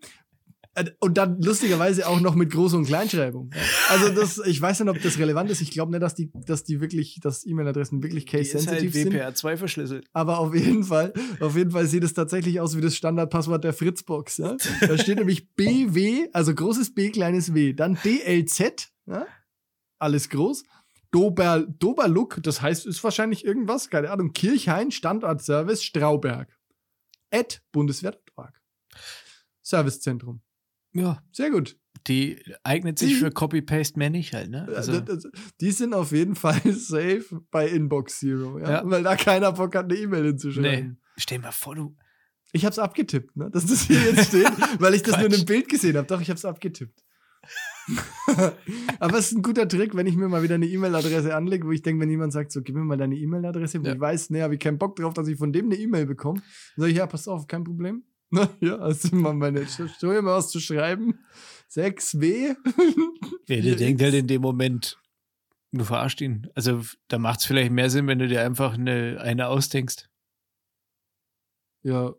Und 1.00 1.18
dann 1.18 1.42
lustigerweise 1.42 2.08
auch 2.08 2.20
noch 2.20 2.36
mit 2.36 2.52
Groß- 2.52 2.76
und 2.76 2.86
Kleinschreibung. 2.86 3.52
Also 3.89 4.10
das, 4.10 4.39
ich 4.46 4.62
weiß 4.62 4.80
nicht, 4.80 4.89
ob 4.89 5.02
das 5.02 5.18
relevant 5.18 5.50
ist. 5.50 5.62
Ich 5.62 5.72
glaube 5.72 5.92
nicht, 5.92 6.02
dass 6.02 6.15
die, 6.15 6.32
dass 6.46 6.63
die 6.63 6.82
wirklich, 6.82 7.20
dass 7.22 7.46
E-Mail-Adressen 7.46 8.04
wirklich 8.04 8.26
ist 8.26 8.34
halt 8.34 8.46
case-sensitive 8.46 8.92
sind. 8.92 9.13
WPR2 9.13 9.58
verschlüsselt. 9.58 10.08
Aber 10.13 10.39
auf 10.39 10.56
jeden 10.56 10.84
Fall, 10.84 11.13
auf 11.39 11.56
jeden 11.56 11.72
Fall 11.72 11.88
sieht 11.88 12.04
es 12.04 12.13
tatsächlich 12.13 12.60
aus 12.60 12.78
wie 12.78 12.82
das 12.82 12.96
Standardpasswort 12.96 13.63
der 13.63 13.74
Fritzbox. 13.74 14.38
Ja? 14.38 14.58
Da 14.82 14.98
steht 14.98 15.18
nämlich 15.18 15.50
BW, 15.56 16.30
also 16.34 16.54
großes 16.54 16.94
B, 16.94 17.10
kleines 17.10 17.54
W, 17.54 17.74
dann 17.74 17.98
DLZ, 18.04 18.92
ja? 19.08 19.26
alles 19.98 20.30
groß. 20.30 20.63
Dober, 21.12 21.65
Doberluck, 21.68 22.39
das 22.44 22.62
heißt, 22.62 22.86
ist 22.86 23.04
wahrscheinlich 23.04 23.44
irgendwas, 23.44 23.89
keine 23.89 24.12
Ahnung, 24.12 24.32
Kirchhain, 24.32 24.92
Standortservice, 24.92 25.84
Strauberg. 25.84 26.56
At 27.32 27.62
Bundeswehr.org. 27.72 28.60
Servicezentrum. 29.62 30.42
Ja. 30.93 31.21
Sehr 31.32 31.49
gut. 31.52 31.78
Die 32.08 32.41
eignet 32.63 32.97
sich 32.97 33.10
Die- 33.10 33.15
für 33.15 33.30
Copy-Paste 33.30 33.99
mehr 33.99 34.10
nicht 34.10 34.34
halt, 34.34 34.49
ne? 34.49 34.67
Also, 34.73 35.02
die 35.62 35.71
sind 35.71 35.93
auf 35.93 36.12
jeden 36.12 36.36
Fall 36.36 36.60
safe 36.73 37.41
bei 37.52 37.67
Inbox 37.67 38.19
Zero, 38.19 38.58
ja? 38.60 38.69
Ja. 38.69 38.82
weil 38.86 39.04
da 39.04 39.15
keiner 39.15 39.52
Bock 39.52 39.75
hat, 39.75 39.86
eine 39.86 39.95
E-Mail 39.95 40.25
hinzuschreiben. 40.25 40.89
nee. 40.91 40.95
Stell 41.17 41.39
dir 41.39 41.43
mal 41.45 41.52
vor, 41.52 41.75
du. 41.75 41.95
Ich 42.54 42.65
hab's 42.65 42.80
abgetippt, 42.80 43.36
ne? 43.36 43.49
Dass 43.52 43.65
das 43.65 43.82
hier 43.84 43.99
jetzt 44.02 44.30
steht, 44.30 44.47
weil 44.80 44.93
ich 44.95 45.04
das 45.04 45.17
nur 45.17 45.28
in 45.28 45.34
einem 45.34 45.45
Bild 45.45 45.67
gesehen 45.69 45.97
habe. 45.97 46.08
Doch, 46.08 46.21
ich 46.21 46.30
hab's 46.30 46.45
abgetippt. 46.45 47.04
Aber 48.99 49.17
es 49.17 49.28
ist 49.32 49.38
ein 49.38 49.41
guter 49.41 49.67
Trick, 49.67 49.95
wenn 49.95 50.08
ich 50.08 50.15
mir 50.15 50.28
mal 50.30 50.43
wieder 50.43 50.56
eine 50.56 50.67
E-Mail-Adresse 50.67 51.36
anlege, 51.36 51.67
wo 51.67 51.71
ich 51.71 51.82
denke, 51.82 52.02
wenn 52.02 52.10
jemand 52.10 52.32
sagt, 52.34 52.52
so, 52.52 52.62
gib 52.62 52.75
mir 52.75 52.84
mal 52.84 52.97
deine 52.97 53.15
E-Mail-Adresse, 53.15 53.82
wo 53.82 53.88
Ja. 53.88 53.93
ich 53.93 53.99
weiß, 53.99 54.30
ne, 54.32 54.43
habe 54.43 54.54
ich 54.56 54.60
keinen 54.60 54.78
Bock 54.78 54.95
drauf, 54.95 55.13
dass 55.13 55.28
ich 55.28 55.38
von 55.38 55.52
dem 55.52 55.65
eine 55.65 55.75
E-Mail 55.75 56.06
bekomme. 56.06 56.39
Dann 56.39 56.82
sage 56.82 56.91
ich, 56.91 56.97
ja, 56.97 57.08
pass 57.08 57.28
auf, 57.28 57.47
kein 57.47 57.63
Problem. 57.63 58.04
Na, 58.32 58.50
ja, 58.60 58.80
hast 58.80 59.12
du 59.12 59.15
mal 59.15 59.34
meine, 59.34 59.62
mir 59.62 60.22
mal 60.22 60.38
was 60.38 60.50
zu 60.50 60.60
schreiben. 60.60 61.20
6W. 61.72 62.56
Ja, 63.48 63.62
der 63.62 63.76
denkt 63.76 64.02
halt 64.02 64.13
in 64.13 64.28
dem 64.28 64.42
Moment, 64.42 65.00
du 65.72 65.84
verarscht 65.84 66.22
ihn. 66.22 66.48
Also, 66.56 66.84
da 67.08 67.18
macht 67.18 67.39
es 67.39 67.46
vielleicht 67.46 67.72
mehr 67.72 67.89
Sinn, 67.89 68.08
wenn 68.08 68.20
du 68.20 68.28
dir 68.28 68.44
einfach 68.44 68.74
eine, 68.76 69.20
eine 69.22 69.48
ausdenkst. 69.48 70.10
Ja, 71.84 72.13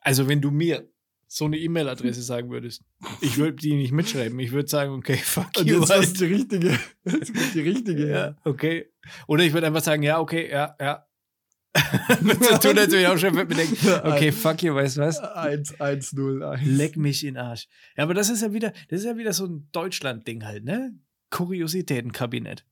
Also, 0.00 0.28
wenn 0.28 0.40
du 0.40 0.50
mir 0.50 0.88
so 1.26 1.46
eine 1.46 1.56
E-Mail-Adresse 1.56 2.22
sagen 2.22 2.50
würdest. 2.50 2.84
Ich 3.22 3.38
würde 3.38 3.54
die 3.56 3.74
nicht 3.74 3.92
mitschreiben. 3.92 4.38
Ich 4.38 4.52
würde 4.52 4.68
sagen, 4.68 4.92
okay, 4.92 5.16
fuck 5.24 5.46
Und 5.58 5.66
you. 5.66 5.80
jetzt 5.80 5.90
halt. 5.90 6.20
die 6.20 6.26
richtige. 6.26 6.78
Jetzt 7.04 7.54
die 7.54 7.60
richtige. 7.60 8.06
Ja, 8.10 8.36
okay. 8.44 8.92
Oder 9.26 9.42
ich 9.44 9.54
würde 9.54 9.66
einfach 9.66 9.82
sagen, 9.82 10.02
ja, 10.02 10.20
okay, 10.20 10.50
ja, 10.50 10.76
ja. 10.78 11.06
So 12.40 12.58
tun, 12.58 12.78
als 12.78 12.88
würde 12.88 13.00
ich 13.00 13.06
auch 13.06 13.18
schon 13.18 13.34
mit 13.34 13.48
mir 13.48 13.54
denken, 13.54 13.76
okay, 14.04 14.32
fuck 14.32 14.62
you, 14.62 14.74
weißt 14.74 14.98
du 14.98 15.00
was? 15.02 15.18
1, 15.18 15.80
1, 15.80 16.12
0, 16.12 16.42
1. 16.42 16.62
Leck 16.64 16.96
mich 16.96 17.24
in 17.24 17.34
den 17.34 17.42
Arsch. 17.42 17.66
Ja, 17.96 18.04
aber 18.04 18.14
das 18.14 18.28
ist 18.28 18.42
ja 18.42 18.52
wieder, 18.52 18.72
das 18.88 19.00
ist 19.00 19.06
ja 19.06 19.16
wieder 19.16 19.32
so 19.32 19.46
ein 19.46 19.68
Deutschland-Ding 19.72 20.44
halt, 20.44 20.64
ne? 20.64 20.94
Kuriositätenkabinett. 21.30 22.66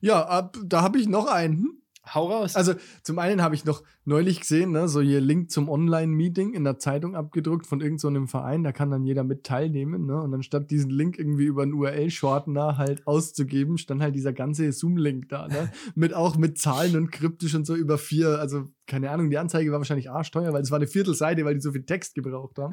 Ja, 0.00 0.24
ab, 0.26 0.56
da 0.64 0.82
habe 0.82 0.98
ich 0.98 1.08
noch 1.08 1.26
einen. 1.26 1.82
Hau 2.14 2.30
raus. 2.30 2.56
Also 2.56 2.74
zum 3.02 3.18
einen 3.18 3.42
habe 3.42 3.54
ich 3.54 3.64
noch 3.64 3.82
neulich 4.04 4.40
gesehen, 4.40 4.72
ne, 4.72 4.88
so 4.88 5.00
hier 5.00 5.20
Link 5.20 5.50
zum 5.50 5.68
Online-Meeting 5.68 6.54
in 6.54 6.64
der 6.64 6.78
Zeitung 6.78 7.14
abgedruckt 7.14 7.66
von 7.66 7.80
irgendeinem 7.80 8.26
so 8.26 8.30
Verein, 8.30 8.64
da 8.64 8.72
kann 8.72 8.90
dann 8.90 9.04
jeder 9.04 9.24
mit 9.24 9.44
teilnehmen, 9.44 10.06
ne? 10.06 10.20
Und 10.20 10.32
dann 10.32 10.42
statt 10.42 10.70
diesen 10.70 10.90
Link 10.90 11.18
irgendwie 11.18 11.44
über 11.44 11.62
einen 11.62 11.74
URL-Shortener 11.74 12.78
halt 12.78 13.06
auszugeben, 13.06 13.78
stand 13.78 14.02
halt 14.02 14.14
dieser 14.14 14.32
ganze 14.32 14.72
Zoom-Link 14.72 15.28
da, 15.28 15.48
ne? 15.48 15.70
mit 15.94 16.14
auch 16.14 16.36
mit 16.36 16.58
Zahlen 16.58 16.96
und 16.96 17.12
kryptisch 17.12 17.54
und 17.54 17.66
so 17.66 17.74
über 17.74 17.98
vier, 17.98 18.38
also 18.38 18.68
keine 18.88 19.10
Ahnung, 19.10 19.30
die 19.30 19.38
Anzeige 19.38 19.70
war 19.70 19.78
wahrscheinlich 19.78 20.10
arschteuer, 20.10 20.52
weil 20.52 20.62
es 20.62 20.70
war 20.70 20.78
eine 20.78 20.86
Viertelseite, 20.86 21.44
weil 21.44 21.54
die 21.54 21.60
so 21.60 21.72
viel 21.72 21.84
Text 21.84 22.14
gebraucht 22.14 22.58
haben. 22.58 22.72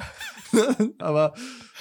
Aber 0.98 1.34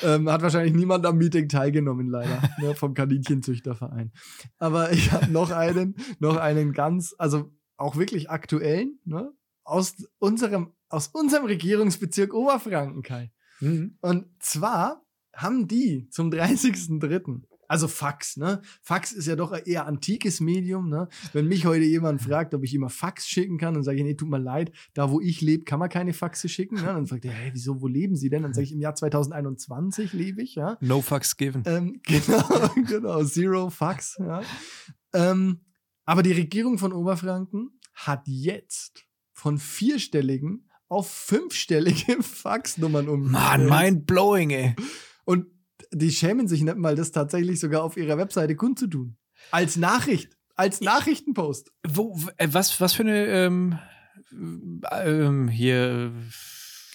ähm, 0.03 0.29
hat 0.29 0.43
wahrscheinlich 0.43 0.75
niemand 0.75 1.07
am 1.07 1.17
Meeting 1.17 1.49
teilgenommen, 1.49 2.09
leider, 2.09 2.43
ne, 2.61 2.75
vom 2.75 2.95
Kaninchenzüchterverein. 2.95 4.13
Aber 4.59 4.93
ich 4.93 5.13
habe 5.13 5.31
noch 5.31 5.51
einen, 5.53 5.95
noch 6.19 6.37
einen 6.37 6.73
ganz, 6.73 7.15
also 7.17 7.53
auch 7.77 7.97
wirklich 7.97 8.29
aktuellen, 8.29 8.99
ne, 9.05 9.33
aus 9.63 9.95
unserem, 10.19 10.73
aus 10.89 11.07
unserem 11.09 11.47
Regierungsbezirk 11.47 12.35
Oberfranken, 12.35 13.03
Kai. 13.03 13.33
Mhm. 13.61 13.97
Und 14.01 14.27
zwar 14.41 15.05
haben 15.33 15.69
die 15.69 16.09
zum 16.11 16.31
30.03. 16.31 17.43
Also 17.69 17.89
Fax, 17.89 18.37
ne? 18.37 18.63
Fax 18.83 19.13
ist 19.13 19.27
ja 19.27 19.37
doch 19.37 19.53
ein 19.53 19.63
eher 19.65 19.87
antikes 19.87 20.41
Medium, 20.41 20.89
ne? 20.89 21.09
Wenn 21.33 21.49
mich 21.49 21.67
heute 21.67 21.85
jemand 21.85 22.23
fragt, 22.23 22.55
ob 22.55 22.65
ich 22.65 22.75
immer 22.75 22.91
Fax 22.91 23.27
schicken 23.27 23.59
kann, 23.59 23.75
dann 23.75 23.83
sage 23.83 23.99
ich, 23.99 24.05
nee, 24.05 24.15
tut 24.15 24.29
mir 24.29 24.39
leid, 24.39 24.73
da 24.95 25.11
wo 25.11 25.21
ich 25.21 25.41
lebe, 25.41 25.65
kann 25.65 25.79
man 25.79 25.89
keine 25.89 26.13
Faxe 26.13 26.49
schicken. 26.49 26.77
Ne? 26.77 26.83
Dann 26.83 27.07
fragt 27.07 27.25
er, 27.25 27.33
hey, 27.33 27.51
wieso, 27.53 27.81
wo 27.81 27.87
leben 27.87 28.17
Sie 28.17 28.31
denn? 28.31 28.43
Dann 28.43 28.55
sage 28.55 28.65
ich, 28.65 28.73
im 28.73 28.81
Jahr 28.81 28.95
2021 28.95 30.13
lebe 30.13 30.43
ich, 30.43 30.55
ja. 30.55 30.77
No 30.81 31.01
fucks 31.01 31.37
given. 31.37 31.63
Ähm, 31.67 32.01
genau, 32.07 32.71
genau, 32.87 33.25
Zero 33.25 33.71
Fax, 33.71 34.17
ja. 34.19 34.43
Ähm, 35.13 35.61
aber 36.05 36.23
die 36.23 36.33
Regierung 36.33 36.79
von 36.79 36.93
Oberfranken 36.93 37.79
hat 37.95 38.23
jetzt 38.27 39.05
von 39.33 39.59
vierstelligen 39.59 40.69
auf 40.89 41.11
fünfstellige 41.11 42.23
Faxnummern 42.23 43.09
um. 43.09 43.31
Mann, 43.31 43.67
mind 43.67 44.07
blowing, 44.07 44.51
ey. 44.51 44.77
Und 45.25 45.47
die 45.95 46.11
schämen 46.11 46.49
sich 46.49 46.63
nicht 46.63 46.77
mal, 46.77 46.95
das 46.95 47.13
tatsächlich 47.13 47.61
sogar 47.61 47.83
auf 47.83 47.97
ihrer 47.97 48.19
Webseite 48.19 48.57
kundzutun. 48.57 49.17
Als 49.51 49.77
Nachricht, 49.77 50.37
als 50.55 50.81
Nachrichtenpost. 50.81 51.73
Wo, 51.87 52.19
äh, 52.37 52.49
was, 52.51 52.81
was 52.81 52.95
für 52.95 53.03
eine, 53.03 53.27
ähm, 53.27 53.79
ähm, 54.91 55.49
hier, 55.49 56.13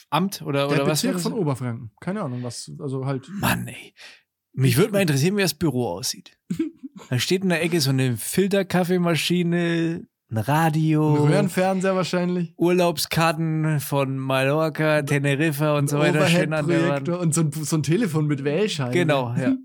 Amt 0.09 0.41
oder, 0.41 0.67
Der 0.67 0.77
oder 0.77 0.87
was? 0.87 1.01
Bezirk 1.01 1.19
von 1.19 1.33
Oberfranken. 1.33 1.91
Keine 1.99 2.21
Ahnung, 2.23 2.41
was, 2.43 2.71
also 2.79 3.05
halt. 3.05 3.29
Mann, 3.29 3.67
ey. 3.67 3.93
Mich 4.53 4.77
würde 4.77 4.91
mal 4.91 5.01
interessieren, 5.01 5.37
wie 5.37 5.41
das 5.41 5.53
Büro 5.53 5.87
aussieht. 5.87 6.37
Da 7.09 7.17
steht 7.17 7.43
in 7.43 7.49
der 7.49 7.63
Ecke 7.63 7.79
so 7.79 7.91
eine 7.91 8.17
Filterkaffeemaschine, 8.17 10.08
ein 10.31 10.37
Radio, 10.37 11.13
Röhrenfernseher 11.25 11.95
wahrscheinlich. 11.95 12.53
Urlaubskarten 12.57 13.79
von 13.79 14.17
Mallorca, 14.17 15.01
Teneriffa 15.01 15.77
und 15.77 15.89
so 15.89 15.97
weiter 15.99 16.27
stehen 16.27 16.53
an 16.53 16.67
der 16.67 16.87
Wand. 16.87 17.09
Und 17.09 17.33
so 17.33 17.41
ein, 17.41 17.51
so 17.51 17.77
ein 17.77 17.83
Telefon 17.83 18.27
mit 18.27 18.43
Wählscheibe. 18.43 18.93
Genau, 18.93 19.33
ja. 19.35 19.55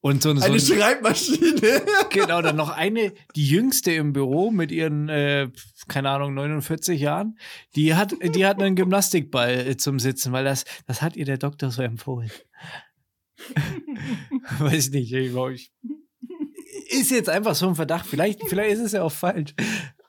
Und 0.00 0.22
so, 0.22 0.30
ein- 0.30 0.38
so 0.38 0.44
Eine 0.46 0.54
ein, 0.54 0.60
Schreibmaschine. 0.60 1.82
genau, 2.10 2.42
dann 2.42 2.56
noch 2.56 2.70
eine, 2.70 3.12
die 3.36 3.46
jüngste 3.46 3.92
im 3.92 4.12
Büro 4.12 4.50
mit 4.50 4.72
ihren, 4.72 5.08
äh, 5.08 5.48
keine 5.88 6.10
Ahnung, 6.10 6.34
49 6.34 7.00
Jahren, 7.00 7.38
die 7.76 7.94
hat, 7.94 8.14
die 8.34 8.44
hat 8.46 8.60
einen 8.60 8.74
Gymnastikball 8.74 9.50
äh, 9.68 9.76
zum 9.76 9.98
Sitzen, 10.00 10.32
weil 10.32 10.44
das, 10.44 10.64
das 10.86 11.02
hat 11.02 11.16
ihr 11.16 11.24
der 11.26 11.38
Doktor 11.38 11.70
so 11.70 11.82
empfohlen. 11.82 12.30
Weiß 14.58 14.90
nicht, 14.90 15.12
ich 15.12 15.30
glaube 15.30 15.54
ich. 15.54 15.70
Ist 16.92 17.10
jetzt 17.10 17.28
einfach 17.28 17.54
so 17.54 17.68
ein 17.68 17.74
Verdacht. 17.74 18.06
Vielleicht, 18.06 18.46
vielleicht 18.48 18.72
ist 18.74 18.80
es 18.80 18.92
ja 18.92 19.02
auch 19.02 19.12
falsch. 19.12 19.54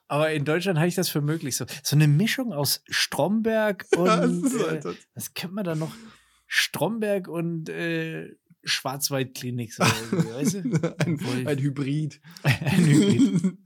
Aber 0.08 0.32
in 0.32 0.46
Deutschland 0.46 0.78
halte 0.78 0.90
ich 0.90 0.96
das 0.96 1.10
für 1.10 1.22
möglich. 1.22 1.56
So, 1.56 1.66
so 1.82 1.96
eine 1.96 2.08
Mischung 2.08 2.54
aus 2.54 2.84
Stromberg 2.88 3.86
und 3.98 4.06
Das 4.06 4.32
ist 4.32 4.56
äh, 4.56 4.94
was 5.16 5.34
kennt 5.34 5.54
man 5.54 5.64
da 5.64 5.76
noch? 5.76 5.94
Stromberg 6.46 7.28
und 7.28 7.70
äh, 7.70 8.36
Schwarzwaldklinik. 8.64 9.74
So, 9.74 9.84
weißt 10.12 10.54
du? 10.56 10.96
ein, 11.00 11.48
ein 11.48 11.58
Hybrid. 11.58 12.22
Ein 12.44 12.86
Hybrid. 12.86 13.58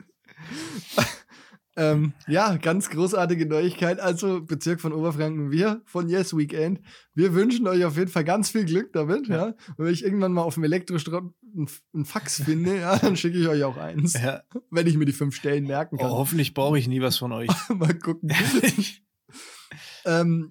Ähm, 1.78 2.13
ja, 2.28 2.58
ganz 2.58 2.90
großartige 2.90 3.46
Neuigkeit. 3.46 4.00
Also 4.00 4.42
Bezirk 4.44 4.82
von 4.82 4.92
Oberfranken, 4.94 5.52
wir 5.52 5.82
von 5.86 6.10
Yes 6.10 6.36
Weekend, 6.36 6.82
wir 7.13 7.34
wünschen 7.34 7.68
euch 7.68 7.86
auf 7.86 7.96
jeden 7.98 8.10
Fall 8.10 8.24
ganz 8.26 8.50
viel 8.50 8.66
Glück 8.66 8.92
damit. 8.94 9.28
Ja. 9.28 9.46
Und 9.46 9.56
wenn 9.78 9.94
ich 9.94 10.04
irgendwann 10.04 10.34
mal 10.34 10.42
auf 10.42 10.56
dem 10.56 10.63
Elektrostrott 10.63 11.24
ein, 11.56 11.70
ein 11.94 12.06
Fax 12.06 12.42
finde, 12.44 12.78
ja, 12.80 12.98
dann 12.98 13.16
schicke 13.16 13.38
ich 13.38 13.48
euch 13.48 13.63
auch 13.63 13.78
eins, 13.78 14.13
Ja. 14.13 14.42
wenn 14.72 14.88
ich 14.88 14.98
mir 14.98 15.06
die 15.06 15.13
fünf 15.13 15.36
Stellen 15.36 15.66
merken 15.66 15.98
kann. 15.98 16.10
Oh, 16.12 16.18
hoffentlich 16.18 16.54
brauche 16.54 16.78
ich 16.80 16.88
nie 16.88 17.02
was 17.02 17.18
von 17.18 17.32
euch. 17.32 17.50
mal 17.70 17.94
gucken. 17.98 18.32
ähm, 20.06 20.50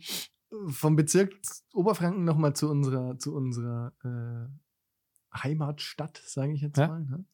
vom 0.69 0.97
Bezirk 0.97 1.35
Oberfranken 1.75 2.25
nochmal 2.25 2.55
zu 2.55 2.71
unserer, 2.71 3.19
zu 3.19 3.35
unserer 3.35 3.93
äh, 4.05 5.37
Heimatstadt, 5.43 6.23
sage 6.25 6.53
ich 6.53 6.61
jetzt 6.63 6.79
Ja. 6.79 6.89
mal. 6.89 7.05
Ne? 7.05 7.25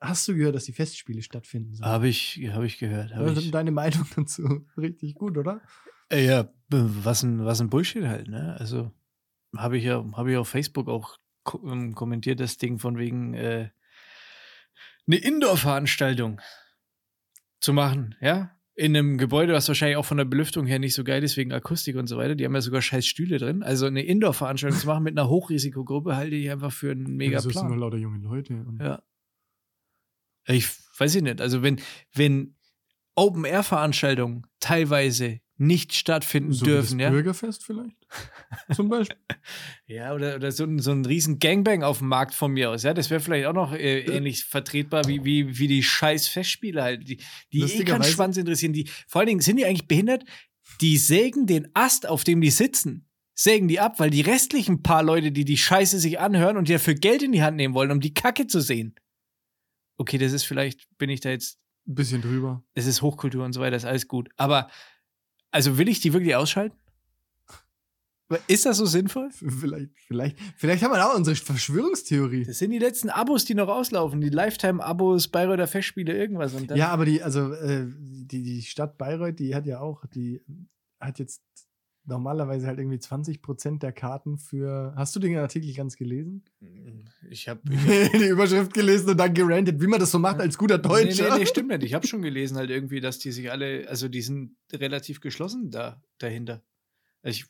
Hast 0.00 0.28
du 0.28 0.34
gehört, 0.36 0.54
dass 0.54 0.64
die 0.64 0.72
Festspiele 0.72 1.22
stattfinden 1.22 1.74
sollen? 1.74 1.90
Habe 1.90 2.08
ich, 2.08 2.40
hab 2.52 2.62
ich 2.62 2.78
gehört. 2.78 3.12
Hab 3.14 3.22
Also 3.26 3.40
ich. 3.40 3.50
Deine 3.50 3.72
Meinung 3.72 4.06
dazu 4.16 4.66
richtig 4.76 5.14
gut, 5.14 5.36
oder? 5.36 5.60
Äh, 6.08 6.24
Ja, 6.26 6.42
b- 6.44 6.50
was 7.02 7.22
ein, 7.22 7.44
was 7.44 7.60
ein 7.60 7.68
Bullshit 7.70 8.04
halt, 8.04 8.28
ne? 8.28 8.56
Also 8.58 8.92
habe 9.56 9.78
ich 9.78 9.84
ja, 9.84 10.04
habe 10.14 10.30
ich 10.30 10.36
auf 10.36 10.48
Facebook 10.48 10.88
auch 10.88 11.18
ähm, 11.64 11.94
kommentiert, 11.94 12.38
das 12.40 12.58
Ding 12.58 12.78
von 12.78 12.96
wegen 12.98 13.34
äh, 13.34 13.70
eine 15.06 15.16
Indoor-Veranstaltung 15.16 16.40
zu 17.60 17.72
machen, 17.72 18.14
ja? 18.20 18.50
In 18.74 18.96
einem 18.96 19.18
Gebäude, 19.18 19.52
was 19.54 19.66
wahrscheinlich 19.66 19.96
auch 19.96 20.04
von 20.04 20.18
der 20.18 20.24
Belüftung 20.24 20.64
her 20.66 20.78
nicht 20.78 20.94
so 20.94 21.02
geil 21.02 21.24
ist, 21.24 21.36
wegen 21.36 21.52
Akustik 21.52 21.96
und 21.96 22.06
so 22.06 22.16
weiter. 22.16 22.36
Die 22.36 22.44
haben 22.44 22.54
ja 22.54 22.60
sogar 22.60 22.80
scheiß 22.80 23.04
Stühle 23.04 23.38
drin. 23.38 23.64
Also 23.64 23.86
eine 23.86 24.04
Indoor-Veranstaltung 24.04 24.78
zu 24.78 24.86
machen 24.86 25.02
mit 25.02 25.18
einer 25.18 25.28
Hochrisikogruppe 25.28 26.14
halte 26.14 26.36
ich 26.36 26.48
einfach 26.48 26.70
für 26.70 26.92
einen 26.92 27.16
mega 27.16 27.38
das 27.38 27.42
sind 27.42 27.54
nur 27.54 27.64
Plan. 27.66 27.78
lauter 27.80 27.96
junge 27.96 28.18
Leute. 28.20 28.64
Ja. 28.78 29.02
Ich 30.46 30.66
weiß 30.98 31.14
ich 31.14 31.22
nicht. 31.22 31.40
Also 31.40 31.62
wenn, 31.62 31.80
wenn 32.14 32.54
Open-Air-Veranstaltungen 33.14 34.46
teilweise 34.60 35.40
nicht 35.60 35.92
stattfinden 35.94 36.52
so 36.52 36.64
wie 36.66 36.70
dürfen, 36.70 36.98
das 36.98 37.04
ja. 37.06 37.10
Bürgerfest 37.10 37.64
vielleicht? 37.64 37.96
Zum 38.74 38.88
Beispiel. 38.88 39.16
Ja, 39.86 40.14
oder, 40.14 40.36
oder 40.36 40.52
so, 40.52 40.64
ein- 40.64 40.78
so 40.78 40.92
ein 40.92 41.04
riesen 41.04 41.40
Gangbang 41.40 41.82
auf 41.82 41.98
dem 41.98 42.08
Markt 42.08 42.34
von 42.34 42.52
mir 42.52 42.70
aus, 42.70 42.84
ja. 42.84 42.94
Das 42.94 43.10
wäre 43.10 43.20
vielleicht 43.20 43.46
auch 43.46 43.52
noch 43.52 43.72
äh, 43.72 44.00
ähnlich 44.02 44.44
vertretbar 44.44 45.06
wie, 45.08 45.24
wie, 45.24 45.58
wie 45.58 45.66
die 45.66 45.82
scheiß 45.82 46.28
Festspiele 46.28 46.82
halt, 46.82 47.08
die, 47.08 47.16
die 47.52 47.60
eh 47.62 47.84
keinen 47.84 48.04
Schwanz 48.04 48.36
interessieren. 48.36 48.72
Die, 48.72 48.88
vor 49.08 49.20
allen 49.20 49.28
Dingen 49.28 49.40
sind 49.40 49.56
die 49.56 49.66
eigentlich 49.66 49.88
behindert, 49.88 50.24
die 50.80 50.96
sägen 50.96 51.46
den 51.46 51.68
Ast, 51.74 52.06
auf 52.06 52.22
dem 52.22 52.40
die 52.40 52.50
sitzen, 52.50 53.08
sägen 53.34 53.66
die 53.66 53.80
ab, 53.80 53.98
weil 53.98 54.10
die 54.10 54.20
restlichen 54.20 54.82
paar 54.82 55.02
Leute, 55.02 55.32
die 55.32 55.44
die 55.44 55.56
Scheiße 55.56 55.98
sich 55.98 56.20
anhören 56.20 56.56
und 56.56 56.68
die 56.68 56.72
dafür 56.74 56.94
Geld 56.94 57.22
in 57.24 57.32
die 57.32 57.42
Hand 57.42 57.56
nehmen 57.56 57.74
wollen, 57.74 57.90
um 57.90 58.00
die 58.00 58.14
Kacke 58.14 58.46
zu 58.46 58.60
sehen. 58.60 58.94
Okay, 59.98 60.16
das 60.18 60.32
ist 60.32 60.44
vielleicht, 60.44 60.88
bin 60.96 61.10
ich 61.10 61.20
da 61.20 61.28
jetzt 61.30 61.58
Ein 61.86 61.94
bisschen 61.96 62.22
drüber. 62.22 62.64
es 62.74 62.86
ist 62.86 63.02
Hochkultur 63.02 63.44
und 63.44 63.52
so 63.52 63.60
weiter, 63.60 63.76
ist 63.76 63.84
alles 63.84 64.08
gut. 64.08 64.30
Aber, 64.36 64.70
also 65.50 65.76
will 65.76 65.88
ich 65.88 66.00
die 66.00 66.12
wirklich 66.12 66.34
ausschalten? 66.34 66.76
Ist 68.46 68.66
das 68.66 68.76
so 68.76 68.84
sinnvoll? 68.84 69.30
Vielleicht, 69.38 69.90
vielleicht, 70.06 70.36
vielleicht 70.58 70.82
haben 70.84 70.92
wir 70.92 71.06
auch 71.06 71.16
unsere 71.16 71.34
Verschwörungstheorie. 71.34 72.44
Das 72.44 72.58
sind 72.58 72.70
die 72.72 72.78
letzten 72.78 73.08
Abos, 73.08 73.46
die 73.46 73.54
noch 73.54 73.68
auslaufen. 73.68 74.20
Die 74.20 74.28
Lifetime-Abos, 74.28 75.28
Bayreuther 75.28 75.66
Festspiele, 75.66 76.14
irgendwas. 76.14 76.52
Und 76.52 76.70
dann, 76.70 76.76
Ja, 76.76 76.88
aber 76.88 77.06
die, 77.06 77.22
also 77.22 77.54
äh, 77.54 77.86
die, 77.88 78.42
die 78.42 78.60
Stadt 78.62 78.98
Bayreuth, 78.98 79.38
die 79.38 79.54
hat 79.54 79.64
ja 79.64 79.80
auch, 79.80 80.04
die 80.14 80.42
hat 81.00 81.18
jetzt 81.18 81.42
normalerweise 82.08 82.66
halt 82.66 82.78
irgendwie 82.78 82.98
20 82.98 83.42
Prozent 83.42 83.82
der 83.82 83.92
Karten 83.92 84.38
für. 84.38 84.92
Hast 84.96 85.14
du 85.14 85.20
den 85.20 85.36
Artikel 85.36 85.72
ganz 85.74 85.96
gelesen? 85.96 86.44
Ich 87.30 87.48
habe. 87.48 87.60
die 87.70 88.28
Überschrift 88.28 88.74
gelesen 88.74 89.10
und 89.10 89.18
dann 89.18 89.34
gerantet, 89.34 89.80
wie 89.80 89.86
man 89.86 90.00
das 90.00 90.10
so 90.10 90.18
macht 90.18 90.40
als 90.40 90.58
guter 90.58 90.78
Nee, 90.78 90.82
Deutscher. 90.88 91.30
nee, 91.30 91.40
nee, 91.40 91.46
stimmt 91.46 91.68
nicht. 91.68 91.84
Ich 91.84 91.94
habe 91.94 92.06
schon 92.06 92.22
gelesen, 92.22 92.56
halt 92.56 92.70
irgendwie, 92.70 93.00
dass 93.00 93.18
die 93.18 93.30
sich 93.30 93.50
alle, 93.50 93.86
also 93.88 94.08
die 94.08 94.22
sind 94.22 94.56
relativ 94.72 95.20
geschlossen 95.20 95.70
da 95.70 96.02
dahinter. 96.18 96.62
Also 97.22 97.36
ich, 97.36 97.46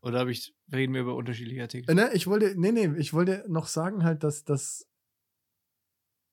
oder 0.00 0.20
habe 0.20 0.32
ich, 0.32 0.54
reden 0.72 0.94
wir 0.94 1.02
über 1.02 1.14
unterschiedliche 1.14 1.62
Artikel? 1.62 1.94
Ne, 1.94 2.10
ich 2.14 2.26
wollte, 2.26 2.54
nee, 2.56 2.72
nee, 2.72 2.90
ich 2.98 3.12
wollte 3.12 3.44
noch 3.48 3.66
sagen 3.66 4.02
halt, 4.04 4.24
dass 4.24 4.44
das, 4.44 4.88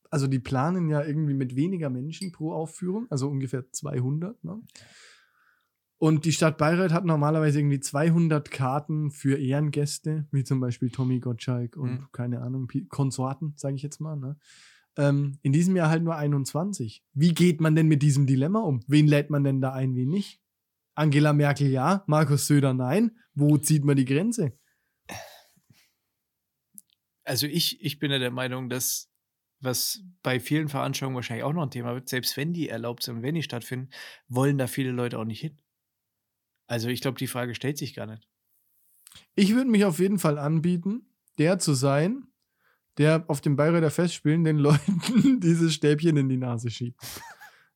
also 0.10 0.28
die 0.28 0.40
planen 0.40 0.90
ja 0.90 1.04
irgendwie 1.04 1.34
mit 1.36 1.56
weniger 1.56 1.90
Menschen 1.90 2.32
pro 2.32 2.54
Aufführung, 2.54 3.06
also 3.10 3.28
ungefähr 3.30 3.70
200, 3.72 4.44
ne? 4.44 4.62
Und 6.00 6.24
die 6.24 6.32
Stadt 6.32 6.58
Bayreuth 6.58 6.94
hat 6.94 7.04
normalerweise 7.04 7.60
irgendwie 7.60 7.82
200 7.82 8.50
Karten 8.50 9.12
für 9.12 9.38
Ehrengäste, 9.38 10.28
wie 10.32 10.46
zum 10.46 10.62
Beispiel 10.62 10.90
Tommy 10.90 11.20
Gottschalk 11.20 11.76
und 11.76 11.92
Mhm. 11.92 12.08
keine 12.14 12.42
Ahnung, 12.42 12.70
Konsorten, 12.88 13.54
sage 13.58 13.76
ich 13.76 13.84
jetzt 13.84 14.00
mal. 14.00 14.16
Ne? 14.16 14.38
Ähm, 14.98 15.38
in 15.42 15.52
diesem 15.52 15.76
Jahr 15.76 15.90
halt 15.90 16.04
nur 16.04 16.16
21. 16.16 17.04
Wie 17.14 17.34
geht 17.34 17.60
man 17.60 17.76
denn 17.76 17.90
mit 17.90 18.02
diesem 18.02 18.26
Dilemma 18.26 18.62
um? 18.62 18.80
Wen 18.88 19.08
lädt 19.08 19.30
man 19.30 19.44
denn 19.44 19.60
da 19.60 19.74
ein, 19.74 19.94
wen 19.96 20.10
nicht? 20.10 20.42
Angela 20.96 21.34
Merkel 21.34 21.68
ja, 21.68 22.04
Markus 22.08 22.48
Söder 22.48 22.74
nein. 22.74 23.12
Wo 23.34 23.58
zieht 23.58 23.84
man 23.84 23.98
die 23.98 24.06
Grenze? 24.06 24.58
Also 27.24 27.46
ich, 27.46 27.84
ich 27.84 28.00
bin 28.00 28.12
ja 28.12 28.20
der 28.20 28.32
Meinung, 28.32 28.70
dass 28.70 29.12
was 29.62 30.02
bei 30.24 30.40
vielen 30.40 30.70
Veranstaltungen 30.70 31.16
wahrscheinlich 31.16 31.44
auch 31.44 31.54
noch 31.54 31.64
ein 31.64 31.72
Thema 31.72 31.94
wird, 31.94 32.08
selbst 32.08 32.38
wenn 32.38 32.54
die 32.54 32.70
erlaubt 32.70 33.04
sind 33.04 33.18
und 33.18 33.24
wenn 33.24 33.36
die 33.36 33.44
stattfinden, 33.44 33.90
wollen 34.30 34.58
da 34.58 34.68
viele 34.68 34.92
Leute 34.92 35.20
auch 35.20 35.26
nicht 35.26 35.42
hin. 35.42 35.58
Also 36.70 36.88
ich 36.88 37.02
glaube, 37.02 37.18
die 37.18 37.28
Frage 37.28 37.56
stellt 37.56 37.80
sich 37.80 37.96
gar 37.96 38.06
nicht. 38.06 38.28
Ich 39.34 39.56
würde 39.56 39.72
mich 39.72 39.86
auf 39.86 39.98
jeden 39.98 40.20
Fall 40.20 40.38
anbieten, 40.38 41.10
der 41.40 41.58
zu 41.58 41.74
sein, 41.74 42.28
der 43.00 43.26
auf 43.28 43.42
dem 43.42 43.56
Bayreuther 43.56 43.90
Festspielen 43.90 44.44
den 44.44 44.58
Leuten 44.60 45.40
dieses 45.40 45.74
Stäbchen 45.74 46.16
in 46.16 46.30
die 46.30 46.38
Nase 46.38 46.70
schiebt. 46.70 47.02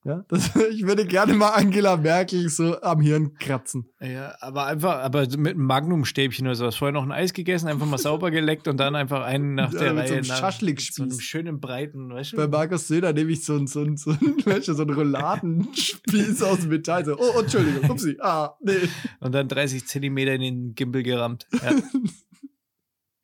Ja, 0.06 0.26
das, 0.28 0.52
ich 0.72 0.86
würde 0.86 1.06
gerne 1.06 1.34
mal 1.34 1.52
Angela 1.52 1.96
Merkel 1.96 2.50
so 2.50 2.82
am 2.82 3.00
Hirn 3.00 3.36
kratzen. 3.36 3.90
Ja, 4.02 4.36
aber 4.42 4.66
einfach, 4.66 4.96
aber 5.00 5.22
mit 5.38 5.54
einem 5.56 5.64
Magnumstäbchen 5.66 6.46
oder 6.46 6.56
sowas. 6.56 6.76
Vorher 6.76 6.92
noch 6.92 7.04
ein 7.04 7.12
Eis 7.14 7.32
gegessen, 7.32 7.70
einfach 7.70 7.86
mal 7.86 7.98
sauber 7.98 8.30
geleckt 8.30 8.68
und 8.68 8.76
dann 8.78 8.96
einfach 8.98 9.24
einen 9.24 9.54
nach 9.56 9.72
Ja, 9.72 9.80
der 9.80 9.94
mit 9.94 10.08
so 10.08 10.14
Reihe. 10.14 10.20
einem 10.20 10.28
nach- 10.28 10.40
Schaschlikspieß. 10.40 10.96
So 10.96 11.04
einem 11.04 11.20
schönen 11.22 11.60
breiten, 11.62 12.10
weißt 12.10 12.34
du? 12.34 12.36
Bei 12.38 12.48
Markus 12.48 12.88
Söder 12.90 13.14
nehme 13.14 13.32
ich 13.32 13.46
so 13.46 13.56
einen 13.56 13.68
so 13.68 13.82
ein, 13.82 13.96
so 13.96 14.12
ein, 14.12 14.20
weißt 14.46 14.68
du, 14.68 14.74
so 14.74 14.84
ein 14.84 14.90
Rouladenspieß 14.90 16.44
aus 16.44 16.66
Metall. 16.66 17.06
So, 17.06 17.18
oh, 17.18 17.40
Entschuldigung, 17.40 17.90
upsie, 17.90 18.18
ah, 18.20 18.58
nee. 18.62 18.74
Und 19.22 19.32
dann 19.34 19.48
30 19.48 19.88
Zentimeter 19.88 20.34
in 20.34 20.42
den 20.42 20.76
Gimbal 20.76 21.04
gerammt. 21.04 21.48
Ja. 21.64 21.72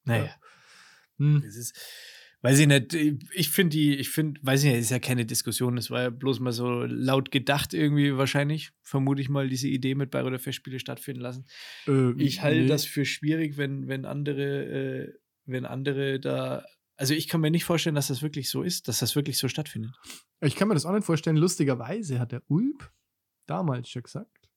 naja. 0.05 0.29
Hm. 1.17 1.41
Das 1.45 1.55
ist, 1.57 1.75
weiß 2.41 2.59
ich 2.59 2.67
nicht, 2.67 2.93
ich 2.93 3.49
finde 3.49 3.71
die, 3.71 3.95
ich 3.95 4.09
finde, 4.09 4.39
weiß 4.43 4.63
ich 4.63 4.71
nicht, 4.71 4.79
ist 4.79 4.91
ja 4.91 4.99
keine 4.99 5.25
Diskussion, 5.25 5.75
das 5.75 5.89
war 5.91 6.03
ja 6.03 6.09
bloß 6.09 6.39
mal 6.39 6.53
so 6.53 6.83
laut 6.83 7.31
gedacht 7.31 7.73
irgendwie 7.73 8.15
wahrscheinlich, 8.17 8.71
vermute 8.81 9.21
ich 9.21 9.29
mal, 9.29 9.49
diese 9.49 9.67
Idee 9.67 9.95
mit 9.95 10.11
Bayreuther 10.11 10.39
Festspiele 10.39 10.79
stattfinden 10.79 11.21
lassen. 11.21 11.45
Äh, 11.87 12.11
Ich 12.17 12.41
halte 12.41 12.61
nee. 12.61 12.67
das 12.67 12.85
für 12.85 13.05
schwierig, 13.05 13.57
wenn, 13.57 13.87
wenn 13.87 14.05
andere, 14.05 14.63
äh, 14.65 15.13
wenn 15.45 15.65
andere 15.65 16.19
da, 16.19 16.63
also 16.95 17.13
ich 17.13 17.27
kann 17.27 17.41
mir 17.41 17.51
nicht 17.51 17.65
vorstellen, 17.65 17.95
dass 17.95 18.07
das 18.07 18.21
wirklich 18.21 18.49
so 18.49 18.63
ist, 18.63 18.87
dass 18.87 18.99
das 18.99 19.15
wirklich 19.15 19.37
so 19.37 19.47
stattfindet. 19.47 19.91
Ich 20.41 20.55
kann 20.55 20.67
mir 20.67 20.73
das 20.73 20.85
auch 20.85 20.93
nicht 20.93 21.05
vorstellen. 21.05 21.37
Lustigerweise 21.37 22.19
hat 22.19 22.31
der 22.31 22.43
Ulp 22.47 22.91
damals 23.47 23.89
schon 23.89 24.03
gesagt, 24.03 24.49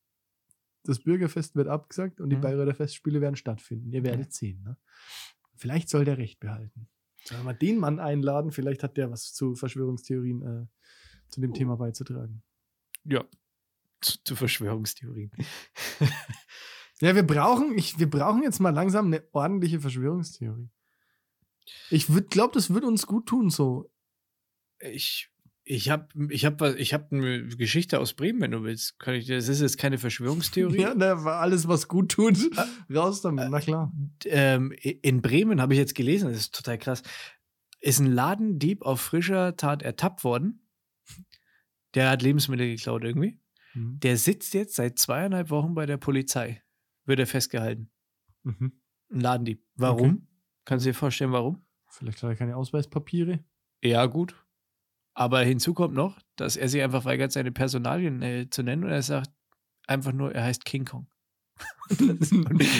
das 0.84 0.98
Bürgerfest 1.00 1.54
wird 1.54 1.68
abgesagt 1.68 2.20
und 2.20 2.30
die 2.30 2.36
Mhm. 2.36 2.40
Bayreuther 2.40 2.74
Festspiele 2.74 3.20
werden 3.20 3.36
stattfinden. 3.36 3.92
Ihr 3.92 4.02
werdet 4.04 4.32
sehen. 4.32 4.62
Ne? 4.64 4.76
Vielleicht 5.56 5.88
soll 5.88 6.04
der 6.04 6.18
Recht 6.18 6.40
behalten. 6.40 6.88
Sollen 7.24 7.44
wir 7.44 7.54
den 7.54 7.78
Mann 7.78 7.98
einladen? 8.00 8.50
Vielleicht 8.50 8.82
hat 8.82 8.96
der 8.96 9.10
was 9.10 9.32
zu 9.32 9.54
Verschwörungstheorien, 9.54 10.42
äh, 10.42 10.66
zu 11.28 11.40
dem 11.40 11.54
Thema 11.54 11.76
beizutragen. 11.76 12.42
Ja. 13.04 13.24
Zu, 14.00 14.18
zu 14.24 14.36
Verschwörungstheorien. 14.36 15.30
Ja, 17.02 17.16
wir 17.16 17.24
brauchen, 17.24 17.76
ich, 17.76 17.98
wir 17.98 18.08
brauchen 18.08 18.44
jetzt 18.44 18.60
mal 18.60 18.70
langsam 18.70 19.06
eine 19.06 19.26
ordentliche 19.32 19.80
Verschwörungstheorie. 19.80 20.70
Ich 21.90 22.06
glaube, 22.30 22.54
das 22.54 22.72
wird 22.72 22.84
uns 22.84 23.08
gut 23.08 23.26
tun, 23.26 23.50
so. 23.50 23.90
Ich, 24.78 25.31
ich 25.64 25.90
habe 25.90 26.08
ich 26.30 26.44
hab, 26.44 26.60
was- 26.60 26.74
ich 26.76 26.92
hab 26.94 27.12
eine 27.12 27.46
Geschichte 27.48 28.00
aus 28.00 28.14
Bremen, 28.14 28.40
wenn 28.40 28.50
du 28.50 28.62
willst. 28.64 28.98
Kann 28.98 29.14
ich, 29.14 29.26
dir- 29.26 29.36
das 29.36 29.48
ist 29.48 29.60
jetzt 29.60 29.78
keine 29.78 29.98
Verschwörungstheorie. 29.98 30.80
Ja, 30.80 30.94
ne, 30.94 31.12
alles, 31.24 31.68
was 31.68 31.88
gut 31.88 32.10
tut, 32.12 32.38
raus 32.92 33.20
damit, 33.22 33.48
na 33.50 33.60
klar. 33.60 33.92
ähm, 34.24 34.72
in 34.72 35.22
Bremen 35.22 35.60
habe 35.60 35.74
ich 35.74 35.78
jetzt 35.78 35.94
gelesen, 35.94 36.28
das 36.28 36.38
ist 36.38 36.54
total 36.54 36.78
krass, 36.78 37.02
ist 37.80 37.98
ein 38.00 38.12
Ladendieb 38.12 38.82
auf 38.82 39.00
frischer 39.00 39.56
Tat 39.56 39.82
ertappt 39.82 40.24
worden. 40.24 40.66
Der 41.94 42.08
hat 42.10 42.22
Lebensmittel 42.22 42.68
geklaut 42.68 43.04
irgendwie. 43.04 43.38
Mhm. 43.74 43.98
Der 44.00 44.16
sitzt 44.16 44.54
jetzt 44.54 44.74
seit 44.76 44.98
zweieinhalb 44.98 45.50
Wochen 45.50 45.74
bei 45.74 45.84
der 45.86 45.96
Polizei. 45.98 46.62
Wird 47.04 47.18
er 47.18 47.26
festgehalten. 47.26 47.90
Mhm. 48.44 48.80
Ein 49.10 49.20
Ladendieb. 49.20 49.64
Warum? 49.74 50.08
Okay. 50.10 50.22
Kannst 50.64 50.86
du 50.86 50.90
dir 50.90 50.94
vorstellen, 50.94 51.32
warum? 51.32 51.64
Vielleicht 51.90 52.22
hat 52.22 52.30
er 52.30 52.36
keine 52.36 52.56
Ausweispapiere. 52.56 53.44
Ja, 53.82 54.06
gut. 54.06 54.34
Aber 55.14 55.40
hinzu 55.42 55.74
kommt 55.74 55.94
noch, 55.94 56.18
dass 56.36 56.56
er 56.56 56.68
sich 56.68 56.82
einfach 56.82 57.04
weigert, 57.04 57.32
seine 57.32 57.52
Personalien 57.52 58.22
äh, 58.22 58.48
zu 58.48 58.62
nennen 58.62 58.84
und 58.84 58.90
er 58.90 59.02
sagt 59.02 59.30
einfach 59.86 60.12
nur, 60.12 60.34
er 60.34 60.44
heißt 60.44 60.64
King 60.64 60.84
Kong. 60.84 61.06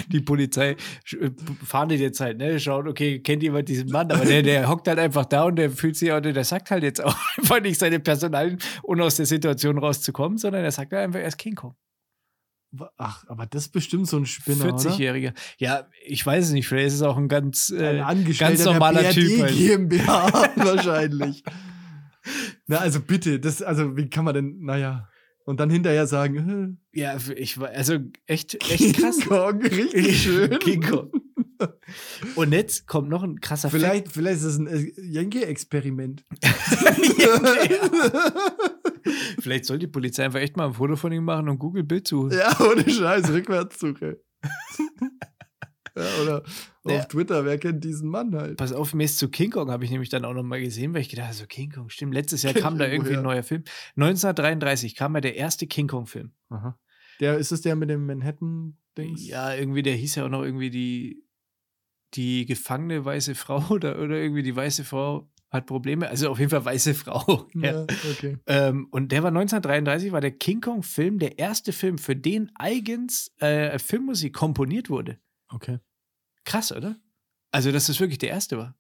die 0.09 0.21
Polizei 0.21 0.71
äh, 0.71 1.31
fahndet 1.65 2.01
jetzt 2.01 2.21
halt, 2.21 2.39
ne, 2.39 2.59
schaut, 2.59 2.87
okay, 2.89 3.21
kennt 3.21 3.43
jemand 3.43 3.69
diesen 3.69 3.91
Mann, 3.91 4.11
aber 4.11 4.25
der, 4.25 4.43
der 4.43 4.69
hockt 4.69 4.89
halt 4.89 4.99
einfach 4.99 5.27
da 5.27 5.45
und 5.45 5.57
der 5.57 5.71
fühlt 5.71 5.97
sich, 5.97 6.11
oder 6.11 6.33
der 6.33 6.45
sagt 6.45 6.71
halt 6.71 6.83
jetzt 6.83 7.03
auch 7.03 7.17
einfach 7.39 7.61
nicht 7.61 7.79
seine 7.79 8.01
Personalien, 8.01 8.59
ohne 8.83 9.05
aus 9.05 9.17
der 9.17 9.27
Situation 9.27 9.79
rauszukommen, 9.79 10.39
sondern 10.39 10.65
er 10.65 10.73
sagt 10.73 10.93
halt 10.93 11.05
einfach, 11.05 11.21
er 11.21 11.27
ist 11.27 11.39
King 11.39 11.55
Kong. 11.55 11.77
Ach, 12.97 13.25
aber 13.29 13.45
das 13.45 13.65
ist 13.65 13.73
bestimmt 13.73 14.09
so 14.09 14.17
ein 14.17 14.25
Spinner, 14.25 14.73
oder? 14.73 14.77
40-Jähriger. 14.77 15.35
Ja, 15.59 15.89
ich 16.07 16.25
weiß 16.25 16.47
es 16.47 16.53
nicht, 16.53 16.67
vielleicht 16.67 16.89
ist 16.89 16.95
es 16.95 17.03
auch 17.03 17.19
ein 17.19 17.29
ganz, 17.29 17.71
Ein 17.71 17.97
äh, 17.97 18.01
Angestellter 18.01 18.55
ganz 18.55 18.65
normaler 18.65 19.11
Typ 19.11 19.43
halt. 19.43 19.55
GmbH 19.55 20.33
wahrscheinlich. 20.57 21.45
Na, 22.67 22.79
also 22.79 23.01
bitte, 23.01 23.41
das, 23.41 23.63
also 23.63 23.97
wie 23.97 24.09
kann 24.09 24.25
man 24.25 24.35
denn, 24.35 24.61
naja. 24.61 25.09
Und 25.45 25.59
dann 25.59 25.71
hinterher 25.71 26.07
sagen, 26.07 26.79
ja, 26.93 27.17
ich 27.35 27.59
war, 27.59 27.71
also 27.71 27.99
echt, 28.27 28.55
äh, 28.55 28.59
echt 28.75 28.97
krass. 28.97 29.19
King 29.19 29.29
Kong, 29.29 29.63
richtig 29.63 30.23
schön. 30.23 30.59
King 30.61 30.83
Kong. 30.83 31.11
Und 32.35 32.53
jetzt 32.53 32.87
kommt 32.87 33.09
noch 33.09 33.23
ein 33.23 33.41
krasser 33.41 33.71
Vielleicht, 33.71 34.09
vielleicht 34.11 34.39
ist 34.39 34.45
es 34.45 34.59
ein 34.59 34.67
äh, 34.67 34.93
Yankee-Experiment. 35.01 36.25
Vielleicht 39.41 39.65
soll 39.67 39.79
die 39.79 39.87
Polizei 39.87 40.25
einfach 40.25 40.41
echt 40.41 40.57
mal 40.57 40.67
ein 40.67 40.75
Foto 40.75 40.97
von 40.97 41.13
ihm 41.13 41.25
machen 41.25 41.49
und 41.49 41.59
Google 41.59 41.85
Bild 41.85 42.09
suchen. 42.09 42.33
ja, 42.33 42.57
ohne 42.61 42.89
Scheiß, 42.89 43.31
Rückwärtssuche. 43.31 44.21
Ja, 45.97 46.23
oder 46.23 46.43
Ja. 46.85 46.99
auf 46.99 47.09
Twitter, 47.09 47.45
wer 47.45 47.59
kennt 47.59 47.85
diesen 47.85 48.09
Mann 48.09 48.35
halt? 48.35 48.57
Pass 48.57 48.73
auf, 48.73 48.95
mir 48.95 49.05
ist 49.05 49.19
zu 49.19 49.29
King 49.29 49.51
Kong 49.51 49.71
habe 49.71 49.85
ich 49.85 49.91
nämlich 49.91 50.09
dann 50.09 50.25
auch 50.25 50.35
noch 50.35 50.43
mal 50.43 50.61
gesehen, 50.61 50.95
weil 50.95 51.01
ich 51.03 51.09
gedacht 51.09 51.27
habe, 51.29 51.37
so 51.37 51.47
King 51.47 51.71
Kong, 51.71 51.89
stimmt, 51.91 52.15
letztes 52.15 52.43
Jahr 52.43 52.55
kam 52.55 52.79
da 52.79 52.87
irgendwie 52.89 53.17
ein 53.17 53.23
neuer 53.23 53.43
Film. 53.43 53.65
1933 53.97 54.95
kam 54.95 55.15
ja 55.15 55.21
der 55.21 55.37
erste 55.37 55.67
King 55.67 55.89
Kong 55.89 56.07
Film. 56.07 56.33
Aha. 56.51 56.79
Der, 57.21 57.37
ist 57.39 57.53
es 57.53 57.61
der 57.61 57.77
mit 57.77 57.91
dem 57.91 58.07
Manhattan-Dings? 58.07 59.27
Ja, 59.27 59.55
irgendwie, 59.55 59.83
der 59.83 59.95
hieß 59.95 60.17
ja 60.17 60.25
auch 60.25 60.29
noch 60.31 60.43
irgendwie 60.43 60.71
die, 60.71 61.25
die 62.15 62.47
gefangene 62.47 63.05
weiße 63.05 63.35
Frau 63.35 63.65
oder, 63.75 63.99
oder 64.01 64.17
irgendwie 64.17 64.43
die 64.43 64.55
weiße 64.57 64.85
Frau 64.85 65.29
hat 65.51 65.67
Probleme. 65.67 66.09
Also 66.09 66.31
auf 66.31 66.39
jeden 66.39 66.51
Fall 66.51 66.65
weiße 66.65 66.95
Frau. 67.03 67.47
ja. 67.55 67.73
Ja, 67.73 67.87
okay. 68.11 68.39
Ähm, 68.47 68.89
und 68.91 69.13
der 69.13 69.23
war 69.23 69.29
1933, 69.29 70.11
war 70.11 70.21
der 70.23 70.31
King 70.33 70.61
Kong-Film 70.63 71.19
der 71.19 71.39
erste 71.39 71.73
Film, 71.73 71.99
für 71.99 72.17
den 72.17 72.51
eigens 72.55 73.31
äh, 73.39 73.79
Filmmusik 73.79 74.33
komponiert 74.35 74.89
wurde. 74.91 75.19
Okay. 75.53 75.79
Krass, 76.45 76.73
oder? 76.73 77.01
Also, 77.51 77.71
dass 77.73 77.87
das 77.87 78.01
wirklich 78.01 78.19
der 78.19 78.31
erste 78.31 78.59
war. 78.59 78.77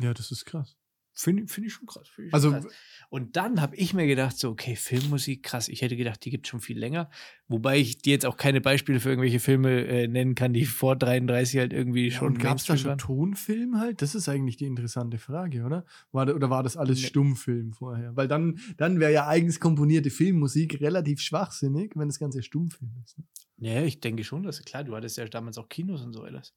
Ja, 0.00 0.12
das 0.14 0.30
ist 0.30 0.44
krass. 0.44 0.76
Finde 1.14 1.46
find 1.46 1.66
ich 1.66 1.74
schon 1.74 1.86
krass. 1.86 2.08
Ich 2.16 2.32
Also, 2.32 2.50
krass. 2.52 2.66
Und 3.10 3.36
dann 3.36 3.60
habe 3.60 3.76
ich 3.76 3.92
mir 3.92 4.06
gedacht, 4.06 4.38
so, 4.38 4.48
okay, 4.48 4.74
Filmmusik, 4.76 5.42
krass. 5.42 5.68
Ich 5.68 5.82
hätte 5.82 5.96
gedacht, 5.96 6.24
die 6.24 6.30
gibt 6.30 6.48
schon 6.48 6.60
viel 6.60 6.78
länger. 6.78 7.10
Wobei 7.48 7.76
ich 7.78 7.98
dir 7.98 8.12
jetzt 8.12 8.24
auch 8.24 8.38
keine 8.38 8.62
Beispiele 8.62 8.98
für 9.00 9.10
irgendwelche 9.10 9.38
Filme 9.38 9.84
äh, 9.86 10.08
nennen 10.08 10.34
kann, 10.34 10.54
die 10.54 10.64
vor 10.64 10.96
33 10.96 11.58
halt 11.60 11.74
irgendwie 11.74 12.08
ja, 12.08 12.16
schon 12.16 12.38
gab 12.38 12.56
es 12.56 12.64
da 12.64 12.78
schon 12.78 12.88
waren. 12.90 12.98
Tonfilm 12.98 13.78
halt? 13.78 14.00
Das 14.00 14.14
ist 14.14 14.30
eigentlich 14.30 14.56
die 14.56 14.64
interessante 14.64 15.18
Frage, 15.18 15.64
oder? 15.64 15.84
War, 16.12 16.24
da- 16.24 16.34
oder 16.34 16.48
war 16.48 16.62
das 16.62 16.78
alles 16.78 17.00
Nee. 17.02 17.06
Stummfilm 17.08 17.74
vorher? 17.74 18.16
Weil 18.16 18.28
dann, 18.28 18.58
dann 18.78 18.98
wäre 18.98 19.12
ja 19.12 19.26
eigens 19.28 19.60
komponierte 19.60 20.08
Filmmusik 20.08 20.80
relativ 20.80 21.20
schwachsinnig, 21.20 21.92
wenn 21.94 22.08
das 22.08 22.18
Ganze 22.18 22.42
Stummfilm 22.42 22.92
ist. 23.04 23.18
ne? 23.18 23.24
Ja, 23.58 23.82
ich 23.82 24.00
denke 24.00 24.24
schon, 24.24 24.42
dass, 24.42 24.64
klar, 24.64 24.82
du 24.84 24.96
hattest 24.96 25.18
ja 25.18 25.26
damals 25.26 25.58
auch 25.58 25.68
Kinos 25.68 26.00
und 26.02 26.14
so 26.14 26.22
alles. 26.22 26.54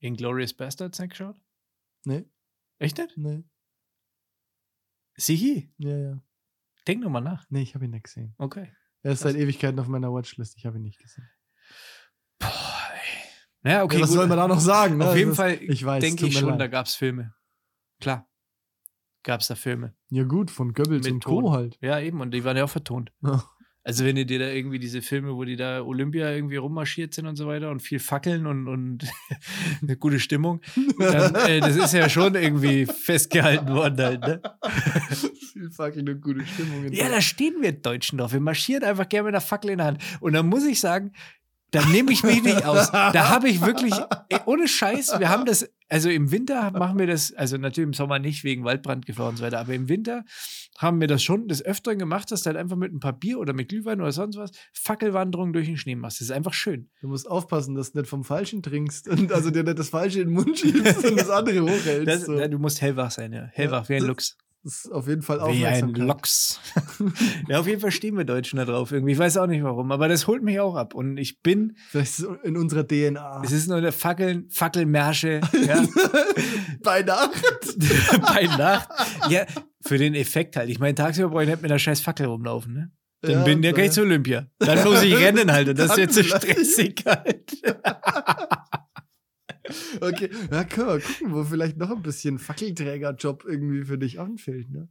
Inglorious 0.00 0.52
Bastards 0.52 0.98
nicht 0.98 1.10
geschaut? 1.10 1.40
Nee, 2.04 2.24
Echt 2.78 2.98
nicht? 2.98 3.16
nee, 3.16 3.44
Sichi, 5.16 5.72
ja, 5.78 5.96
ja. 5.96 6.20
denk 6.88 7.02
nochmal 7.02 7.22
nach. 7.22 7.44
Nee, 7.50 7.62
ich 7.62 7.74
habe 7.74 7.84
ihn 7.84 7.92
nicht 7.92 8.04
gesehen. 8.04 8.34
Okay. 8.38 8.72
Er 9.02 9.12
ist 9.12 9.20
seit 9.20 9.36
Ewigkeiten 9.36 9.78
auf 9.78 9.86
meiner 9.86 10.12
Watchlist, 10.12 10.56
ich 10.56 10.66
habe 10.66 10.78
ihn 10.78 10.82
nicht 10.82 10.98
gesehen. 10.98 11.28
Boah, 12.40 12.90
ey. 12.94 13.30
Naja, 13.62 13.84
okay. 13.84 13.96
ja, 13.96 14.02
was 14.02 14.10
gut. 14.10 14.16
soll 14.18 14.26
man 14.26 14.38
da 14.38 14.48
noch 14.48 14.60
sagen? 14.60 14.96
Ne? 14.98 15.08
Auf 15.08 15.16
jeden 15.16 15.30
Das- 15.30 15.36
Fall 15.36 15.52
ich 15.62 15.84
weiß, 15.84 16.00
denke 16.02 16.26
ich 16.26 16.36
schon, 16.38 16.50
leid. 16.50 16.60
da 16.60 16.66
gab 16.66 16.86
es 16.86 16.94
Filme. 16.94 17.34
Klar. 18.00 18.28
Gab 19.22 19.40
es 19.40 19.46
da 19.46 19.54
Filme. 19.54 19.96
Ja, 20.10 20.24
gut, 20.24 20.50
von 20.50 20.72
Goebbels 20.74 21.04
Mit 21.04 21.14
und 21.14 21.24
Co. 21.24 21.52
Halt. 21.52 21.78
Ja, 21.80 21.98
eben. 22.00 22.20
Und 22.20 22.32
die 22.32 22.44
waren 22.44 22.56
ja 22.56 22.64
auch 22.64 22.70
vertont. 22.70 23.12
Also, 23.84 24.04
wenn 24.06 24.16
ihr 24.16 24.24
dir 24.24 24.38
da 24.38 24.48
irgendwie 24.48 24.78
diese 24.78 25.02
Filme, 25.02 25.34
wo 25.36 25.44
die 25.44 25.56
da 25.56 25.82
Olympia 25.82 26.30
irgendwie 26.30 26.56
rummarschiert 26.56 27.12
sind 27.12 27.26
und 27.26 27.36
so 27.36 27.46
weiter 27.46 27.70
und 27.70 27.80
viel 27.80 27.98
Fackeln 27.98 28.46
und, 28.46 28.66
und 28.66 29.06
eine 29.82 29.96
gute 29.96 30.18
Stimmung, 30.18 30.62
dann, 30.98 31.34
äh, 31.34 31.60
das 31.60 31.76
ist 31.76 31.92
ja 31.92 32.08
schon 32.08 32.34
irgendwie 32.34 32.86
festgehalten 32.86 33.68
worden 33.68 34.00
halt, 34.02 34.20
ne? 34.22 34.42
viel 35.52 35.70
Fackeln 35.70 36.08
und 36.08 36.22
gute 36.22 36.46
Stimmung. 36.46 36.90
Ja, 36.92 37.10
da 37.10 37.20
stehen 37.20 37.56
wir 37.60 37.72
Deutschen 37.72 38.18
drauf. 38.18 38.32
Wir 38.32 38.40
marschieren 38.40 38.84
einfach 38.84 39.08
gerne 39.08 39.26
mit 39.26 39.34
einer 39.34 39.42
Fackel 39.42 39.70
in 39.70 39.78
der 39.78 39.86
Hand. 39.88 40.02
Und 40.20 40.32
dann 40.32 40.46
muss 40.46 40.64
ich 40.64 40.80
sagen, 40.80 41.12
da 41.74 41.84
nehme 41.86 42.12
ich 42.12 42.22
mich 42.22 42.42
nicht 42.44 42.64
aus. 42.64 42.90
Da 42.90 43.28
habe 43.28 43.48
ich 43.48 43.60
wirklich, 43.60 43.94
ey, 44.28 44.38
ohne 44.46 44.68
Scheiß, 44.68 45.18
wir 45.18 45.28
haben 45.28 45.44
das, 45.44 45.68
also 45.88 46.08
im 46.08 46.30
Winter 46.30 46.70
machen 46.70 46.98
wir 46.98 47.06
das, 47.06 47.32
also 47.32 47.56
natürlich 47.56 47.88
im 47.88 47.92
Sommer 47.92 48.18
nicht 48.18 48.44
wegen 48.44 48.64
Waldbrandgefahr 48.64 49.28
und 49.28 49.36
so 49.36 49.44
weiter, 49.44 49.58
aber 49.58 49.74
im 49.74 49.88
Winter 49.88 50.24
haben 50.78 51.00
wir 51.00 51.08
das 51.08 51.22
schon 51.22 51.48
des 51.48 51.64
Öfteren 51.64 51.98
gemacht, 51.98 52.30
dass 52.30 52.42
du 52.42 52.48
halt 52.48 52.56
einfach 52.56 52.76
mit 52.76 52.92
ein 52.92 53.00
paar 53.00 53.12
Bier 53.12 53.38
oder 53.38 53.52
mit 53.52 53.68
Glühwein 53.68 54.00
oder 54.00 54.12
sonst 54.12 54.36
was 54.36 54.50
Fackelwanderung 54.72 55.52
durch 55.52 55.66
den 55.66 55.76
Schnee 55.76 55.94
machst. 55.94 56.20
Das 56.20 56.28
ist 56.28 56.32
einfach 56.32 56.54
schön. 56.54 56.90
Du 57.00 57.08
musst 57.08 57.28
aufpassen, 57.28 57.74
dass 57.74 57.92
du 57.92 57.98
nicht 57.98 58.08
vom 58.08 58.24
Falschen 58.24 58.62
trinkst 58.62 59.08
und 59.08 59.32
also 59.32 59.50
dir 59.50 59.62
nicht 59.62 59.78
das 59.78 59.88
Falsche 59.88 60.20
in 60.20 60.28
den 60.28 60.34
Mund 60.34 60.58
schiebst 60.58 61.04
und 61.04 61.18
das 61.18 61.30
andere 61.30 61.60
hochhältst. 61.62 62.06
Das, 62.06 62.24
so. 62.26 62.38
ja, 62.38 62.48
du 62.48 62.58
musst 62.58 62.80
hellwach 62.80 63.10
sein, 63.10 63.32
ja. 63.32 63.48
Hellwach, 63.52 63.88
wie 63.88 63.96
ein. 63.96 64.06
Das 64.06 64.36
ist 64.64 64.90
auf 64.92 65.06
jeden 65.08 65.22
Fall 65.22 65.38
Wie 65.52 65.66
ein. 65.66 65.94
Loks. 65.94 66.58
ja, 67.48 67.60
auf 67.60 67.66
jeden 67.66 67.80
Fall 67.80 67.90
stehen 67.90 68.16
wir 68.16 68.24
Deutschen 68.24 68.56
da 68.56 68.64
drauf 68.64 68.92
irgendwie. 68.92 69.12
Ich 69.12 69.18
weiß 69.18 69.36
auch 69.36 69.46
nicht 69.46 69.62
warum, 69.62 69.92
aber 69.92 70.08
das 70.08 70.26
holt 70.26 70.42
mich 70.42 70.58
auch 70.60 70.74
ab. 70.76 70.94
Und 70.94 71.16
ich 71.18 71.42
bin, 71.42 71.76
Vielleicht 71.90 72.18
ist 72.20 72.26
in 72.42 72.56
unserer 72.56 72.86
DNA. 72.86 73.42
es 73.44 73.52
ist 73.52 73.68
nur 73.68 73.76
eine 73.76 73.92
Fackeln, 73.92 74.48
Fackelmärsche, 74.50 75.40
ja, 75.66 75.84
Bei 76.82 77.02
Nacht. 77.02 77.30
bei 78.22 78.44
Nacht. 78.58 78.88
Ja, 79.28 79.44
für 79.82 79.98
den 79.98 80.14
Effekt 80.14 80.56
halt. 80.56 80.70
Ich 80.70 80.78
meine, 80.78 80.94
tagsüber 80.94 81.28
brauche 81.28 81.42
ich 81.44 81.48
nicht 81.50 81.62
mit 81.62 81.70
einer 81.70 81.78
scheiß 81.78 82.00
Fackel 82.00 82.26
rumlaufen, 82.26 82.72
ne? 82.72 82.90
Dann 83.20 83.32
Ja, 83.32 83.42
bin 83.44 83.62
ja 83.62 83.72
gleich 83.72 83.92
zu 83.92 84.02
Olympia. 84.02 84.46
Dann 84.58 84.84
muss 84.84 85.02
ich 85.02 85.16
rennen 85.16 85.50
halt. 85.50 85.68
Und 85.70 85.78
das 85.78 85.92
ist 85.92 85.96
jetzt 85.98 86.14
so 86.14 86.22
stressig 86.22 87.02
halt. 87.06 87.52
Okay, 90.00 90.28
ja, 90.50 90.64
können 90.64 90.88
wir 90.88 91.00
gucken, 91.00 91.32
wo 91.32 91.42
vielleicht 91.44 91.76
noch 91.78 91.90
ein 91.90 92.02
bisschen 92.02 92.38
Fackelträgerjob 92.38 93.44
irgendwie 93.46 93.84
für 93.84 93.96
dich 93.98 94.20
anfällt, 94.20 94.70
ne? 94.70 94.88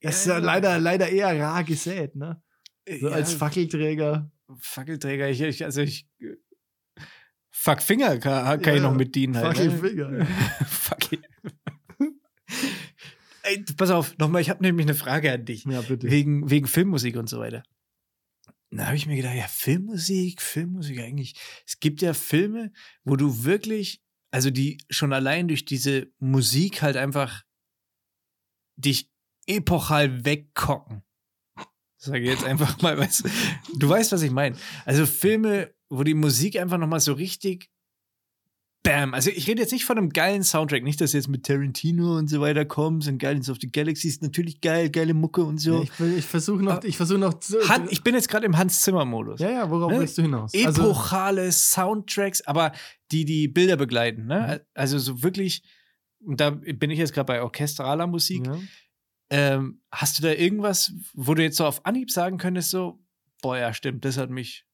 Das 0.00 0.20
ist 0.20 0.26
ja 0.26 0.38
Ja. 0.38 0.38
leider, 0.44 0.78
leider 0.80 1.08
eher 1.08 1.38
rar 1.40 1.62
gesät, 1.62 2.16
ne? 2.16 2.42
So 2.88 3.08
Ja, 3.08 3.14
als 3.14 3.32
Fackelträger. 3.34 4.30
Fackelträger, 4.58 5.28
ich, 5.30 5.40
ich, 5.40 5.64
also 5.64 5.80
ich. 5.82 6.08
Fuck 7.50 7.80
Finger 7.82 8.18
kann, 8.18 8.60
kann 8.60 8.74
ich 8.74 8.80
Ja, 8.82 8.88
noch 8.88 8.96
mit 8.96 9.14
dienen 9.14 9.36
halt. 9.36 9.56
ne? 9.56 9.70
Fackelfinger. 9.70 10.26
Fuck. 10.66 10.98
Ey, 13.44 13.64
pass 13.76 13.90
auf, 13.90 14.16
nochmal, 14.18 14.40
ich 14.40 14.50
habe 14.50 14.62
nämlich 14.62 14.86
eine 14.86 14.94
Frage 14.94 15.32
an 15.32 15.44
dich. 15.44 15.64
Ja, 15.64 15.80
bitte. 15.82 16.10
Wegen, 16.10 16.48
wegen 16.50 16.66
Filmmusik 16.66 17.16
und 17.16 17.28
so 17.28 17.38
weiter. 17.38 17.62
Da 18.74 18.86
habe 18.86 18.96
ich 18.96 19.06
mir 19.06 19.16
gedacht, 19.16 19.36
ja, 19.36 19.48
Filmmusik, 19.48 20.40
Filmmusik 20.40 20.98
eigentlich. 20.98 21.34
Es 21.66 21.78
gibt 21.78 22.00
ja 22.00 22.14
Filme, 22.14 22.72
wo 23.04 23.16
du 23.16 23.44
wirklich, 23.44 24.02
also 24.30 24.50
die 24.50 24.78
schon 24.88 25.12
allein 25.12 25.46
durch 25.46 25.66
diese 25.66 26.10
Musik 26.18 26.80
halt 26.80 26.96
einfach 26.96 27.42
dich 28.76 29.10
epochal 29.46 30.24
wegkocken. 30.24 31.02
Sage 31.98 32.24
jetzt 32.24 32.44
einfach 32.44 32.80
mal, 32.80 32.96
weißt, 32.96 33.24
du 33.76 33.88
weißt, 33.88 34.10
was 34.12 34.22
ich 34.22 34.30
meine. 34.30 34.56
Also 34.86 35.04
Filme, 35.04 35.74
wo 35.90 36.02
die 36.02 36.14
Musik 36.14 36.56
einfach 36.56 36.78
nochmal 36.78 37.00
so 37.00 37.12
richtig 37.12 37.70
Bam. 38.84 39.14
Also 39.14 39.30
ich 39.30 39.46
rede 39.46 39.60
jetzt 39.62 39.70
nicht 39.70 39.84
von 39.84 39.96
einem 39.96 40.08
geilen 40.10 40.42
Soundtrack, 40.42 40.82
nicht, 40.82 41.00
dass 41.00 41.12
jetzt 41.12 41.28
mit 41.28 41.46
Tarantino 41.46 42.16
und 42.18 42.28
so 42.28 42.40
weiter 42.40 42.64
kommst 42.64 43.06
und 43.08 43.18
Guardians 43.18 43.48
of 43.48 43.58
the 43.60 43.70
Galaxy 43.70 44.08
ist 44.08 44.22
natürlich 44.22 44.60
geil, 44.60 44.90
geile 44.90 45.14
Mucke 45.14 45.44
und 45.44 45.58
so. 45.58 45.76
Ja, 45.76 45.82
ich 45.84 46.18
ich 46.18 46.24
versuche 46.26 46.62
noch, 46.64 46.82
ich 46.82 46.96
versuche 46.96 47.18
noch 47.20 47.34
zu, 47.34 47.60
Han, 47.68 47.86
ich 47.90 48.02
bin 48.02 48.14
jetzt 48.16 48.28
gerade 48.28 48.44
im 48.44 48.58
Hans-Zimmer-Modus. 48.58 49.38
Ja, 49.40 49.50
ja, 49.50 49.70
worauf 49.70 49.92
Ne? 49.92 50.00
willst 50.00 50.18
du 50.18 50.22
hinaus? 50.22 50.52
Also, 50.64 50.82
Epochale 50.82 51.52
Soundtracks, 51.52 52.40
aber 52.42 52.72
die 53.12 53.24
die 53.24 53.46
Bilder 53.46 53.76
begleiten. 53.76 54.26
Ne? 54.26 54.66
Also 54.74 54.98
so 54.98 55.22
wirklich, 55.22 55.62
und 56.24 56.40
da 56.40 56.50
bin 56.50 56.90
ich 56.90 56.98
jetzt 56.98 57.12
gerade 57.12 57.26
bei 57.26 57.40
orchestraler 57.42 58.06
Musik. 58.08 58.46
ja. 58.46 58.56
Ähm, 59.34 59.80
hast 59.90 60.18
du 60.18 60.22
da 60.24 60.32
irgendwas, 60.32 60.92
wo 61.14 61.34
du 61.34 61.42
jetzt 61.42 61.56
so 61.56 61.64
auf 61.64 61.86
Anhieb 61.86 62.10
sagen 62.10 62.36
könntest, 62.36 62.68
so, 62.70 62.98
boah, 63.40 63.56
ja, 63.56 63.72
stimmt, 63.72 64.04
das 64.04 64.18
hat 64.18 64.28
mich 64.28 64.66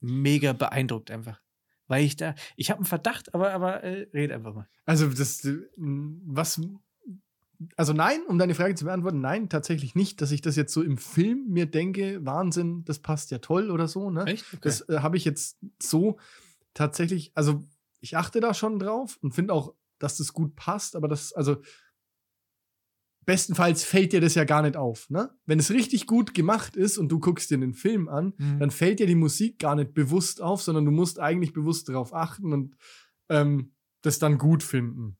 mega 0.00 0.52
beeindruckt 0.52 1.10
einfach. 1.10 1.40
Weil 1.88 2.04
ich 2.04 2.16
da, 2.16 2.34
ich 2.56 2.70
habe 2.70 2.78
einen 2.78 2.86
Verdacht, 2.86 3.34
aber, 3.34 3.52
aber 3.52 3.82
äh, 3.82 4.06
red 4.14 4.30
einfach 4.30 4.54
mal. 4.54 4.68
Also 4.84 5.08
das, 5.08 5.44
äh, 5.44 5.58
was, 5.76 6.60
also 7.76 7.92
nein, 7.92 8.20
um 8.28 8.38
deine 8.38 8.54
Frage 8.54 8.74
zu 8.74 8.84
beantworten, 8.84 9.20
nein, 9.20 9.48
tatsächlich 9.48 9.94
nicht, 9.94 10.20
dass 10.20 10.30
ich 10.30 10.42
das 10.42 10.54
jetzt 10.54 10.72
so 10.72 10.82
im 10.82 10.98
Film 10.98 11.46
mir 11.48 11.66
denke, 11.66 12.24
Wahnsinn, 12.24 12.84
das 12.84 13.00
passt 13.00 13.30
ja 13.30 13.38
toll 13.38 13.70
oder 13.70 13.88
so, 13.88 14.10
ne? 14.10 14.24
Echt? 14.26 14.44
Okay. 14.48 14.60
Das 14.62 14.88
äh, 14.88 14.98
habe 15.00 15.16
ich 15.16 15.24
jetzt 15.24 15.58
so 15.82 16.18
tatsächlich, 16.74 17.32
also 17.34 17.64
ich 18.00 18.16
achte 18.16 18.40
da 18.40 18.54
schon 18.54 18.78
drauf 18.78 19.18
und 19.22 19.34
finde 19.34 19.54
auch, 19.54 19.74
dass 19.98 20.18
das 20.18 20.32
gut 20.32 20.54
passt, 20.54 20.94
aber 20.94 21.08
das, 21.08 21.32
also 21.32 21.56
bestenfalls 23.28 23.84
fällt 23.84 24.14
dir 24.14 24.22
das 24.22 24.34
ja 24.36 24.44
gar 24.44 24.62
nicht 24.62 24.74
auf, 24.78 25.10
ne? 25.10 25.28
Wenn 25.44 25.58
es 25.58 25.70
richtig 25.70 26.06
gut 26.06 26.32
gemacht 26.32 26.76
ist 26.76 26.96
und 26.96 27.10
du 27.10 27.20
guckst 27.20 27.50
dir 27.50 27.58
den 27.58 27.74
Film 27.74 28.08
an, 28.08 28.32
Mhm. 28.38 28.58
dann 28.58 28.70
fällt 28.70 29.00
dir 29.00 29.06
die 29.06 29.14
Musik 29.14 29.58
gar 29.58 29.76
nicht 29.76 29.92
bewusst 29.92 30.40
auf, 30.40 30.62
sondern 30.62 30.86
du 30.86 30.90
musst 30.90 31.20
eigentlich 31.20 31.52
bewusst 31.52 31.90
darauf 31.90 32.14
achten 32.14 32.54
und 32.54 32.74
ähm, 33.28 33.74
das 34.00 34.18
dann 34.18 34.38
gut 34.38 34.62
finden. 34.62 35.18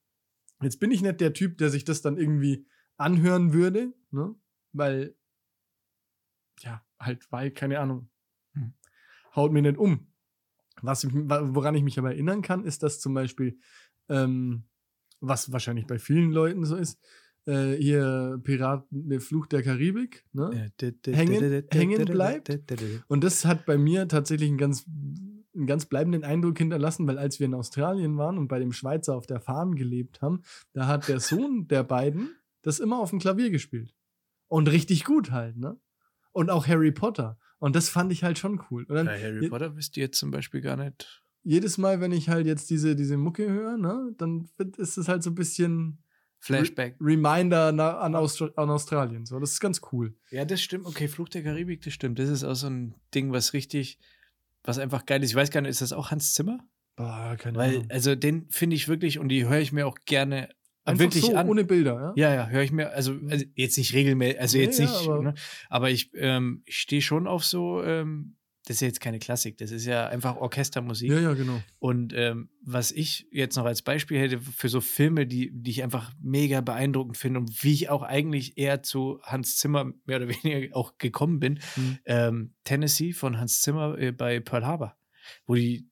Jetzt 0.63 0.81
bin 0.81 0.91
ich 0.91 1.03
nicht 1.03 1.21
der 1.21 1.35
Typ, 1.35 1.59
der 1.59 1.69
sich 1.69 1.85
das 1.85 2.01
dann 2.01 2.17
irgendwie 2.17 2.67
anhören 2.97 3.53
würde, 3.53 3.93
ne? 4.11 4.35
Weil, 4.73 5.15
ja, 6.61 6.83
halt, 6.99 7.31
weil, 7.31 7.51
keine 7.51 7.79
Ahnung, 7.79 8.09
Hm. 8.55 8.73
haut 9.37 9.53
mir 9.53 9.61
nicht 9.61 9.77
um. 9.77 10.07
Was 10.81 11.07
woran 11.13 11.75
ich 11.75 11.83
mich 11.83 11.99
aber 11.99 12.13
erinnern 12.13 12.41
kann, 12.41 12.65
ist, 12.65 12.83
dass 12.83 13.01
zum 13.01 13.13
Beispiel, 13.13 13.59
ähm, 14.09 14.65
was 15.21 15.53
wahrscheinlich 15.53 15.87
bei 15.87 15.99
vielen 15.99 16.31
Leuten 16.33 16.65
so 16.65 16.75
ist, 16.77 16.99
äh, 17.49 17.74
hier 17.76 18.38
Piraten, 18.44 19.09
der 19.09 19.20
Fluch 19.20 19.46
der 19.46 19.62
Karibik, 19.62 20.24
ne? 20.32 20.51
Hängen- 21.16 21.40
hängen 21.80 21.96
bleibt? 22.12 22.49
Und 23.09 23.24
das 23.24 23.44
hat 23.44 23.64
bei 23.66 23.78
mir 23.78 24.07
tatsächlich 24.09 24.49
einen 24.49 24.59
ganz, 24.59 24.84
einen 25.55 25.66
ganz 25.66 25.86
bleibenden 25.86 26.24
Eindruck 26.24 26.59
hinterlassen, 26.59 27.07
weil 27.07 27.18
als 27.18 27.38
wir 27.40 27.46
in 27.46 27.55
Australien 27.55 28.16
waren 28.18 28.38
und 28.38 28.49
bei 28.49 28.59
dem 28.59 28.72
Schweizer 28.72 29.16
auf 29.16 29.26
der 29.26 29.40
Farm 29.40 29.74
gelebt 29.74 30.20
haben, 30.22 30.42
da 30.74 30.86
hat 30.86 31.09
der 31.09 31.20
Sohn 31.20 31.66
der 31.68 31.84
beiden 31.84 32.30
das 32.62 32.80
immer 32.80 32.99
auf 32.99 33.11
dem 33.11 33.18
Klavier 33.18 33.51
gespielt. 33.51 33.94
Und 34.49 34.68
richtig 34.70 35.05
gut 35.05 35.30
halt, 35.30 35.57
ne? 35.57 35.78
Und 36.32 36.51
auch 36.51 36.66
Harry 36.66 36.92
Potter. 36.92 37.38
Und 37.59 37.74
das 37.74 37.88
fand 37.88 38.12
ich 38.12 38.22
halt 38.24 38.38
schon 38.38 38.61
cool. 38.70 38.84
Dann 38.86 39.07
Bei 39.07 39.20
Harry 39.20 39.49
Potter 39.49 39.74
wisst 39.76 39.96
ihr 39.96 40.05
jetzt 40.05 40.18
zum 40.18 40.30
Beispiel 40.30 40.61
gar 40.61 40.76
nicht. 40.76 41.22
jedes 41.42 41.76
Mal, 41.78 42.01
wenn 42.01 42.12
ich 42.12 42.28
halt 42.28 42.46
jetzt 42.46 42.68
diese, 42.70 42.94
diese 42.94 43.16
Mucke 43.16 43.51
höre, 43.51 43.76
ne, 43.78 44.14
dann 44.18 44.49
ist 44.76 44.96
es 44.99 45.09
halt 45.09 45.22
so 45.22 45.30
ein 45.30 45.34
bisschen 45.34 45.99
Flashback. 46.41 46.97
Reminder 47.01 47.72
na, 47.72 47.99
an, 47.99 48.14
Austra 48.14 48.51
an 48.57 48.70
Australien. 48.70 49.26
So, 49.26 49.39
das 49.41 49.53
ist 49.53 49.61
ganz 49.61 49.80
cool. 49.93 50.14
Ja, 50.30 50.45
das 50.45 50.61
stimmt. 50.61 50.86
Okay, 50.86 51.09
Fluch 51.09 51.28
der 51.28 51.43
Karibik, 51.43 51.82
das 51.82 51.93
stimmt. 51.93 52.18
Das 52.18 52.28
ist 52.28 52.45
auch 52.45 52.55
so 52.55 52.68
ein 52.68 52.95
Ding, 53.14 53.32
was 53.32 53.53
richtig, 53.53 53.99
was 54.64 54.78
einfach 54.78 55.05
geil 55.07 55.22
ist. 55.22 55.30
Ich 55.30 55.36
weiß 55.36 55.51
gar 55.51 55.61
nicht, 55.61 55.70
ist 55.70 55.80
das 55.82 55.93
auch 55.93 56.11
Hans 56.11 56.34
Zimmer? 56.34 56.59
Boah, 56.97 57.36
keine 57.39 57.57
Weil, 57.59 57.70
Ahnung. 57.76 57.86
also 57.91 58.14
den 58.14 58.47
finde 58.51 58.76
ich 58.76 58.89
wirklich 58.89 59.18
und 59.18 59.28
die 59.28 59.47
höre 59.47 59.61
ich 59.61 59.72
mir 59.72 59.86
auch 59.86 59.99
gerne 60.07 60.49
Einfach 60.84 61.05
wirklich 61.05 61.24
so, 61.26 61.34
an. 61.36 61.49
ohne 61.49 61.64
Bilder, 61.64 62.14
ja? 62.16 62.28
ja, 62.30 62.34
ja, 62.34 62.49
höre 62.49 62.62
ich 62.62 62.72
mir, 62.72 62.91
also, 62.93 63.16
also 63.28 63.45
jetzt 63.55 63.76
nicht 63.76 63.93
regelmäßig, 63.95 64.41
also 64.41 64.57
Nee, 64.59 64.64
jetzt 64.64 64.78
ja, 64.78 64.84
nicht, 64.86 65.09
aber- 65.09 65.22
ne? 65.22 65.34
aber 65.68 65.91
ich, 65.91 66.11
ähm, 66.14 66.62
stehe 66.66 67.03
schon 67.03 67.26
auf 67.26 67.45
so, 67.45 67.82
ähm, 67.82 68.36
das 68.69 68.77
ist 68.77 68.81
ja 68.83 68.87
jetzt 68.89 69.01
keine 69.01 69.19
Klassik, 69.19 69.57
das 69.59 69.71
ist 69.71 69.87
ja 69.87 70.07
einfach 70.09 70.37
Orchestermusik. 70.37 71.11
Ja, 71.11 71.19
ja, 71.21 71.33
genau. 71.35 71.61
Und 71.79 72.12
ähm, 72.14 72.51
was 72.61 72.93
ich 72.93 73.27
jetzt 73.33 73.57
noch 73.57 73.64
als 73.64 73.81
Beispiel 73.83 74.19
hätte 74.19 74.41
für 74.41 74.69
so 74.69 74.81
Filme, 74.83 75.27
die, 75.27 75.51
die 75.53 75.71
ich 75.71 75.83
einfach 75.83 76.12
mega 76.21 76.61
beeindruckend 76.61 77.16
finde 77.16 77.41
und 77.41 77.64
wie 77.64 77.73
ich 77.73 77.89
auch 77.89 78.03
eigentlich 78.03 78.59
eher 78.59 78.83
zu 78.83 79.21
Hans 79.23 79.57
Zimmer 79.57 79.93
mehr 80.05 80.19
oder 80.19 80.29
weniger 80.45 80.77
auch 80.77 80.99
gekommen 80.99 81.41
bin, 81.41 81.61
Mhm. 81.77 81.99
ähm, 82.05 82.55
Tennessee 82.64 83.12
von 83.12 83.39
Hans 83.39 83.62
Zimmer 83.62 83.99
äh, 83.99 84.12
bei 84.12 84.41
Pearl 84.41 84.66
Harbor. 84.66 84.97
Wo 85.47 85.55
die, 85.55 85.89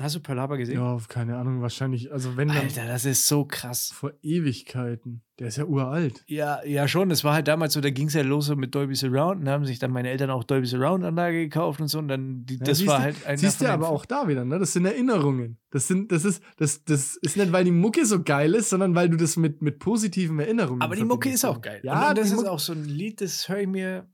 hast 0.00 0.14
du 0.16 0.20
Pearl 0.20 0.40
Harbor 0.40 0.56
gesehen? 0.58 0.76
Ja, 0.80 0.98
keine 1.08 1.36
Ahnung, 1.36 1.60
wahrscheinlich, 1.62 2.12
also 2.12 2.36
wenn 2.36 2.48
dann 2.48 2.58
Alter, 2.58 2.86
das 2.86 3.04
ist 3.04 3.26
so 3.26 3.44
krass. 3.44 3.90
vor 3.92 4.12
Ewigkeiten. 4.22 5.22
Der 5.38 5.48
ist 5.48 5.56
ja 5.56 5.64
uralt. 5.64 6.22
Ja, 6.26 6.62
ja 6.66 6.86
schon. 6.86 7.08
Das 7.08 7.24
war 7.24 7.32
halt 7.32 7.48
damals 7.48 7.72
so, 7.72 7.80
da 7.80 7.88
ging 7.88 8.08
es 8.08 8.14
ja 8.14 8.20
los 8.22 8.44
so 8.46 8.56
mit 8.56 8.74
Dolby 8.74 8.94
Surround. 8.94 9.40
Und 9.40 9.46
da 9.46 9.52
haben 9.52 9.64
sich 9.64 9.78
dann 9.78 9.90
meine 9.90 10.10
Eltern 10.10 10.28
auch 10.28 10.44
Dolby 10.44 10.66
Surround 10.66 11.02
Anlage 11.02 11.38
gekauft 11.38 11.80
und 11.80 11.88
so. 11.88 11.98
Und 11.98 12.08
dann, 12.08 12.44
die, 12.44 12.56
Ja, 12.58 12.64
das 12.64 12.86
war 12.86 12.98
du- 12.98 13.02
halt 13.04 13.26
ein 13.26 13.38
Siehst 13.38 13.60
du 13.62 13.66
aber 13.66 13.88
auch 13.88 14.04
da 14.04 14.28
wieder, 14.28 14.44
ne? 14.44 14.58
Das 14.58 14.74
sind 14.74 14.84
Erinnerungen. 14.84 15.56
Das 15.70 15.88
sind, 15.88 16.12
das 16.12 16.26
ist, 16.26 16.42
das, 16.58 16.84
das 16.84 17.16
ist 17.16 17.38
nicht, 17.38 17.52
weil 17.52 17.64
die 17.64 17.70
Mucke 17.70 18.04
so 18.04 18.22
geil 18.22 18.54
ist, 18.54 18.68
sondern 18.68 18.94
weil 18.94 19.08
du 19.08 19.16
das 19.16 19.38
mit, 19.38 19.62
mit 19.62 19.78
positiven 19.78 20.38
Erinnerungen 20.40 20.82
Aber 20.82 20.94
die 20.94 21.04
Mucke 21.04 21.30
ist 21.30 21.44
auch 21.46 21.62
geil. 21.62 21.80
Ja, 21.84 22.10
und 22.10 22.18
das 22.18 22.28
die 22.28 22.34
ist 22.34 22.44
auch 22.46 22.58
so 22.58 22.74
ein 22.74 22.84
Lied, 22.84 23.22
das 23.22 23.48
höre 23.48 23.60
ich 23.60 23.68
mir. 23.68 24.06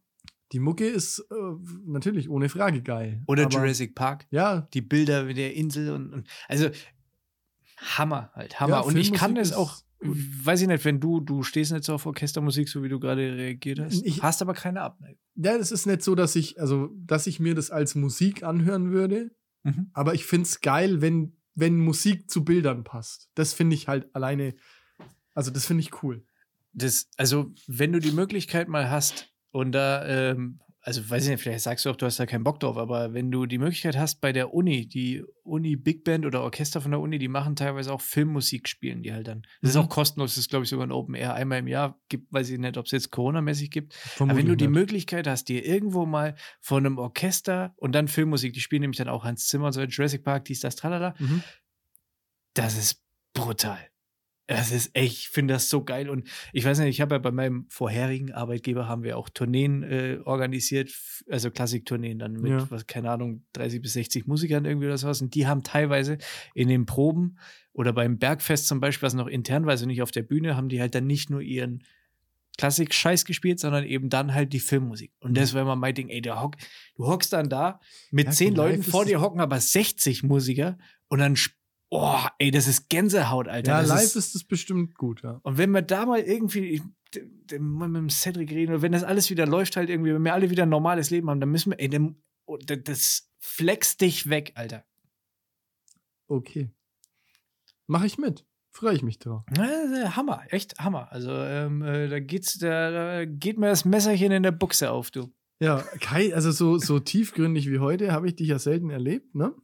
Die 0.52 0.60
Mucke 0.60 0.86
ist 0.86 1.18
äh, 1.30 1.34
natürlich 1.86 2.28
ohne 2.30 2.48
Frage 2.48 2.82
geil. 2.82 3.22
Oder 3.26 3.44
aber, 3.46 3.52
Jurassic 3.54 3.94
Park. 3.94 4.26
Ja, 4.30 4.68
Die 4.74 4.80
Bilder 4.82 5.24
mit 5.24 5.36
der 5.36 5.54
Insel 5.54 5.92
und, 5.92 6.12
und 6.12 6.28
also 6.48 6.68
Hammer 7.78 8.30
halt, 8.34 8.58
Hammer. 8.60 8.76
Ja, 8.76 8.80
und 8.80 8.96
ich 8.96 9.12
kann 9.12 9.36
es 9.36 9.52
auch, 9.52 9.82
gut. 10.00 10.16
weiß 10.44 10.62
ich 10.62 10.68
nicht, 10.68 10.84
wenn 10.84 11.00
du, 11.00 11.20
du 11.20 11.42
stehst 11.42 11.72
nicht 11.72 11.84
so 11.84 11.94
auf 11.94 12.06
Orchestermusik, 12.06 12.68
so 12.68 12.82
wie 12.82 12.88
du 12.88 12.98
gerade 12.98 13.20
reagiert 13.36 13.80
hast, 13.80 14.04
Ich- 14.04 14.22
hast 14.22 14.40
aber 14.42 14.54
keine 14.54 14.80
Abneigung. 14.82 15.18
ja, 15.34 15.58
das 15.58 15.72
ist 15.72 15.86
nicht 15.86 16.02
so, 16.02 16.14
dass 16.14 16.36
ich, 16.36 16.60
also, 16.60 16.90
dass 16.96 17.26
ich 17.26 17.38
mir 17.40 17.54
das 17.54 17.70
als 17.70 17.94
Musik 17.94 18.42
anhören 18.42 18.90
würde, 18.92 19.30
Mhm. 19.64 19.90
aber 19.94 20.14
ich 20.14 20.24
finde 20.24 20.44
es 20.44 20.60
geil, 20.60 21.00
wenn, 21.02 21.36
wenn 21.54 21.78
Musik 21.78 22.30
zu 22.30 22.44
Bildern 22.44 22.84
passt. 22.84 23.28
Das 23.34 23.52
finde 23.52 23.74
ich 23.74 23.88
halt 23.88 24.14
alleine, 24.14 24.54
also 25.34 25.50
das 25.50 25.66
finde 25.66 25.82
ich 25.82 26.02
cool. 26.02 26.24
das, 26.72 27.08
also 27.16 27.52
wenn 27.66 27.92
du 27.92 27.98
die 27.98 28.12
Möglichkeit 28.12 28.68
mal 28.68 28.88
hast 28.90 29.34
und 29.56 29.72
da, 29.72 30.04
ähm, 30.06 30.60
also 30.80 31.10
weiß 31.10 31.24
ich 31.24 31.30
nicht, 31.30 31.42
vielleicht 31.42 31.64
sagst 31.64 31.84
du 31.84 31.90
auch, 31.90 31.96
du 31.96 32.06
hast 32.06 32.20
da 32.20 32.26
keinen 32.26 32.44
Bock 32.44 32.60
drauf, 32.60 32.76
aber 32.76 33.12
wenn 33.12 33.32
du 33.32 33.46
die 33.46 33.58
Möglichkeit 33.58 33.96
hast 33.96 34.20
bei 34.20 34.32
der 34.32 34.54
Uni, 34.54 34.86
die 34.86 35.24
Uni 35.42 35.74
Big 35.74 36.04
Band 36.04 36.24
oder 36.24 36.42
Orchester 36.42 36.80
von 36.80 36.92
der 36.92 37.00
Uni, 37.00 37.18
die 37.18 37.26
machen 37.26 37.56
teilweise 37.56 37.92
auch 37.92 38.00
Filmmusik 38.00 38.68
spielen, 38.68 39.02
die 39.02 39.12
halt 39.12 39.26
dann. 39.26 39.42
Das 39.62 39.70
ist 39.70 39.76
Mhm. 39.76 39.82
auch 39.82 39.88
kostenlos, 39.88 40.32
das 40.32 40.38
ist 40.38 40.48
glaube 40.50 40.62
ich 40.64 40.70
sogar 40.70 40.86
ein 40.86 40.92
Open 40.92 41.16
Air 41.16 41.34
einmal 41.34 41.58
im 41.58 41.66
Jahr, 41.66 41.98
gibt, 42.08 42.32
weiß 42.32 42.50
ich 42.50 42.58
nicht, 42.60 42.76
ob 42.76 42.84
es 42.86 42.92
jetzt 42.92 43.10
Corona-mäßig 43.10 43.70
gibt. 43.72 43.94
Aber 43.94 44.00
Vermutlich 44.16 44.38
wenn 44.44 44.48
du 44.48 44.56
die 44.56 44.68
nicht. 44.68 44.74
Möglichkeit 44.74 45.26
hast, 45.26 45.48
dir 45.48 45.64
irgendwo 45.66 46.06
mal 46.06 46.36
von 46.60 46.86
einem 46.86 46.98
Orchester 46.98 47.74
und 47.78 47.92
dann 47.96 48.06
Filmmusik, 48.06 48.52
die 48.52 48.60
spielen 48.60 48.82
nämlich 48.82 48.98
dann 48.98 49.08
auch 49.08 49.24
Hans 49.24 49.48
Zimmer 49.48 49.66
und 49.66 49.72
so, 49.72 49.82
Jurassic 49.82 50.22
Park, 50.22 50.44
dies, 50.44 50.60
das, 50.60 50.76
tralala, 50.76 51.14
Mhm. 51.18 51.42
das 52.54 52.76
ist 52.78 53.02
brutal. 53.34 53.78
Das 54.48 54.70
ist 54.70 54.90
echt, 54.94 55.12
ich 55.18 55.28
finde 55.28 55.54
das 55.54 55.68
so 55.68 55.82
geil. 55.82 56.08
Und 56.08 56.28
ich 56.52 56.64
weiß 56.64 56.78
nicht, 56.78 56.90
ich 56.90 57.00
habe 57.00 57.16
ja 57.16 57.18
bei 57.18 57.32
meinem 57.32 57.66
vorherigen 57.68 58.32
Arbeitgeber 58.32 58.86
haben 58.86 59.02
wir 59.02 59.18
auch 59.18 59.28
Tourneen 59.28 59.82
äh, 59.82 60.18
organisiert, 60.24 60.92
also 61.28 61.50
Klassiktourneen 61.50 62.18
dann 62.20 62.34
mit, 62.34 62.52
Ja. 62.52 62.70
was, 62.70 62.86
keine 62.86 63.10
Ahnung, 63.10 63.44
30 63.54 63.82
bis 63.82 63.94
60 63.94 64.26
Musikern 64.26 64.64
irgendwie 64.64 64.86
oder 64.86 64.98
sowas. 64.98 65.20
Und 65.20 65.34
die 65.34 65.46
haben 65.48 65.64
teilweise 65.64 66.18
in 66.54 66.68
den 66.68 66.86
Proben 66.86 67.38
oder 67.72 67.92
beim 67.92 68.18
Bergfest 68.18 68.68
zum 68.68 68.78
Beispiel, 68.80 69.06
was 69.06 69.14
noch 69.14 69.26
intern 69.26 69.64
war, 69.64 69.72
also 69.72 69.84
nicht 69.86 70.00
auf 70.00 70.12
der 70.12 70.22
Bühne, 70.22 70.56
haben 70.56 70.68
die 70.68 70.80
halt 70.80 70.94
dann 70.94 71.06
nicht 71.06 71.28
nur 71.28 71.40
ihren 71.40 71.82
Klassik-Scheiß 72.58 73.24
gespielt, 73.26 73.60
sondern 73.60 73.84
eben 73.84 74.08
dann 74.08 74.32
halt 74.32 74.52
die 74.52 74.60
Filmmusik. 74.60 75.12
Und 75.20 75.36
das 75.36 75.52
war 75.52 75.62
immer 75.62 75.76
mein 75.76 75.94
Ding, 75.94 76.08
ey, 76.08 76.22
der 76.22 76.40
hock, 76.40 76.56
du 76.94 77.06
hockst 77.06 77.32
dann 77.32 77.48
da 77.50 77.80
mit 78.10 78.26
Ja, 78.28 78.32
zehn 78.32 78.54
Leuten, 78.54 78.82
vor 78.82 79.04
dir 79.04 79.20
hocken 79.20 79.40
aber 79.40 79.60
60 79.60 80.22
Musiker 80.22 80.78
und 81.08 81.18
dann, 81.18 81.36
oh, 81.96 82.28
ey, 82.38 82.50
das 82.50 82.66
ist 82.66 82.88
Gänsehaut, 82.88 83.48
Alter. 83.48 83.72
Ja, 83.72 83.80
das 83.80 83.88
live 83.88 84.16
ist 84.16 84.34
das 84.34 84.44
bestimmt 84.44 84.94
gut, 84.94 85.22
ja. 85.22 85.40
und 85.42 85.58
wenn 85.58 85.70
wir 85.70 85.82
da 85.82 86.06
mal 86.06 86.20
irgendwie 86.20 86.82
mit 87.12 87.50
dem 87.50 88.10
Cedric 88.10 88.50
reden 88.50 88.72
oder 88.72 88.82
wenn 88.82 88.92
das 88.92 89.04
alles 89.04 89.30
wieder 89.30 89.46
läuft, 89.46 89.76
halt 89.76 89.88
irgendwie, 89.88 90.12
wenn 90.12 90.24
wir 90.24 90.34
alle 90.34 90.50
wieder 90.50 90.64
ein 90.64 90.68
normales 90.68 91.10
Leben 91.10 91.30
haben, 91.30 91.40
dann 91.40 91.50
müssen 91.50 91.70
wir, 91.70 91.80
ey, 91.80 91.88
dann, 91.88 92.16
oh, 92.46 92.58
das 92.58 93.30
flex 93.38 93.96
dich 93.96 94.28
weg, 94.28 94.52
Alter. 94.56 94.84
Okay. 96.28 96.70
Mache 97.86 98.06
ich 98.06 98.18
mit. 98.18 98.44
Freue 98.72 98.94
ich 98.94 99.02
mich 99.02 99.18
drauf. 99.18 99.42
Ja, 99.56 99.64
äh, 99.64 100.08
Hammer, 100.10 100.42
echt 100.50 100.78
Hammer. 100.78 101.10
Also 101.10 101.30
ähm, 101.30 101.82
äh, 101.82 102.08
da 102.08 102.20
geht's, 102.20 102.58
da, 102.58 102.90
da 102.90 103.24
geht 103.24 103.58
mir 103.58 103.68
das 103.68 103.86
Messerchen 103.86 104.32
in 104.32 104.42
der 104.42 104.52
Buchse 104.52 104.90
auf, 104.90 105.10
du. 105.10 105.32
Ja, 105.60 105.78
Kai, 106.00 106.34
also 106.34 106.50
so, 106.50 106.76
so 106.76 106.98
tiefgründig 106.98 107.70
wie 107.70 107.78
heute 107.78 108.12
habe 108.12 108.26
ich 108.26 108.36
dich 108.36 108.48
ja 108.48 108.58
selten 108.58 108.90
erlebt, 108.90 109.34
ne? 109.34 109.54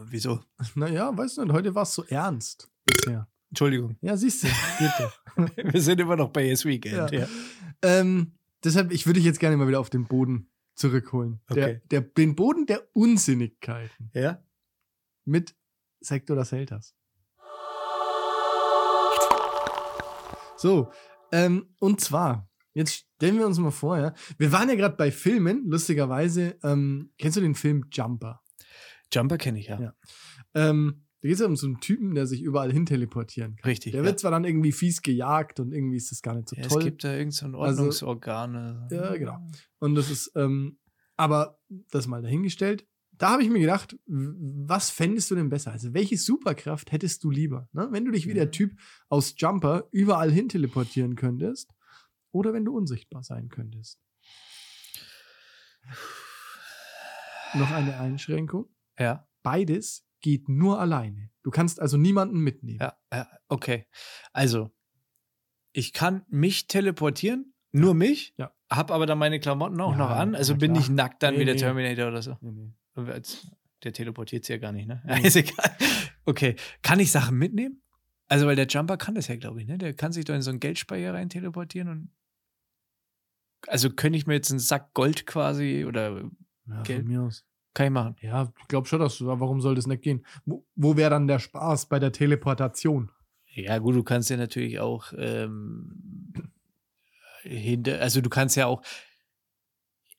Wieso? 0.00 0.40
Naja, 0.74 1.16
weißt 1.16 1.38
du 1.38 1.44
nicht, 1.44 1.52
heute 1.52 1.74
war 1.74 1.82
es 1.82 1.94
so 1.94 2.04
ernst 2.04 2.70
bisher. 2.84 3.28
Entschuldigung. 3.50 3.96
Ja, 4.00 4.16
siehst 4.16 4.42
du, 4.44 4.48
geht 4.78 4.90
doch. 4.98 5.20
Wir 5.72 5.80
sind 5.80 6.00
immer 6.00 6.16
noch 6.16 6.30
bei 6.30 6.44
Yes 6.46 6.64
Weekend. 6.64 7.12
Ja. 7.12 7.20
Ja. 7.20 7.28
ähm, 7.82 8.32
deshalb, 8.64 8.90
ich 8.92 9.06
würde 9.06 9.20
dich 9.20 9.26
jetzt 9.26 9.38
gerne 9.40 9.56
mal 9.56 9.68
wieder 9.68 9.78
auf 9.80 9.90
den 9.90 10.06
Boden 10.06 10.50
zurückholen. 10.74 11.40
Der, 11.50 11.64
Okay. 11.66 11.80
der, 11.90 12.00
den 12.00 12.34
Boden 12.34 12.66
der 12.66 12.82
Unsinnigkeiten 12.94 14.10
ja? 14.12 14.42
mit 15.24 15.54
Sektor 16.00 16.34
das 16.36 16.48
Selters. 16.48 16.94
So, 20.56 20.90
ähm, 21.32 21.66
und 21.78 22.00
zwar, 22.00 22.48
jetzt 22.74 22.94
stellen 23.16 23.38
wir 23.38 23.46
uns 23.46 23.58
mal 23.58 23.70
vor, 23.70 23.98
ja, 23.98 24.14
wir 24.38 24.50
waren 24.52 24.68
ja 24.68 24.74
gerade 24.76 24.96
bei 24.96 25.10
Filmen, 25.10 25.68
lustigerweise, 25.68 26.56
ähm, 26.62 27.12
kennst 27.18 27.36
du 27.36 27.40
den 27.40 27.54
Film 27.54 27.86
Jumper? 27.92 28.40
Jumper 29.12 29.38
kenne 29.38 29.58
ich 29.60 29.66
ja. 29.68 29.80
Ja. 29.80 29.94
Ähm, 30.54 31.04
da 31.20 31.28
geht 31.28 31.34
es 31.34 31.40
ja 31.40 31.46
um 31.46 31.56
so 31.56 31.66
einen 31.66 31.80
Typen, 31.80 32.14
der 32.14 32.26
sich 32.26 32.42
überall 32.42 32.70
hin 32.72 32.84
teleportieren 32.86 33.56
kann. 33.56 33.68
Richtig. 33.70 33.92
Der 33.92 34.02
ja. 34.02 34.06
wird 34.06 34.20
zwar 34.20 34.30
dann 34.30 34.44
irgendwie 34.44 34.72
fies 34.72 35.00
gejagt 35.02 35.58
und 35.60 35.72
irgendwie 35.72 35.96
ist 35.96 36.10
das 36.10 36.20
gar 36.20 36.34
nicht 36.34 36.48
so 36.48 36.56
ja, 36.56 36.62
es 36.62 36.68
toll. 36.68 36.82
gibt 36.84 37.02
da 37.04 37.12
irgendein 37.12 37.30
so 37.30 37.46
ein 37.46 37.54
Also- 37.54 37.82
Ordnungsorgan. 37.82 38.88
Ja, 38.90 39.16
genau. 39.16 39.38
Und 39.78 39.94
das 39.94 40.10
ist, 40.10 40.32
ähm, 40.36 40.78
aber 41.16 41.58
das 41.90 42.06
mal 42.06 42.20
dahingestellt. 42.22 42.86
Da 43.16 43.30
habe 43.30 43.44
ich 43.44 43.48
mir 43.48 43.60
gedacht, 43.60 43.96
was 44.06 44.90
fändest 44.90 45.30
du 45.30 45.36
denn 45.36 45.48
besser? 45.48 45.70
Also, 45.70 45.94
welche 45.94 46.18
Superkraft 46.18 46.90
hättest 46.90 47.22
du 47.22 47.30
lieber? 47.30 47.68
Ne? 47.72 47.86
Wenn 47.92 48.04
du 48.04 48.10
dich 48.10 48.26
wie 48.26 48.34
der 48.34 48.46
Mhm. 48.46 48.52
Typ 48.52 48.72
aus 49.08 49.34
Jumper 49.38 49.86
überall 49.92 50.32
hin 50.32 50.48
teleportieren 50.48 51.14
könntest 51.14 51.70
oder 52.32 52.52
wenn 52.52 52.64
du 52.64 52.76
unsichtbar 52.76 53.22
sein 53.22 53.48
könntest. 53.50 54.00
Noch 57.54 57.70
eine 57.70 57.98
Einschränkung. 58.00 58.66
Ja, 58.98 59.28
Beides 59.42 60.06
geht 60.20 60.48
nur 60.48 60.80
alleine. 60.80 61.30
Du 61.42 61.50
kannst 61.50 61.80
also 61.80 61.96
niemanden 61.98 62.38
mitnehmen. 62.40 62.78
ja, 62.80 62.96
ja, 63.12 63.28
okay. 63.48 63.86
Also, 64.32 64.70
ich 65.72 65.92
kann 65.92 66.24
mich 66.28 66.66
teleportieren, 66.66 67.52
nur 67.72 67.92
mich, 67.94 68.32
Ja. 68.38 68.54
hab 68.70 68.90
aber 68.90 69.04
dann 69.06 69.18
meine 69.18 69.40
Klamotten 69.40 69.80
auch 69.80 69.92
Ja, 69.92 69.98
noch 69.98 70.10
an, 70.10 70.34
also 70.34 70.56
bin 70.56 70.72
klar. 70.72 70.82
ich 70.82 70.88
nackt 70.90 71.22
dann 71.22 71.34
Nee, 71.34 71.40
wie 71.40 71.44
der 71.44 71.54
nee. 71.54 71.60
Terminator 71.60 72.08
oder 72.08 72.22
so. 72.22 72.38
Nee, 72.40 72.52
nee. 72.96 73.22
Der 73.82 73.92
teleportiert 73.92 74.48
ja 74.48 74.56
gar 74.56 74.72
nicht, 74.72 74.86
ne? 74.86 75.02
Nee. 75.04 75.20
Ist 75.26 75.36
egal. 75.36 75.76
Okay. 76.24 76.56
Kann 76.82 77.00
ich 77.00 77.10
Sachen 77.10 77.36
mitnehmen? 77.36 77.82
Also, 78.28 78.46
weil 78.46 78.56
der 78.56 78.66
Jumper 78.66 78.96
kann 78.96 79.14
das 79.14 79.28
ja, 79.28 79.36
glaube 79.36 79.60
ich, 79.60 79.66
ne? 79.68 79.76
Der 79.76 79.92
kann 79.92 80.12
sich 80.12 80.24
doch 80.24 80.34
in 80.34 80.40
so 80.40 80.48
einen 80.50 80.60
Geldspeicher 80.60 81.12
rein 81.12 81.28
teleportieren 81.28 81.88
und. 81.88 82.10
Also, 83.66 83.90
könnte 83.90 84.16
ich 84.18 84.26
mir 84.26 84.34
jetzt 84.34 84.50
einen 84.50 84.60
Sack 84.60 84.94
Gold 84.94 85.26
quasi 85.26 85.84
oder 85.86 86.22
Ja, 86.66 86.82
Geld. 86.82 87.00
von 87.00 87.08
mir 87.08 87.22
aus. 87.22 87.44
Kann 87.74 87.86
ich 87.86 87.92
machen? 87.92 88.16
Ja, 88.20 88.52
ich 88.60 88.68
glaube 88.68 88.86
schon, 88.88 89.00
dass 89.00 89.18
du, 89.18 89.26
warum 89.26 89.60
soll 89.60 89.74
das 89.74 89.86
nicht 89.86 90.02
gehen? 90.02 90.24
Wo, 90.46 90.64
wo 90.76 90.96
wäre 90.96 91.10
dann 91.10 91.26
der 91.26 91.38
Spaß 91.40 91.86
bei 91.86 91.98
der 91.98 92.12
Teleportation? 92.12 93.10
Ja, 93.52 93.78
gut, 93.78 93.94
du 93.94 94.02
kannst 94.02 94.30
ja 94.30 94.36
natürlich 94.36 94.80
auch 94.80 95.12
ähm, 95.16 96.50
hinter, 97.42 98.00
also 98.00 98.20
du 98.20 98.30
kannst 98.30 98.56
ja 98.56 98.66
auch, 98.66 98.82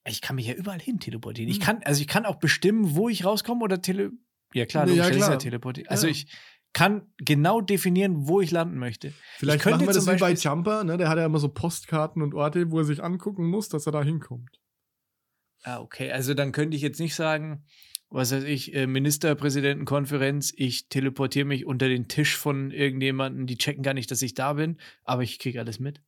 ich 0.08 0.22
kann 0.22 0.36
mich 0.36 0.48
ja 0.48 0.54
überall 0.54 0.80
hin 0.80 1.00
teleportieren. 1.00 1.50
Ich 1.50 1.58
Hm. 1.58 1.64
kann, 1.64 1.84
also 1.84 2.00
ich 2.02 2.08
kann 2.08 2.26
auch 2.26 2.36
bestimmen, 2.36 2.96
wo 2.96 3.10
ich 3.10 3.26
rauskomme 3.26 3.64
oder 3.64 3.82
tele, 3.82 4.12
ja 4.54 4.66
klar, 4.66 4.88
Ja, 4.88 5.08
ist 5.08 5.16
klar. 5.18 5.32
ja 5.32 5.38
teleportieren. 5.38 5.90
Also 5.90 6.08
Ja. 6.08 6.12
ich 6.12 6.28
kann 6.74 7.04
genau 7.18 7.62
definieren, 7.62 8.28
wo 8.28 8.42
ich 8.42 8.52
landen 8.52 8.78
möchte. 8.78 9.14
Vielleicht 9.38 9.62
könnte 9.64 9.78
machen 9.86 9.88
wir 9.88 9.94
das 9.94 10.08
wie 10.08 10.20
bei 10.20 10.34
Jumper, 10.34 10.84
ne? 10.84 10.98
Der 10.98 11.08
hat 11.10 11.18
ja 11.18 11.26
immer 11.26 11.40
so 11.40 11.48
Postkarten 11.50 12.22
und 12.22 12.34
Orte, 12.34 12.70
wo 12.70 12.80
er 12.80 12.84
sich 12.84 13.02
angucken 13.02 13.48
muss, 13.50 13.70
dass 13.70 13.86
er 13.86 13.94
da 13.94 14.04
hinkommt. 14.04 14.60
Ah, 15.68 15.80
okay, 15.80 16.12
also 16.12 16.36
dann 16.36 16.52
könnte 16.52 16.76
ich 16.78 16.84
jetzt 16.84 17.00
nicht 17.00 17.16
sagen, 17.16 17.64
was 18.10 18.32
weiß 18.32 18.44
ich, 18.44 18.76
äh, 18.76 18.86
Ministerpräsidentenkonferenz, 18.86 20.54
ich 20.56 20.90
teleportiere 20.90 21.46
mich 21.46 21.66
unter 21.66 21.88
den 21.88 22.08
Tisch 22.08 22.38
von 22.38 22.70
irgendjemanden, 22.70 23.48
die 23.48 23.58
checken 23.58 23.82
gar 23.82 23.96
nicht, 23.96 24.12
dass 24.12 24.22
ich 24.22 24.36
da 24.36 24.54
bin, 24.54 24.78
aber 25.04 25.24
ich 25.24 25.40
kriege 25.40 25.60
alles 25.60 25.80
mit. 25.80 26.04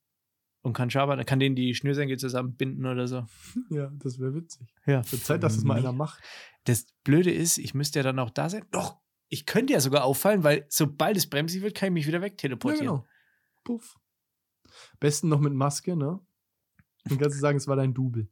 Und 0.62 0.74
kann 0.74 0.92
Schaber, 0.92 1.22
kann 1.24 1.40
denen 1.40 1.56
die 1.56 1.74
Schnürsenkel 1.74 2.18
zusammenbinden 2.18 2.86
oder 2.86 3.08
so. 3.08 3.26
Ja, 3.72 3.92
das 3.96 4.20
wäre 4.20 4.36
witzig. 4.36 4.68
Ja. 4.86 5.02
Wird 5.12 5.24
Zeit, 5.24 5.42
dass 5.42 5.58
es 5.58 5.64
mal 5.64 5.78
einer 5.80 5.92
macht. 5.92 6.22
Das 6.66 6.86
Blöde 7.04 7.32
ist, 7.32 7.58
ich 7.58 7.74
müsste 7.74 8.00
ja 8.00 8.04
dann 8.04 8.20
auch 8.20 8.30
da 8.30 8.50
sein. 8.50 8.66
Doch, 8.72 8.98
ich 9.28 9.46
könnte 9.48 9.74
ja 9.74 9.80
sogar 9.80 10.04
auffallen, 10.04 10.44
weil 10.44 10.66
sobald 10.70 11.18
es 11.18 11.28
bremsig 11.28 11.64
wird, 11.64 11.74
kann 11.76 11.88
ich 11.88 11.94
mich 11.94 12.08
wieder 12.08 12.20
Ja, 12.20 12.26
wegteleportieren. 12.26 12.86
genau. 12.88 13.06
Puff. 13.64 13.96
Besten 15.00 15.30
noch 15.30 15.40
mit 15.40 15.54
Maske, 15.54 15.96
ne? 15.96 16.20
Dann 17.06 17.18
kannst 17.18 17.38
du 17.38 17.40
sagen, 17.42 17.58
es 17.58 17.68
war 17.68 17.76
dein 17.76 17.94
Double. 17.94 18.28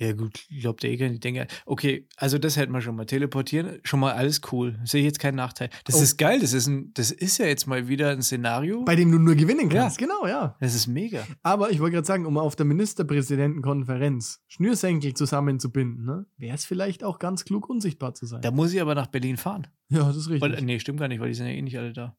Ja, 0.00 0.12
gut, 0.14 0.46
ich 0.48 0.60
glaube, 0.60 0.80
der 0.80 0.90
Eger, 0.90 1.06
ich 1.10 1.20
denke, 1.20 1.46
okay, 1.66 2.08
also 2.16 2.38
das 2.38 2.56
hätten 2.56 2.72
wir 2.72 2.80
schon 2.80 2.96
mal. 2.96 3.04
Teleportieren, 3.04 3.80
schon 3.84 4.00
mal 4.00 4.12
alles 4.14 4.40
cool. 4.50 4.78
Sehe 4.84 5.00
ich 5.00 5.04
jetzt 5.06 5.18
keinen 5.20 5.34
Nachteil. 5.36 5.68
Das 5.84 5.96
Oh. 5.96 6.02
ist 6.02 6.16
geil, 6.16 6.40
das 6.40 6.54
ist, 6.54 6.66
ein, 6.68 6.92
das 6.94 7.10
ist 7.10 7.36
ja 7.38 7.44
jetzt 7.46 7.66
mal 7.66 7.86
wieder 7.86 8.08
ein 8.10 8.22
Szenario. 8.22 8.82
Bei 8.84 8.96
dem 8.96 9.12
du 9.12 9.18
nur 9.18 9.34
gewinnen 9.34 9.70
Ja. 9.70 9.82
kannst. 9.82 9.98
Genau, 9.98 10.26
ja. 10.26 10.56
das 10.58 10.74
ist 10.74 10.86
mega. 10.86 11.26
Aber 11.42 11.70
ich 11.70 11.80
wollte 11.80 11.94
gerade 11.96 12.06
sagen, 12.06 12.24
um 12.24 12.38
auf 12.38 12.56
der 12.56 12.64
Ministerpräsidentenkonferenz 12.66 14.40
Schnürsenkel 14.48 15.14
zusammenzubinden, 15.14 16.04
ne? 16.04 16.26
Wäre 16.36 16.54
es 16.54 16.64
vielleicht 16.64 17.04
auch 17.04 17.18
ganz 17.18 17.44
klug, 17.44 17.68
unsichtbar 17.68 18.14
zu 18.14 18.26
sein. 18.26 18.42
Da 18.42 18.50
muss 18.50 18.72
ich 18.72 18.80
aber 18.80 18.94
nach 18.94 19.06
Berlin 19.08 19.36
fahren. 19.36 19.66
ja, 19.90 20.04
das 20.06 20.16
ist 20.16 20.28
richtig. 20.30 20.42
Weil, 20.42 20.62
nee, 20.62 20.78
stimmt 20.78 20.98
gar 21.00 21.08
nicht, 21.08 21.20
weil 21.20 21.28
die 21.28 21.34
sind 21.34 21.46
ja 21.46 21.52
eh 21.52 21.62
nicht 21.62 21.78
alle 21.78 21.92
da. 21.92 22.16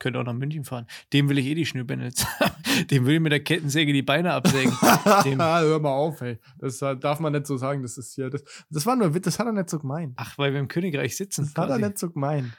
Könnte 0.00 0.18
auch 0.18 0.24
nach 0.24 0.32
München 0.32 0.64
fahren. 0.64 0.86
Dem 1.12 1.28
will 1.28 1.38
ich 1.38 1.46
eh 1.46 1.54
die 1.54 1.64
Schnürbänder. 1.66 2.10
Dem 2.90 3.06
will 3.06 3.14
ich 3.14 3.20
mit 3.20 3.30
der 3.30 3.44
Kettensäge 3.44 3.92
die 3.92 4.02
Beine 4.02 4.32
absägen. 4.32 4.72
dem- 5.24 5.38
Hör 5.40 5.78
mal 5.78 5.90
auf, 5.92 6.20
ey. 6.22 6.38
Das 6.58 6.78
darf 6.78 7.20
man 7.20 7.32
nicht 7.32 7.46
so 7.46 7.56
sagen. 7.56 7.82
Das 7.82 7.96
ist 7.98 8.16
ja, 8.16 8.28
das, 8.30 8.42
das 8.70 8.86
war 8.86 8.96
nur 8.96 9.14
Witz, 9.14 9.24
das 9.26 9.38
hat 9.38 9.46
er 9.46 9.52
nicht 9.52 9.70
so 9.70 9.78
gemeint. 9.78 10.14
Ach, 10.16 10.36
weil 10.38 10.52
wir 10.52 10.58
im 10.60 10.66
Königreich 10.68 11.16
sitzen. 11.16 11.42
Das 11.44 11.50
hat 11.54 11.68
er 11.70 11.76
quasi. 11.76 11.82
nicht 11.82 11.98
so 11.98 12.10
gemeint. 12.10 12.50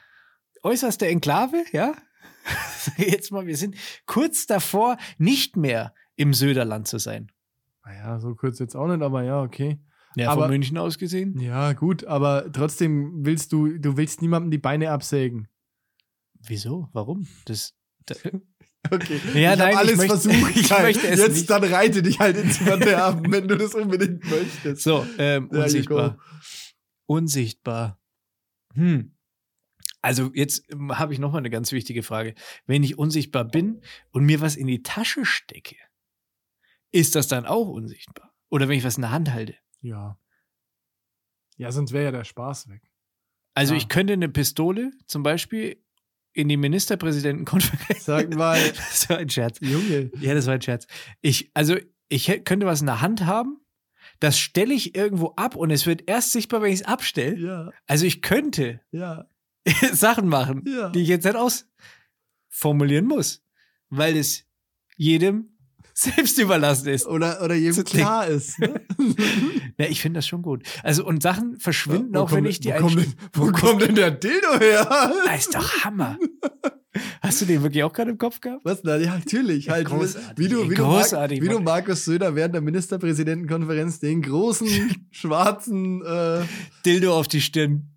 äußerste 0.62 1.06
Enklave, 1.08 1.64
ja? 1.72 1.92
Jetzt 2.96 3.30
mal, 3.32 3.46
wir 3.46 3.56
sind 3.56 3.76
kurz 4.06 4.46
davor, 4.46 4.96
nicht 5.18 5.56
mehr 5.56 5.94
im 6.16 6.34
Söderland 6.34 6.86
zu 6.88 6.98
sein. 6.98 7.30
Naja, 7.84 8.18
so 8.20 8.34
kurz 8.36 8.58
jetzt 8.60 8.76
auch 8.76 8.86
nicht, 8.86 9.02
aber 9.02 9.22
ja, 9.24 9.42
okay. 9.42 9.80
Ja, 10.14 10.30
Aber- 10.30 10.42
von 10.42 10.50
München 10.50 10.78
aus 10.78 10.98
gesehen. 10.98 11.38
Ja, 11.40 11.72
gut, 11.72 12.04
aber 12.04 12.52
trotzdem 12.52 13.24
willst 13.26 13.52
du, 13.52 13.78
du 13.78 13.96
willst 13.96 14.22
niemandem 14.22 14.50
die 14.52 14.58
Beine 14.58 14.90
absägen. 14.90 15.48
Wieso? 16.46 16.88
Warum? 16.92 17.26
Das. 17.46 17.74
da, 18.06 18.14
Okay. 18.90 19.20
Ja, 19.34 19.52
ich 19.52 19.58
nein, 19.58 19.60
hab 19.60 19.70
ich 19.70 19.76
alles 19.78 19.96
möchte- 19.96 20.18
versucht. 20.30 20.56
ich 20.56 20.70
möchte 20.70 21.06
es 21.06 21.20
Jetzt 21.20 21.34
nicht. 21.36 21.50
dann 21.50 21.62
reite 21.62 22.02
dich 22.02 22.18
halt 22.18 22.36
ins 22.36 22.58
Verderben, 22.58 23.30
wenn 23.30 23.46
du 23.46 23.56
das 23.56 23.74
unbedingt 23.76 24.28
möchtest. 24.28 24.82
so, 24.82 25.06
ähm, 25.18 25.48
There 25.50 25.62
unsichtbar. 25.62 26.18
Unsichtbar. 27.06 28.00
Hm. 28.74 29.16
Also 30.00 30.32
jetzt 30.34 30.64
ähm, 30.72 30.98
habe 30.98 31.12
ich 31.12 31.20
noch 31.20 31.30
mal 31.30 31.38
eine 31.38 31.50
ganz 31.50 31.70
wichtige 31.70 32.02
Frage. 32.02 32.34
Wenn 32.66 32.82
ich 32.82 32.98
unsichtbar 32.98 33.44
bin 33.44 33.82
und 34.10 34.24
mir 34.24 34.40
was 34.40 34.56
in 34.56 34.66
die 34.66 34.82
Tasche 34.82 35.24
stecke, 35.24 35.76
ist 36.90 37.14
das 37.14 37.28
dann 37.28 37.46
auch 37.46 37.68
unsichtbar? 37.68 38.34
Oder 38.50 38.68
wenn 38.68 38.76
ich 38.78 38.84
was 38.84 38.96
in 38.96 39.02
der 39.02 39.12
Hand 39.12 39.30
halte? 39.32 39.54
Ja. 39.80 40.18
Ja, 41.56 41.70
sonst 41.70 41.92
wäre 41.92 42.04
ja 42.06 42.10
der 42.10 42.24
Spaß 42.24 42.68
weg. 42.68 42.82
Also 43.54 43.74
Ah. 43.74 43.76
ich 43.76 43.88
könnte 43.88 44.12
eine 44.14 44.28
Pistole 44.28 44.90
zum 45.06 45.22
Beispiel 45.22 45.80
in 46.34 46.48
die 46.48 46.56
Ministerpräsidentenkonferenz. 46.56 48.04
Sag 48.04 48.34
mal, 48.34 48.58
Das 48.76 49.08
war 49.10 49.18
ein 49.18 49.28
Scherz. 49.30 49.58
Junge. 49.60 50.10
Ja, 50.20 50.34
das 50.34 50.46
war 50.46 50.54
ein 50.54 50.62
Scherz. 50.62 50.86
Ich, 51.20 51.50
also 51.54 51.76
ich 52.08 52.26
könnte 52.44 52.66
was 52.66 52.80
in 52.80 52.86
der 52.86 53.00
Hand 53.00 53.24
haben, 53.26 53.58
das 54.20 54.38
stelle 54.38 54.72
ich 54.74 54.94
irgendwo 54.94 55.28
ab 55.36 55.56
und 55.56 55.70
es 55.70 55.86
wird 55.86 56.08
erst 56.08 56.32
sichtbar, 56.32 56.62
wenn 56.62 56.72
ich 56.72 56.80
es 56.80 56.86
abstelle. 56.86 57.36
Ja, 57.38 57.70
Also 57.86 58.06
ich 58.06 58.22
könnte 58.22 58.80
ja, 58.90 59.26
Sachen 59.92 60.28
machen, 60.28 60.64
Ja. 60.66 60.90
die 60.90 61.00
ich 61.02 61.08
jetzt 61.08 61.24
nicht 61.24 61.36
ausformulieren 61.36 63.06
muss, 63.06 63.42
weil 63.88 64.16
es 64.16 64.46
jedem 64.96 65.51
selbst 65.94 66.38
überlassen 66.38 66.88
ist. 66.88 67.06
Oder, 67.06 67.42
oder 67.42 67.54
jedem 67.54 67.84
klar 67.84 68.26
ist. 68.26 68.58
Ne? 68.58 68.80
Ja, 69.78 69.86
ich 69.86 70.00
finde 70.00 70.18
das 70.18 70.26
schon 70.26 70.42
gut. 70.42 70.62
Also 70.82 71.04
und 71.04 71.22
Sachen 71.22 71.58
verschwinden 71.58 72.14
Wo 72.14 72.20
auch, 72.20 72.32
wenn 72.32 72.44
ich 72.44 72.60
die 72.60 72.68
wo 72.68 72.78
kommt, 72.78 72.96
denn, 72.96 73.14
wo 73.32 73.52
kommt 73.52 73.82
denn 73.82 73.94
der 73.94 74.10
Dildo 74.10 74.60
her? 74.60 74.88
Das 75.26 75.40
ist 75.40 75.54
doch 75.54 75.84
Hammer. 75.84 76.18
Hast 77.22 77.40
du 77.40 77.46
den 77.46 77.62
wirklich 77.62 77.82
auch 77.82 77.92
gerade 77.92 78.10
im 78.10 78.18
Kopf 78.18 78.40
gehabt? 78.40 78.64
Was? 78.64 78.82
Na, 78.84 78.96
ja, 78.96 79.14
natürlich. 79.16 79.70
Halt, 79.70 79.86
großartig, 79.86 80.36
wie 80.36 80.48
du, 80.48 80.70
wie, 80.70 80.74
du 80.74 80.82
Mark, 80.82 81.30
wie 81.30 81.48
du. 81.48 81.60
Markus 81.60 82.04
Söder 82.04 82.34
während 82.34 82.54
der 82.54 82.60
Ministerpräsidentenkonferenz 82.60 83.98
den 83.98 84.20
großen, 84.20 84.68
schwarzen, 85.10 86.02
äh, 86.04 86.42
Dildo 86.84 87.18
auf 87.18 87.28
die 87.28 87.40
Stirn. 87.40 87.91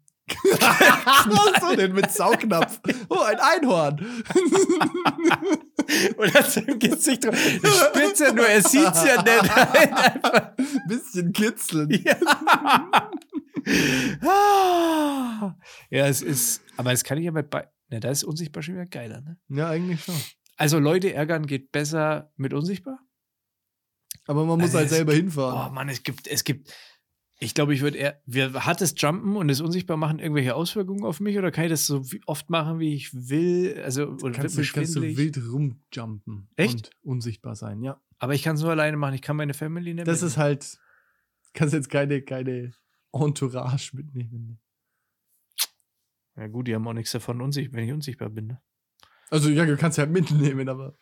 So, 1.62 1.76
den 1.76 1.94
mit 1.94 2.12
Saugnapf. 2.12 2.80
Oh, 3.10 3.20
ein 3.20 3.40
Einhorn. 3.40 4.24
Und 6.18 6.34
hat 6.34 6.58
im 6.58 6.80
Gesicht 6.80 7.26
drauf. 7.26 7.36
Das 7.62 7.80
spürt 7.80 8.20
ja 8.20 8.34
nur, 8.34 8.48
er 8.48 8.62
sieht's 8.62 9.04
ja 9.06 9.22
nicht. 9.22 9.58
Einfach. 9.58 10.52
Bisschen 10.88 11.32
kitzeln. 11.32 11.90
Ja. 11.92 12.18
ja, 15.90 16.08
es 16.08 16.22
ist, 16.22 16.62
aber 16.78 16.92
das 16.92 17.04
kann 17.04 17.18
ich 17.18 17.26
ja 17.26 17.32
bei, 17.32 17.44
bei 17.44 17.68
ne, 17.90 18.00
da 18.00 18.10
ist 18.10 18.24
unsichtbar 18.24 18.64
schon 18.64 18.76
wieder 18.76 18.86
geiler, 18.86 19.22
ne? 19.22 19.38
Ja, 19.50 19.70
eigentlich 19.70 20.04
schon. 20.04 20.16
Also 20.58 20.80
Leute 20.80 21.14
ärgern 21.14 21.46
geht 21.48 21.72
besser 21.72 22.32
mit 22.36 22.54
unsichtbar? 22.54 23.00
Aber 24.28 24.46
man 24.46 24.60
muss 24.60 24.70
Also 24.70 24.80
halt 24.80 24.90
selber 24.90 25.14
Oh 25.14 25.16
hinfahren. 25.16 25.74
Mann, 25.74 25.90
es 25.90 26.02
gibt, 26.04 26.28
es 26.28 26.44
gibt, 26.44 26.74
ich 27.40 27.54
glaube, 27.54 27.74
ich 27.74 27.82
würde 27.82 27.98
eher, 27.98 28.22
wir, 28.26 28.66
hat 28.66 28.80
das 28.82 28.94
Jumpen 28.98 29.36
und 29.36 29.50
das 29.50 29.60
Unsichtbarmachen 29.62 30.20
irgendwelche 30.20 30.56
Auswirkungen 30.56 31.04
auf 31.04 31.20
mich 31.20 31.38
oder 31.38 31.52
kann 31.52 31.66
ich 31.66 31.70
das 31.72 31.86
so 31.86 32.02
oft 32.28 32.50
machen, 32.50 32.80
wie 32.80 32.94
ich 32.96 33.14
will? 33.14 33.82
Also, 33.84 34.08
oder 34.22 34.32
kannst, 34.32 34.56
wird 34.58 34.72
kannst 34.74 34.96
du 34.96 35.02
wild 35.02 35.38
rumjumpen. 35.38 36.48
Echt? 36.56 36.74
Und 36.74 36.90
unsichtbar 37.04 37.56
sein, 37.56 37.82
ja. 37.82 38.00
Aber 38.20 38.34
ich 38.34 38.44
kann 38.44 38.56
es 38.56 38.62
nur 38.62 38.72
alleine 38.72 38.96
machen, 38.96 39.16
ich 39.16 39.22
kann 39.22 39.36
meine 39.36 39.54
Family 39.54 39.94
nicht 39.94 40.08
Das 40.08 40.22
mitnehmen. 40.22 40.28
ist 40.32 40.38
halt, 40.38 40.80
kannst 41.54 41.74
jetzt 41.74 41.90
keine, 41.90 42.22
keine 42.22 42.74
Entourage 43.12 43.92
mitnehmen. 43.96 44.60
Ja 46.38 46.48
gut, 46.48 46.68
die 46.68 46.76
haben 46.76 46.88
auch 46.88 46.94
nichts 46.94 47.12
davon, 47.12 47.40
wenn 47.40 47.84
ich 47.86 47.92
unsichtbar 47.94 48.30
bin. 48.30 48.48
Ne? 48.48 48.62
Also 49.30 49.50
ja, 49.50 49.66
du 49.66 49.76
kannst 49.78 49.98
ja 49.98 50.06
mitnehmen, 50.06 50.68
aber. 50.70 50.98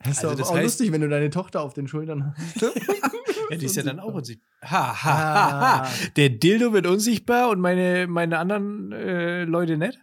Das 0.00 0.18
ist 0.18 0.24
Also 0.24 0.36
das 0.36 0.48
auch 0.48 0.56
heißt- 0.56 0.62
lustig, 0.62 0.92
wenn 0.92 1.00
du 1.00 1.08
deine 1.08 1.30
Tochter 1.30 1.60
auf 1.62 1.74
den 1.74 1.88
Schultern 1.88 2.34
hast. 2.36 2.62
Ja, 3.50 3.56
die 3.56 3.66
ist 3.66 3.76
ja 3.76 3.82
dann 3.82 4.00
auch 4.00 4.14
unsichtbar. 4.14 4.48
Ha, 4.62 4.70
ha, 4.70 4.94
ha, 5.04 5.50
ha. 5.60 5.82
Ah. 5.84 5.88
Der 6.16 6.30
Dildo 6.30 6.72
wird 6.72 6.86
unsichtbar 6.86 7.50
und 7.50 7.60
meine, 7.60 8.06
meine 8.08 8.38
anderen 8.38 8.92
äh, 8.92 9.44
Leute 9.44 9.76
nicht? 9.78 9.98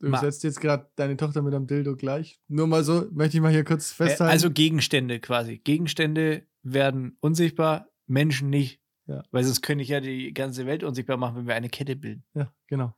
Du 0.00 0.08
Ma- 0.08 0.18
setzt 0.18 0.42
jetzt 0.44 0.60
gerade 0.60 0.90
deine 0.96 1.16
Tochter 1.16 1.42
mit 1.42 1.54
einem 1.54 1.66
Dildo 1.66 1.96
gleich. 1.96 2.40
Nur 2.48 2.66
mal 2.66 2.84
so, 2.84 3.06
möchte 3.12 3.36
ich 3.36 3.40
mal 3.42 3.52
hier 3.52 3.64
kurz 3.64 3.92
Äh, 3.92 3.94
festhalten. 3.94 4.32
also 4.32 4.50
Gegenstände 4.50 5.20
quasi. 5.20 5.58
Gegenstände 5.58 6.46
werden 6.62 7.16
unsichtbar, 7.20 7.88
Menschen 8.06 8.50
nicht. 8.50 8.80
Ja. 9.06 9.22
Weil 9.30 9.44
sonst 9.44 9.62
könnte 9.62 9.82
ich 9.82 9.88
ja 9.88 10.00
die 10.00 10.32
ganze 10.32 10.66
Welt 10.66 10.84
unsichtbar 10.84 11.16
machen, 11.16 11.36
wenn 11.36 11.46
wir 11.46 11.54
eine 11.54 11.68
Kette 11.68 11.96
bilden. 11.96 12.24
ja, 12.34 12.52
genau. 12.66 12.94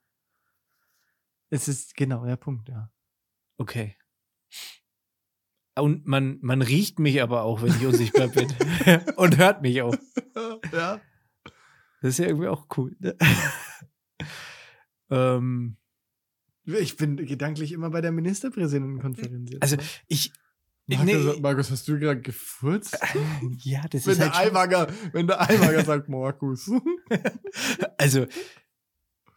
Es 1.51 1.69
ist 1.69 1.95
genau 1.95 2.25
der 2.27 2.37
Punkt, 2.37 2.69
ja. 2.69 2.91
Okay. 3.59 3.97
Und 5.77 6.07
man, 6.07 6.39
man 6.41 6.63
riecht 6.63 6.99
mich 6.99 7.21
aber 7.21 7.43
auch, 7.43 7.63
wenn 7.63 7.71
ich 7.71 7.85
unsichtbar 7.85 8.29
bin. 8.29 8.53
und 9.17 9.39
hört 9.39 9.63
mich 9.63 9.83
auch. 9.83 9.95
ja. 10.73 11.01
Das 12.01 12.11
ist 12.11 12.19
ja 12.19 12.27
irgendwie 12.27 12.49
auch 12.49 12.67
cool. 12.77 12.95
Ne? 13.01 13.17
ähm, 15.11 15.77
Ich 16.65 16.97
bin 16.97 17.17
gedanklich 17.17 17.73
immer 17.73 17.91
bei 17.91 18.01
der 18.01 18.13
Ministerpräsidentenkonferenz. 18.13 19.51
Jetzt, 19.51 19.63
also 19.63 19.77
ne? 19.77 19.83
ich. 20.07 20.33
ich 20.87 20.99
Markus, 20.99 21.35
nee, 21.35 21.41
Markus, 21.41 21.71
hast 21.73 21.89
du 21.89 21.99
gerade 21.99 22.21
gefurzt? 22.21 22.97
ja, 23.63 23.83
das 23.89 24.07
wenn, 24.07 24.13
ist 24.13 24.21
der 24.21 24.33
halt 24.33 24.53
Eiwanger, 24.53 24.87
wenn 25.13 25.27
der 25.27 25.41
Eiwanger 25.41 25.85
sagt, 25.85 26.09
Markus. 26.09 26.71
Also, 27.99 28.27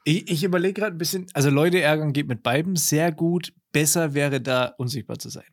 ich, 0.03 0.29
ich 0.29 0.43
überlege 0.43 0.73
gerade 0.73 0.95
ein 0.95 0.97
bisschen, 0.99 1.27
also 1.33 1.49
Leute 1.49 1.81
ärgern 1.81 2.13
geht 2.13 2.27
mit 2.27 2.43
beiden 2.43 2.75
sehr 2.75 3.11
gut. 3.11 3.53
Besser 3.71 4.13
wäre 4.13 4.39
da 4.39 4.67
unsichtbar 4.77 5.19
zu 5.19 5.29
sein. 5.29 5.43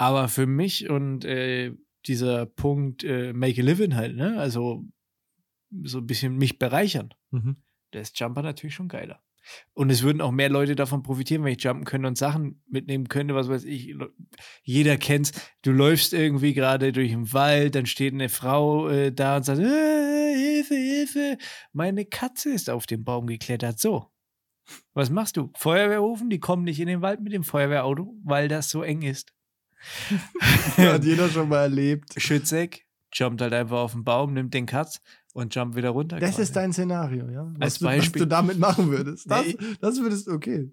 Aber 0.00 0.28
für 0.28 0.46
mich 0.46 0.88
und 0.88 1.26
äh, 1.26 1.74
dieser 2.06 2.46
Punkt 2.46 3.04
äh, 3.04 3.34
Make 3.34 3.60
a 3.60 3.64
Living 3.64 3.94
halt, 3.96 4.16
ne? 4.16 4.38
Also 4.38 4.82
so 5.82 5.98
ein 5.98 6.06
bisschen 6.06 6.38
mich 6.38 6.58
bereichern. 6.58 7.12
Mhm. 7.30 7.56
Da 7.90 8.00
ist 8.00 8.18
Jumper 8.18 8.40
natürlich 8.40 8.74
schon 8.74 8.88
geiler. 8.88 9.22
Und 9.74 9.90
es 9.90 10.02
würden 10.02 10.22
auch 10.22 10.30
mehr 10.30 10.48
Leute 10.48 10.74
davon 10.74 11.02
profitieren, 11.02 11.44
wenn 11.44 11.52
ich 11.52 11.62
jumpen 11.62 11.84
könnte 11.84 12.08
und 12.08 12.16
Sachen 12.16 12.62
mitnehmen 12.66 13.08
könnte, 13.08 13.34
was 13.34 13.50
weiß 13.50 13.64
ich. 13.64 13.94
Jeder 14.62 14.96
kennt's. 14.96 15.32
Du 15.60 15.70
läufst 15.70 16.14
irgendwie 16.14 16.54
gerade 16.54 16.92
durch 16.92 17.10
den 17.10 17.30
Wald, 17.34 17.74
dann 17.74 17.84
steht 17.84 18.14
eine 18.14 18.30
Frau 18.30 18.88
äh, 18.88 19.12
da 19.12 19.36
und 19.36 19.42
sagt, 19.42 19.60
äh, 19.60 20.34
Hilfe, 20.34 20.74
Hilfe, 20.76 21.38
meine 21.74 22.06
Katze 22.06 22.48
ist 22.48 22.70
auf 22.70 22.86
den 22.86 23.04
Baum 23.04 23.26
geklettert. 23.26 23.78
So. 23.78 24.10
Was 24.94 25.10
machst 25.10 25.36
du? 25.36 25.50
Feuerwehr 25.56 25.98
rufen? 25.98 26.30
Die 26.30 26.40
kommen 26.40 26.64
nicht 26.64 26.80
in 26.80 26.86
den 26.86 27.02
Wald 27.02 27.20
mit 27.20 27.34
dem 27.34 27.44
Feuerwehrauto, 27.44 28.16
weil 28.24 28.48
das 28.48 28.70
so 28.70 28.82
eng 28.82 29.02
ist. 29.02 29.34
Hat 30.76 31.04
jeder 31.04 31.28
schon 31.28 31.48
mal 31.48 31.62
erlebt. 31.62 32.14
Schützeck 32.16 32.86
jumpt 33.12 33.40
halt 33.40 33.52
einfach 33.52 33.78
auf 33.78 33.92
den 33.92 34.04
Baum, 34.04 34.32
nimmt 34.34 34.54
den 34.54 34.66
Katz 34.66 35.00
und 35.32 35.54
jumpt 35.54 35.76
wieder 35.76 35.90
runter. 35.90 36.18
Das 36.20 36.30
quasi. 36.30 36.42
ist 36.42 36.56
dein 36.56 36.72
Szenario, 36.72 37.28
ja? 37.28 37.50
Was, 37.54 37.60
Als 37.60 37.78
du, 37.78 37.84
was 37.86 37.96
Beispiel. 37.96 38.20
du 38.22 38.26
damit 38.28 38.58
machen 38.58 38.90
würdest. 38.90 39.30
Das, 39.30 39.46
Nee. 39.46 39.56
das 39.80 40.00
würdest 40.00 40.26
du, 40.28 40.32
okay. 40.32 40.72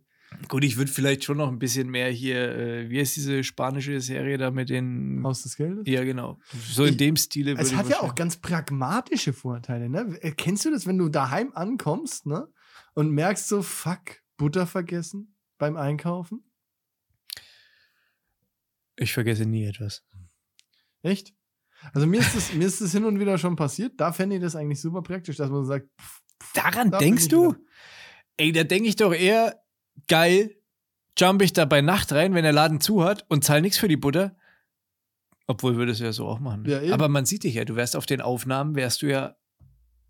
Gut, 0.49 0.65
ich 0.65 0.75
würde 0.77 0.91
vielleicht 0.91 1.23
schon 1.23 1.37
noch 1.37 1.47
ein 1.47 1.57
bisschen 1.57 1.89
mehr 1.89 2.09
hier, 2.09 2.53
äh, 2.55 2.89
wie 2.89 2.99
heißt 2.99 3.15
diese 3.15 3.43
spanische 3.45 4.01
Serie 4.01 4.37
da 4.37 4.51
mit 4.51 4.69
den. 4.69 5.21
Haus 5.23 5.43
des 5.43 5.55
Geldes? 5.55 5.83
Ja, 5.87 6.03
genau. 6.03 6.37
So 6.69 6.83
in 6.83 6.91
Ich- 6.91 6.97
dem 6.97 7.15
Stile 7.15 7.55
Es 7.57 7.73
hat 7.73 7.89
ja 7.89 8.01
auch 8.01 8.13
ganz 8.13 8.35
pragmatische 8.37 9.31
Vorteile, 9.31 9.89
ne? 9.89 10.17
Äh, 10.21 10.31
Kennst 10.31 10.65
du 10.65 10.71
das, 10.71 10.85
wenn 10.85 10.97
du 10.97 11.07
daheim 11.07 11.51
ankommst, 11.53 12.25
ne? 12.25 12.47
Und 12.93 13.11
merkst 13.11 13.47
so, 13.47 13.61
fuck, 13.61 14.21
Butter 14.35 14.67
vergessen 14.67 15.33
beim 15.57 15.77
Einkaufen? 15.77 16.43
Ich 18.97 19.13
vergesse 19.13 19.45
nie 19.45 19.65
etwas. 19.65 20.03
Echt? 21.03 21.33
Also 21.93 22.07
mir 22.07 22.19
ist 22.19 22.35
das, 22.35 22.53
mir 22.53 22.67
ist 22.67 22.81
das 22.81 22.91
hin 22.91 23.05
und 23.05 23.19
wieder 23.19 23.37
schon 23.37 23.55
passiert. 23.55 23.93
Da 23.97 24.11
fände 24.11 24.35
ich 24.35 24.41
das 24.41 24.55
eigentlich 24.55 24.81
super 24.81 25.01
praktisch, 25.03 25.37
dass 25.37 25.49
man 25.49 25.63
sagt, 25.65 25.87
pff, 26.01 26.21
pff, 26.41 26.53
Daran 26.53 26.91
da 26.91 26.97
denkst 26.97 27.27
du? 27.27 27.49
wieder. 27.51 27.59
Ey, 28.37 28.51
da 28.51 28.63
denke 28.63 28.89
ich 28.89 28.95
doch 28.95 29.13
eher, 29.13 29.61
geil, 30.07 30.55
jump 31.17 31.41
ich 31.41 31.53
da 31.53 31.65
bei 31.65 31.81
Nacht 31.81 32.11
rein, 32.11 32.33
wenn 32.33 32.43
der 32.43 32.53
Laden 32.53 32.81
zu 32.81 33.03
hat 33.03 33.25
und 33.29 33.43
zahl 33.43 33.61
nichts 33.61 33.77
für 33.77 33.87
die 33.87 33.97
Butter. 33.97 34.35
Obwohl 35.45 35.75
würdest 35.77 36.01
du 36.01 36.05
ja 36.05 36.11
so 36.13 36.27
auch 36.27 36.39
machen. 36.39 36.65
Ja, 36.65 36.81
eben. 36.81 36.93
Aber 36.93 37.07
man 37.07 37.25
sieht 37.25 37.43
dich 37.43 37.53
ja, 37.53 37.63
du 37.65 37.75
wärst 37.75 37.95
auf 37.95 38.05
den 38.05 38.21
Aufnahmen, 38.21 38.75
wärst 38.75 39.01
du 39.01 39.07
ja. 39.07 39.35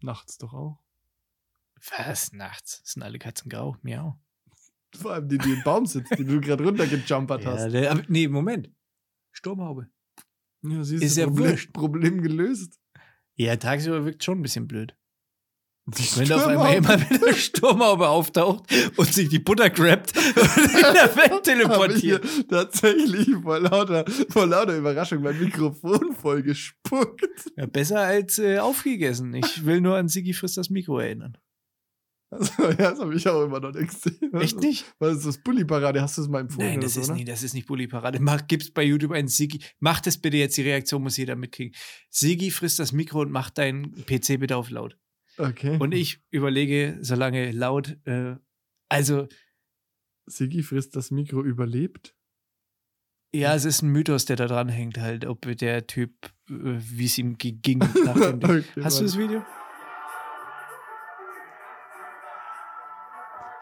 Nachts 0.02 0.38
doch 0.38 0.54
auch. 0.54 0.80
Was? 1.98 2.32
Nachts? 2.34 2.82
Sind 2.86 3.04
alle 3.04 3.20
Katzen 3.20 3.50
grau? 3.50 3.76
Miau. 3.82 4.20
Vor 4.96 5.14
allem 5.14 5.28
die, 5.30 5.38
die 5.38 5.54
im 5.54 5.64
Baum 5.64 5.86
sitzt, 5.86 6.18
die 6.18 6.24
du 6.26 6.40
gerade 6.42 6.64
runtergejumpert 6.64 7.44
Ja, 7.44 7.52
hast. 7.52 7.72
der, 7.72 7.92
aber, 7.92 8.04
nee, 8.08 8.28
Moment. 8.28 8.70
Sturmhaube. 9.38 9.88
Ja, 10.64 10.84
siehst 10.84 11.04
Ist 11.04 11.18
du, 11.18 11.22
ja 11.22 11.28
Problem, 11.28 11.52
wurscht. 11.52 11.74
Problem 11.74 12.22
gelöst. 12.24 12.80
Ja, 13.36 13.56
tagsüber 13.56 14.04
wirkt 14.04 14.24
schon 14.24 14.40
ein 14.40 14.42
bisschen 14.42 14.68
blöd. 14.68 14.96
Die 15.86 16.04
Wenn 16.18 16.28
da 16.28 16.38
auf 16.38 16.48
einmal 16.48 16.98
mit 16.98 17.24
einer 17.24 17.34
Sturmhaube 17.34 18.10
auftaucht 18.10 18.66
und 18.98 19.14
sich 19.14 19.30
die 19.30 19.40
Butter 19.40 19.70
grabt 19.70 20.18
und 20.18 20.26
in 20.26 20.94
der 20.94 21.16
Welt 21.16 21.44
teleportiert. 21.44 22.26
tatsächlich 22.50 23.30
vor 23.42 23.60
lauter, 23.60 24.04
vor 24.30 24.48
lauter 24.48 24.76
Überraschung 24.76 25.22
mein 25.22 25.40
Mikrofon 25.40 26.14
voll 26.14 26.42
gespuckt. 26.42 27.52
Ja, 27.56 27.68
besser 27.68 28.00
als 28.02 28.40
äh, 28.40 28.58
aufgegessen. 28.58 29.36
Ich 29.36 29.66
will 29.66 29.80
nur 29.80 29.96
an 29.96 30.10
Sigi 30.10 30.34
frisst 30.34 30.58
das 30.58 30.70
Mikro 30.70 31.00
erinnern. 31.00 31.38
Also, 32.30 32.51
ja, 32.63 32.75
das 32.75 32.99
habe 32.99 33.15
ich 33.15 33.28
auch 33.28 33.43
immer 33.43 33.59
noch 33.59 33.73
nicht 33.73 33.89
gesehen. 33.89 34.34
Echt 34.34 34.59
nicht? 34.59 34.86
Was 34.99 35.17
ist 35.17 35.25
das 35.25 35.38
Bulli-Parade? 35.38 36.01
Hast 36.01 36.17
du 36.17 36.21
es 36.21 36.28
mal 36.28 36.41
empfohlen 36.41 36.71
Nein, 36.71 36.82
das 36.82 36.95
so, 36.95 37.01
ist, 37.01 37.07
ne? 37.09 37.15
nie, 37.15 37.25
das 37.25 37.43
ist 37.43 37.53
nicht 37.53 37.67
Bulli-Parade. 37.67 38.19
Gib's 38.47 38.71
bei 38.71 38.84
YouTube 38.84 39.11
einen 39.11 39.28
Sigi. 39.28 39.63
Mach 39.80 40.01
das 40.01 40.17
bitte 40.17 40.38
jetzt, 40.38 40.57
die 40.57 40.63
Reaktion 40.63 41.03
muss 41.03 41.17
jeder 41.17 41.36
mitkriegen. 41.36 41.73
Sigi 42.09 42.51
frisst 42.51 42.80
das 42.80 42.91
Mikro 42.91 43.21
und 43.21 43.32
macht 43.32 43.57
deinen 43.57 43.91
PC 44.05 44.39
bitte 44.39 44.57
auf 44.57 44.69
laut. 44.69 44.97
Okay. 45.38 45.78
Und 45.80 45.93
ich 45.93 46.21
überlege 46.32 46.97
so 47.01 47.15
lange 47.15 47.51
laut, 47.51 47.97
äh, 48.05 48.36
also 48.89 49.28
Siggi 50.25 50.63
frisst 50.63 50.95
das 50.95 51.11
Mikro 51.11 51.43
überlebt. 51.43 52.15
ja, 53.34 53.53
es 53.55 53.65
ist 53.65 53.82
ein 53.82 53.89
Mythos, 53.89 54.25
der 54.25 54.36
da 54.36 54.47
dran 54.47 54.69
hängt, 54.69 54.97
halt, 54.97 55.25
ob 55.25 55.41
der 55.41 55.88
Typ, 55.88 56.11
äh, 56.49 56.53
wie 56.80 57.05
es 57.05 57.17
ihm 57.17 57.38
ging. 57.38 57.80
Nach 58.05 58.15
dem. 58.15 58.43
Okay, 58.43 58.63
Hast 58.82 58.99
du 58.99 59.03
das 59.03 59.17
Video? 59.17 59.43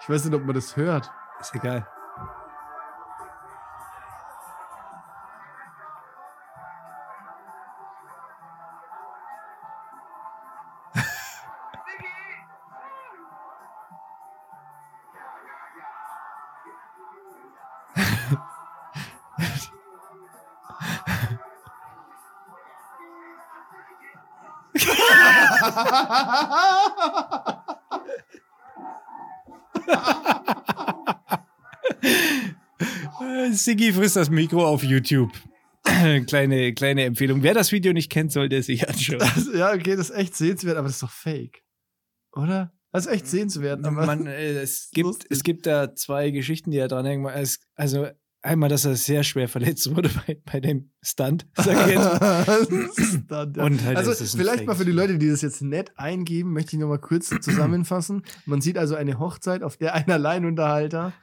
Ich 0.05 0.09
weiß 0.11 0.25
nicht, 0.25 0.35
ob 0.35 0.45
man 0.45 0.53
das 0.53 0.77
hört. 0.77 1.11
Ist 1.39 1.55
egal. 1.55 1.87
Äh, 29.74 29.74
Siggi 33.51 33.93
frisst 33.93 34.15
das 34.15 34.29
Mikro 34.29 34.65
auf 34.65 34.83
YouTube. 34.83 35.31
kleine, 36.27 36.73
kleine 36.73 37.05
Empfehlung. 37.05 37.43
Wer 37.43 37.53
das 37.53 37.71
Video 37.71 37.93
nicht 37.93 38.11
kennt, 38.11 38.31
sollte 38.31 38.57
es 38.57 38.65
sich 38.65 38.87
anschauen. 38.89 39.19
Das, 39.19 39.47
ja, 39.53 39.73
okay, 39.73 39.95
das 39.95 40.09
ist 40.09 40.15
echt 40.15 40.35
sehenswert, 40.35 40.77
aber 40.77 40.87
das 40.87 40.95
ist 40.95 41.03
doch 41.03 41.11
fake. 41.11 41.63
Oder? 42.33 42.73
Das 42.91 43.05
ist 43.05 43.11
echt 43.11 43.27
sehenswert. 43.27 43.81
Man, 43.81 44.25
äh, 44.25 44.61
es, 44.61 44.89
gibt, 44.93 45.05
lustig. 45.05 45.27
es 45.29 45.43
gibt 45.43 45.65
da 45.65 45.93
zwei 45.95 46.31
Geschichten, 46.31 46.71
die 46.71 46.77
da 46.77 46.87
dranhängen. 46.87 47.25
Es, 47.27 47.59
also 47.75 48.07
einmal, 48.45 48.69
dass 48.69 48.85
er 48.85 48.95
sehr 48.95 49.23
schwer 49.23 49.49
verletzt 49.49 49.93
wurde 49.95 50.09
bei, 50.27 50.41
bei 50.45 50.59
dem 50.59 50.91
Stunt, 51.01 51.47
sag 51.55 51.87
ich 51.87 51.95
jetzt. 51.95 53.03
Stunt, 53.25 53.57
ja. 53.57 53.63
Und 53.63 53.83
halt, 53.83 53.97
also 53.97 54.13
vielleicht 54.13 54.59
Fake. 54.59 54.67
mal 54.67 54.75
für 54.75 54.85
die 54.85 54.91
Leute, 54.91 55.17
die 55.17 55.29
das 55.29 55.41
jetzt 55.41 55.61
nett 55.61 55.91
eingeben, 55.97 56.53
möchte 56.53 56.75
ich 56.75 56.79
noch 56.79 56.87
mal 56.87 56.99
kurz 56.99 57.29
zusammenfassen. 57.41 58.23
Man 58.45 58.61
sieht 58.61 58.77
also 58.77 58.95
eine 58.95 59.19
Hochzeit, 59.19 59.63
auf 59.63 59.77
der 59.77 59.93
ein 59.95 60.09
Alleinunterhalter 60.09 61.13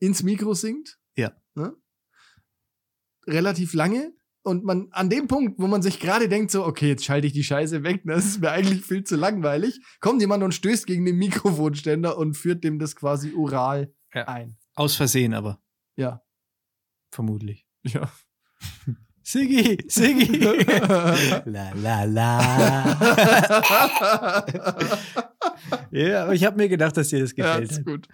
ins 0.00 0.22
Mikro 0.22 0.54
singt. 0.54 0.98
Ja. 1.16 1.32
Ne? 1.54 1.74
Relativ 3.26 3.74
lange. 3.74 4.12
Und 4.42 4.64
man 4.64 4.88
an 4.92 5.10
dem 5.10 5.28
Punkt, 5.28 5.58
wo 5.58 5.66
man 5.66 5.82
sich 5.82 6.00
gerade 6.00 6.26
denkt, 6.28 6.50
so, 6.50 6.64
okay, 6.64 6.88
jetzt 6.88 7.04
schalte 7.04 7.26
ich 7.26 7.34
die 7.34 7.44
Scheiße 7.44 7.82
weg, 7.82 8.00
das 8.06 8.24
ist 8.24 8.40
mir 8.40 8.50
eigentlich 8.50 8.82
viel 8.84 9.04
zu 9.04 9.16
langweilig, 9.16 9.80
kommt 10.00 10.22
jemand 10.22 10.42
und 10.42 10.54
stößt 10.54 10.86
gegen 10.86 11.04
den 11.04 11.16
Mikrofonständer 11.16 12.16
und 12.16 12.34
führt 12.38 12.64
dem 12.64 12.78
das 12.78 12.96
quasi 12.96 13.34
oral 13.36 13.92
Ja. 14.14 14.26
ein. 14.28 14.56
Aus 14.74 14.96
Versehen 14.96 15.34
aber, 15.34 15.60
Ja. 15.96 16.22
Vermutlich. 17.10 17.66
Ja. 17.82 18.10
Siggi, 19.22 19.78
Siggi. 19.88 20.38
la 21.44 21.72
la 21.72 22.04
la. 22.04 22.98
ja, 25.92 26.24
aber 26.24 26.34
ich 26.34 26.44
habe 26.44 26.56
mir 26.56 26.68
gedacht, 26.68 26.96
dass 26.96 27.08
dir 27.08 27.20
das 27.20 27.36
ja, 27.36 27.58
gefällt. 27.58 27.70
ist 27.70 27.84
gut. 27.84 28.08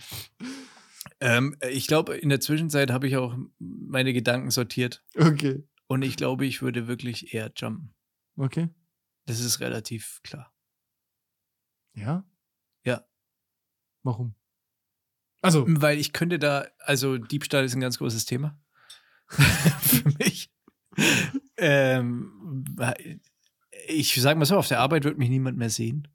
ähm, 1.20 1.57
ich 1.70 1.86
glaube, 1.86 2.16
in 2.16 2.28
der 2.28 2.40
Zwischenzeit 2.40 2.90
habe 2.90 3.09
ich 3.09 3.16
auch 3.16 3.34
meine 3.59 4.12
Gedanken 4.12 4.51
sortiert. 4.51 5.03
Okay. 5.16 5.64
Und 5.86 6.03
ich 6.03 6.16
glaube, 6.16 6.44
ich 6.44 6.61
würde 6.61 6.86
wirklich 6.86 7.32
eher 7.32 7.51
jumpen. 7.57 7.94
Okay. 8.36 8.68
Das 9.26 9.40
ist 9.40 9.61
relativ 9.61 10.20
klar. 10.22 10.53
Ja? 11.94 12.24
Ja. 12.84 13.07
Warum? 14.03 14.34
Also, 15.40 15.64
Weil 15.66 15.99
ich 15.99 16.12
könnte 16.12 16.38
da, 16.38 16.66
also 16.78 17.18
Diebstahl 17.18 17.64
ist 17.64 17.74
ein 17.74 17.80
ganz 17.80 17.99
großes 17.99 18.26
Thema. 18.26 18.61
Für 19.29 20.11
mich. 20.18 20.51
ähm, 21.57 22.64
ich 23.89 24.14
sage 24.14 24.39
mal 24.39 24.45
so, 24.45 24.57
auf 24.57 24.68
der 24.68 24.81
Arbeit 24.81 25.05
wird 25.05 25.18
mich 25.18 25.29
niemand 25.29 25.59
mehr 25.59 25.70
sehen. 25.70 26.09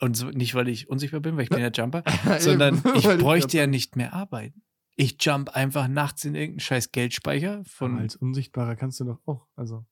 Und 0.00 0.16
so, 0.16 0.28
nicht, 0.28 0.54
weil 0.54 0.68
ich 0.68 0.90
unsichtbar 0.90 1.20
bin, 1.20 1.36
weil 1.36 1.44
ich 1.44 1.48
bin 1.48 1.60
ja 1.60 1.70
Jumper, 1.70 2.02
sondern 2.38 2.82
ich 2.96 3.04
bräuchte 3.04 3.56
ja 3.56 3.66
nicht 3.66 3.96
mehr 3.96 4.12
arbeiten. 4.12 4.62
Ich 4.96 5.16
jump 5.20 5.50
einfach 5.50 5.88
nachts 5.88 6.24
in 6.24 6.34
irgendeinen 6.34 6.60
scheiß 6.60 6.90
Geldspeicher 6.90 7.54
Aber 7.54 7.64
von. 7.64 7.98
als 7.98 8.16
Unsichtbarer 8.16 8.76
kannst 8.76 9.00
du 9.00 9.04
doch 9.04 9.20
auch. 9.26 9.46
Also. 9.54 9.84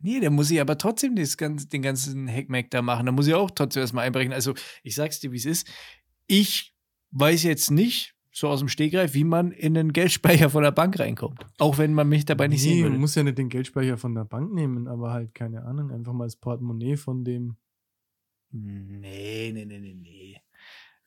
Nee, 0.00 0.20
da 0.20 0.30
muss 0.30 0.50
ich 0.50 0.60
aber 0.60 0.78
trotzdem 0.78 1.16
ganze, 1.16 1.68
den 1.68 1.82
ganzen 1.82 2.28
Hackmack 2.28 2.70
da 2.70 2.82
machen. 2.82 3.06
Da 3.06 3.12
muss 3.12 3.26
ich 3.26 3.34
auch 3.34 3.50
trotzdem 3.50 3.80
erstmal 3.80 4.06
einbrechen. 4.06 4.32
Also, 4.32 4.54
ich 4.84 4.94
sag's 4.94 5.18
dir, 5.18 5.32
wie 5.32 5.36
es 5.36 5.44
ist. 5.44 5.68
Ich 6.28 6.76
weiß 7.10 7.42
jetzt 7.42 7.72
nicht, 7.72 8.14
so 8.38 8.48
aus 8.48 8.60
dem 8.60 8.68
Stegreif, 8.68 9.14
wie 9.14 9.24
man 9.24 9.50
in 9.50 9.74
den 9.74 9.92
Geldspeicher 9.92 10.48
von 10.48 10.62
der 10.62 10.70
Bank 10.70 10.98
reinkommt. 11.00 11.44
Auch 11.58 11.76
wenn 11.78 11.92
man 11.92 12.08
mich 12.08 12.24
dabei 12.24 12.46
nicht 12.46 12.62
nee, 12.62 12.68
sehen 12.68 12.82
man 12.82 12.92
würde. 12.92 13.00
muss 13.00 13.14
ja 13.16 13.24
nicht 13.24 13.36
den 13.36 13.48
Geldspeicher 13.48 13.98
von 13.98 14.14
der 14.14 14.24
Bank 14.24 14.52
nehmen, 14.52 14.86
aber 14.86 15.12
halt, 15.12 15.34
keine 15.34 15.64
Ahnung, 15.64 15.90
einfach 15.90 16.12
mal 16.12 16.24
das 16.26 16.36
Portemonnaie 16.36 16.96
von 16.96 17.24
dem. 17.24 17.56
Nee, 18.50 19.50
nee, 19.52 19.64
nee, 19.64 19.80
nee, 19.80 19.94
nee. 19.94 20.40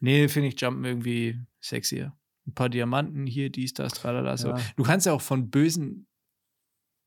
Nee, 0.02 0.28
finde 0.28 0.50
ich 0.50 0.60
Jumpen 0.60 0.84
irgendwie 0.84 1.40
sexier. 1.62 2.14
Ein 2.48 2.54
paar 2.54 2.68
Diamanten 2.68 3.26
hier, 3.26 3.50
dies, 3.50 3.74
das, 3.74 3.94
tralala. 3.94 4.36
So. 4.36 4.50
Ja. 4.50 4.60
Du 4.76 4.84
kannst 4.84 5.06
ja 5.06 5.14
auch 5.14 5.22
von 5.22 5.50
bösen 5.50 6.08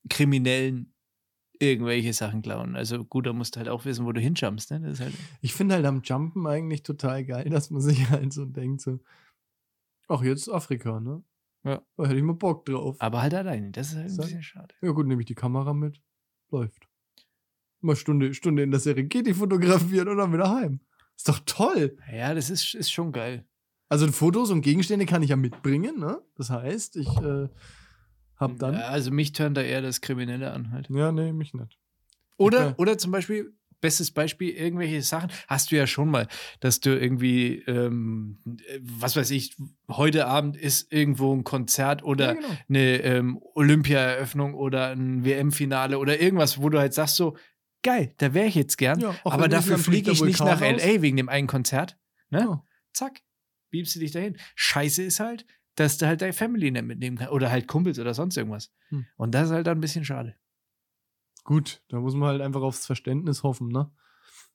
Kriminellen 0.09 0.95
irgendwelche 1.59 2.14
Sachen 2.14 2.41
klauen. 2.41 2.77
Also 2.77 3.05
gut, 3.05 3.27
da 3.27 3.35
musst 3.35 3.57
du 3.57 3.59
halt 3.59 3.68
auch 3.68 3.85
wissen, 3.85 4.07
wo 4.07 4.12
du 4.12 4.20
hinjumpst. 4.22 4.70
Ne? 4.70 4.81
Das 4.81 4.95
ist 4.95 5.01
halt, 5.01 5.14
Ich 5.43 5.53
finde 5.53 5.75
halt 5.75 5.85
am 5.85 6.01
Jumpen 6.03 6.47
eigentlich 6.47 6.83
total 6.83 7.25
geil, 7.25 7.51
dass 7.51 7.70
man 7.70 7.83
sich 7.83 8.09
halt 8.11 8.33
so 8.33 8.47
denkt, 8.47 8.81
so, 8.81 9.01
ach, 10.09 10.22
jetzt 10.22 10.48
Afrika, 10.50 11.00
ne? 11.00 11.22
Ja. 11.64 11.82
Da 11.96 12.05
hätte 12.05 12.16
ich 12.16 12.22
mal 12.22 12.34
Bock 12.34 12.66
drauf. 12.66 12.96
aber 12.98 13.22
halt 13.22 13.34
alleine. 13.34 13.70
Das 13.70 13.88
ist 13.88 13.94
halt 13.96 14.05
ein 14.07 14.11
Sag- 14.11 14.24
bisschen 14.26 14.42
schade. 14.42 14.74
Ja 14.82 14.90
gut, 14.90 15.07
nehme 15.07 15.22
ich 15.22 15.26
die 15.26 15.34
Kamera 15.34 15.72
mit. 15.72 16.00
Läuft. 16.50 16.86
Mal 17.80 17.96
Stunde, 17.96 18.32
Stunde 18.34 18.62
in 18.62 18.70
der 18.70 18.80
Serengeti 18.80 19.34
fotografieren 19.34 20.09
und 20.09 20.18
dann 20.18 20.32
wieder 20.32 20.50
heim. 20.55 20.80
Ist 21.16 21.28
doch 21.28 21.40
toll. 21.46 21.96
Ja, 22.12 22.34
das 22.34 22.50
ist, 22.50 22.74
ist 22.74 22.90
schon 22.90 23.12
geil. 23.12 23.46
Also 23.88 24.11
Fotos 24.11 24.50
und 24.50 24.62
Gegenstände 24.62 25.07
kann 25.07 25.22
ich 25.22 25.30
ja 25.30 25.36
mitbringen, 25.36 25.98
ne? 25.98 26.20
Das 26.36 26.50
heißt, 26.50 26.96
ich 26.96 27.09
äh, 27.18 27.48
hab 28.36 28.59
dann. 28.59 28.74
Ja, 28.74 28.88
also 28.88 29.11
mich 29.11 29.32
tönt 29.32 29.57
da 29.57 29.62
eher 29.62 29.82
das 29.82 30.00
Kriminelle 30.00 30.50
an 30.52 30.70
halt. 30.72 30.88
Ja, 30.90 31.12
nee, 31.12 31.32
mich 31.32 31.55
nicht. 31.55 31.78
Oder, 32.36 32.68
Ja. 32.68 32.74
oder 32.78 32.98
zum 32.98 33.12
Beispiel, 33.12 33.55
bestes 33.85 34.12
Beispiel, 34.12 34.49
irgendwelche 34.49 35.03
Sachen 35.03 35.30
hast 35.47 35.70
du 35.70 35.76
ja 35.76 35.87
schon 35.87 36.09
mal, 36.09 36.26
dass 36.61 36.80
du 36.80 36.99
irgendwie, 36.99 37.62
ähm, 37.66 38.39
äh, 38.47 38.78
was 38.80 39.14
weiß 39.14 39.30
ich, 39.30 39.57
heute 39.91 40.26
Abend 40.26 40.57
ist 40.57 40.91
irgendwo 40.91 41.35
ein 41.37 41.45
Konzert 41.45 42.03
oder 42.03 42.28
ja, 42.28 42.32
genau. 42.32 42.49
eine 42.70 42.97
ähm, 43.03 43.43
Olympia-Eröffnung 43.55 44.55
oder 44.55 44.93
ein 44.93 45.26
WM-Finale 45.26 45.99
oder 45.99 46.18
irgendwas, 46.18 46.62
wo 46.62 46.70
du 46.70 46.78
halt 46.78 46.95
sagst 46.95 47.16
so, 47.16 47.37
geil, 47.82 48.14
da 48.16 48.32
wäre 48.32 48.47
ich 48.47 48.55
jetzt 48.55 48.78
gern, 48.78 48.99
Ja, 49.01 49.14
aber 49.22 49.49
dafür 49.49 49.76
fliege 49.76 50.12
ich 50.12 50.22
nicht 50.22 50.41
nach 50.41 50.62
Vulkan 50.62 50.76
aus. 50.76 50.82
L.A. 50.82 51.03
wegen 51.03 51.18
dem 51.18 51.28
einen 51.28 51.47
Konzert. 51.47 51.99
Ne? 52.30 52.41
Ja. 52.41 52.64
Zack, 52.95 53.20
beamst 53.68 53.95
du 53.97 54.01
dich 54.01 54.12
dahin. 54.12 54.39
Scheiße 54.55 55.03
ist 55.03 55.20
halt, 55.20 55.45
dass 55.74 55.99
du 55.99 56.07
halt 56.07 56.22
deine 56.22 56.32
Family 56.32 56.70
nicht 56.70 56.87
mitnehmen 56.87 57.18
kannst 57.18 57.35
oder 57.35 57.51
halt 57.51 57.68
Kumpels 57.68 57.99
oder 57.99 58.14
sonst 58.14 58.39
irgendwas. 58.39 58.72
Hm. 58.89 59.05
Und 59.18 59.35
das 59.35 59.49
ist 59.49 59.53
halt 59.53 59.66
dann 59.66 59.76
ein 59.76 59.82
bisschen 59.82 60.07
schade. 60.07 60.37
Gut, 61.45 61.82
da 61.88 62.01
muss 62.01 62.14
man 62.14 62.28
halt 62.30 62.40
einfach 62.42 62.62
aufs 62.62 62.86
Verständnis 62.86 63.42
hoffen, 63.42 63.68
ne? 63.68 63.90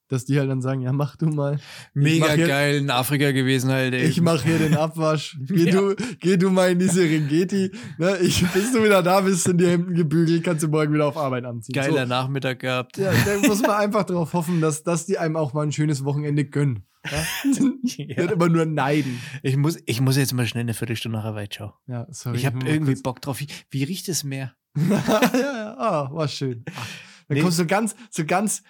Dass 0.08 0.26
die 0.26 0.40
halt 0.40 0.50
dann 0.50 0.60
sagen, 0.64 0.82
ja, 0.82 0.92
mach 0.92 1.16
du 1.18 1.28
mal. 1.28 1.60
Mega 1.94 2.32
hier- 2.32 2.48
geil 2.48 2.78
in 2.78 2.90
Afrika 2.90 3.30
gewesen 3.32 3.70
halt. 3.70 3.94
Ey. 3.94 4.06
Ich 4.08 4.20
mach 4.22 4.42
hier 4.44 4.58
den 4.58 4.76
Abwasch. 4.76 5.38
Geh, 5.48 5.70
Ja. 5.70 5.80
du, 5.82 5.96
geh 6.20 6.36
du 6.36 6.50
mal 6.50 6.72
in 6.72 6.80
die 6.80 6.88
Serengeti. 6.88 7.72
Ne? 8.00 8.18
Ich, 8.18 8.44
bis 8.52 8.74
du 8.74 8.84
wieder 8.84 9.04
da 9.04 9.22
bist, 9.22 9.44
sind 9.44 9.62
die 9.62 9.68
Hemden 9.68 9.94
gebügelt, 9.94 10.44
kannst 10.44 10.64
du 10.64 10.68
morgen 10.68 10.96
wieder 10.96 11.06
auf 11.06 11.16
Arbeit 11.16 11.46
anziehen. 11.46 11.74
Geiler 11.74 12.08
Nachmittag 12.08 12.58
gehabt. 12.58 12.96
So, 12.96 13.04
ja, 13.04 13.12
da 13.24 13.48
muss 13.48 13.62
man 13.62 13.70
einfach 13.72 14.04
darauf 14.04 14.34
hoffen, 14.34 14.62
dass, 14.62 14.82
dass 14.82 15.06
die 15.06 15.20
einem 15.20 15.36
auch 15.36 15.54
mal 15.54 15.62
ein 15.62 15.72
schönes 15.72 16.04
Wochenende 16.04 16.44
gönnen. 16.44 16.86
Ja? 17.06 17.26
Ja. 17.84 18.24
Nicht 18.24 18.32
immer 18.32 18.50
nur 18.50 18.66
neiden. 18.66 19.20
Ich, 19.44 19.56
muss, 19.58 19.78
ich 19.86 20.00
muss 20.02 20.16
jetzt 20.18 20.34
mal 20.34 20.46
schnell 20.46 20.62
eine 20.62 20.74
Viertelstunde 20.74 21.18
nach 21.18 21.26
Arbeit 21.26 21.56
schauen. 21.56 21.74
Ja, 21.88 22.08
sorry. 22.12 22.38
Ich 22.38 22.46
habe 22.46 22.60
irgendwie 22.68 22.92
kurz- 22.94 23.04
Bock 23.04 23.22
drauf. 23.22 23.40
Wie, 23.40 23.48
wie 23.72 23.84
riecht 23.84 24.08
das 24.08 24.24
Meer? 24.24 24.56
ja, 24.78 25.32
ja, 25.34 25.76
ah, 25.78 26.10
war 26.12 26.28
schön. 26.28 26.64
Dann 26.66 27.38
Nee. 27.38 27.42
kommst 27.42 27.60
du 27.60 27.66
ganz, 27.66 27.96
so 28.10 28.26
ganz 28.26 28.64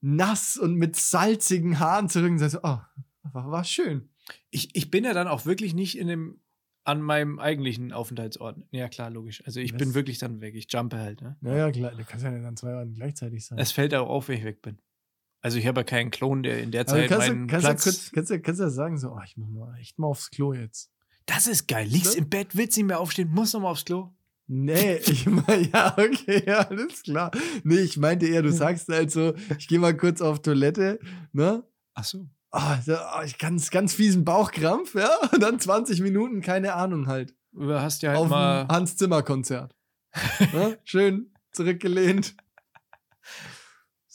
nass 0.00 0.56
und 0.56 0.74
mit 0.76 0.96
salzigen 0.96 1.78
Haaren 1.78 2.08
zurück 2.08 2.30
und 2.30 2.38
sagst, 2.38 2.58
oh, 2.62 2.78
war, 3.32 3.50
war 3.50 3.64
schön. 3.64 4.08
Ich, 4.50 4.74
ich 4.76 4.90
bin 4.90 5.04
ja 5.04 5.12
dann 5.14 5.28
auch 5.28 5.46
wirklich 5.46 5.74
nicht 5.74 5.98
in 5.98 6.06
dem, 6.08 6.40
an 6.84 7.00
meinem 7.00 7.38
eigentlichen 7.38 7.92
Aufenthaltsort. 7.92 8.58
Ja, 8.70 8.88
klar, 8.88 9.10
logisch. 9.10 9.42
Also 9.46 9.60
ich 9.60 9.72
Was? 9.72 9.78
bin 9.78 9.94
wirklich 9.94 10.18
dann 10.18 10.40
weg. 10.40 10.54
Ich 10.54 10.66
jumpe 10.70 10.98
halt. 10.98 11.22
Ne? 11.22 11.36
Naja, 11.40 11.70
klar, 11.70 11.92
du 11.92 12.04
kannst 12.04 12.24
ja 12.24 12.30
nicht 12.30 12.44
an 12.44 12.56
zwei 12.56 12.74
Orten 12.74 12.94
gleichzeitig 12.94 13.44
sein. 13.46 13.58
Es 13.58 13.72
fällt 13.72 13.94
auch 13.94 14.08
auf, 14.08 14.28
wenn 14.28 14.38
ich 14.38 14.44
weg 14.44 14.60
bin. 14.62 14.78
Also 15.44 15.58
ich 15.58 15.66
habe 15.66 15.80
ja 15.80 15.84
keinen 15.84 16.10
Klon, 16.10 16.42
der 16.42 16.62
in 16.62 16.70
der 16.70 16.86
Zeit 16.86 17.10
kannst, 17.10 17.28
du, 17.28 17.32
meinen 17.34 17.46
kannst, 17.48 17.66
du 17.66 17.68
Platz... 17.68 17.84
kurz, 17.84 18.12
kannst, 18.12 18.30
du, 18.30 18.40
kannst 18.40 18.60
du 18.60 18.64
ja 18.64 18.70
sagen, 18.70 18.96
so, 18.96 19.10
oh, 19.10 19.20
ich 19.26 19.36
muss 19.36 19.50
mal 19.50 19.76
echt 19.78 19.98
mal 19.98 20.06
aufs 20.06 20.30
Klo 20.30 20.54
jetzt. 20.54 20.90
das 21.26 21.46
ist 21.46 21.68
geil. 21.68 21.86
Liegst 21.86 22.14
Ne? 22.14 22.22
im 22.22 22.30
Bett, 22.30 22.56
willst 22.56 22.78
nicht 22.78 22.86
mehr 22.86 22.98
aufstehen, 22.98 23.28
musst 23.30 23.52
noch 23.52 23.60
mal 23.60 23.68
aufs 23.68 23.84
Klo. 23.84 24.08
Nee, 24.46 24.96
ich 25.04 25.26
meine, 25.26 25.68
ja, 25.70 25.92
okay, 25.98 26.42
ja, 26.46 26.60
alles 26.60 27.02
klar. 27.02 27.30
Nee, 27.62 27.80
ich 27.80 27.98
meinte 27.98 28.26
eher, 28.26 28.40
du 28.40 28.50
sagst 28.50 28.88
halt 28.88 29.10
so, 29.10 29.34
ich 29.58 29.68
gehe 29.68 29.78
mal 29.78 29.94
kurz 29.94 30.22
auf 30.22 30.40
Toilette, 30.40 30.98
ne? 31.32 31.62
Ach 31.92 32.04
so. 32.04 32.26
Ah, 32.50 32.78
ich 33.26 33.36
ganz, 33.36 33.70
ganz 33.70 33.92
fiesen 33.92 34.24
Bauchkrampf, 34.24 34.94
ja. 34.94 35.10
Und 35.32 35.42
dann 35.42 35.60
20 35.60 36.00
Minuten, 36.00 36.40
keine 36.40 36.72
Ahnung 36.72 37.06
halt. 37.06 37.34
Du 37.52 37.70
hast 37.70 38.00
ja 38.00 38.12
halt 38.12 38.18
Auf 38.18 38.30
mal. 38.30 38.64
dem 38.64 38.68
Hans 38.74 38.96
Zimmer 38.96 39.22
Konzert. 39.22 39.76
ja, 40.54 40.72
schön 40.84 41.34
zurückgelehnt. 41.52 42.34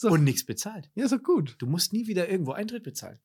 So. 0.02 0.10
Und 0.12 0.24
nichts 0.24 0.46
bezahlt. 0.46 0.90
ja, 0.96 1.04
ist 1.04 1.12
doch 1.12 1.22
gut. 1.22 1.58
Du 1.60 1.66
musst 1.66 1.92
nie 1.92 2.08
wieder 2.08 2.30
irgendwo 2.30 2.54
Eintritt 2.54 2.84
bezahlen. 2.84 3.20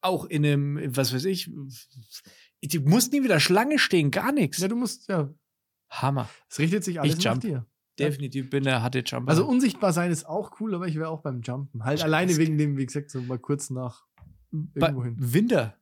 Auch 0.00 0.24
in 0.24 0.46
einem, 0.46 0.96
was 0.96 1.12
weiß 1.12 1.26
ich, 1.26 1.44
du 1.44 2.80
musst 2.84 3.12
nie 3.12 3.22
wieder 3.22 3.38
Schlange 3.38 3.78
stehen, 3.78 4.10
gar 4.10 4.32
nichts. 4.32 4.56
Ja, 4.58 4.68
du 4.68 4.76
musst, 4.76 5.08
ja, 5.08 5.28
Hammer. 5.90 6.30
es 6.48 6.58
richtet 6.58 6.84
sich 6.84 6.98
alles 7.00 7.18
Ich 7.18 7.24
nach 7.24 7.32
jump. 7.32 7.42
dir. 7.42 7.66
Definitiv 7.98 8.48
bin 8.48 8.64
der 8.64 8.80
harte 8.82 9.00
Jumper. 9.00 9.28
Also 9.28 9.46
unsichtbar 9.46 9.92
sein 9.92 10.10
ist 10.10 10.24
auch 10.24 10.58
cool, 10.60 10.74
aber 10.74 10.88
ich 10.88 10.94
wäre 10.96 11.08
auch 11.10 11.20
beim 11.20 11.42
Jumpen. 11.42 11.84
Halt 11.84 12.02
alleine 12.02 12.34
wegen 12.38 12.56
dem, 12.56 12.78
wie 12.78 12.86
gesagt, 12.86 13.10
so 13.10 13.20
mal 13.20 13.38
kurz 13.38 13.68
nach 13.68 14.06
irgendwo 14.52 15.04
hin. 15.04 15.16
Winter. 15.18 15.76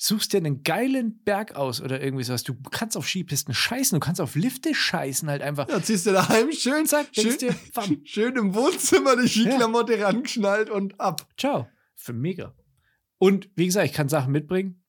Suchst 0.00 0.32
dir 0.32 0.36
einen 0.38 0.62
geilen 0.62 1.24
Berg 1.24 1.56
aus 1.56 1.80
oder 1.80 2.00
irgendwie 2.00 2.22
sowas. 2.22 2.44
Du 2.44 2.54
kannst 2.70 2.96
auf 2.96 3.08
Skipisten 3.08 3.52
scheißen, 3.52 3.96
du 3.96 4.00
kannst 4.00 4.20
auf 4.20 4.36
Lifte 4.36 4.72
scheißen 4.72 5.28
halt 5.28 5.42
einfach. 5.42 5.68
Ja, 5.68 5.82
ziehst 5.82 6.06
du 6.06 6.12
daheim 6.12 6.52
schön, 6.52 6.86
Zack, 6.86 7.08
schön, 7.12 7.36
dir, 7.36 7.54
bam. 7.74 8.00
schön 8.04 8.36
im 8.36 8.54
Wohnzimmer 8.54 9.16
die 9.20 9.28
Skiklamotte 9.28 10.00
rangeschnallt 10.00 10.70
und 10.70 11.00
ab. 11.00 11.26
Ciao. 11.36 11.66
Für 11.96 12.12
mega. 12.12 12.54
Und 13.18 13.50
wie 13.56 13.66
gesagt, 13.66 13.86
ich 13.86 13.92
kann 13.92 14.08
Sachen 14.08 14.30
mitbringen. 14.30 14.84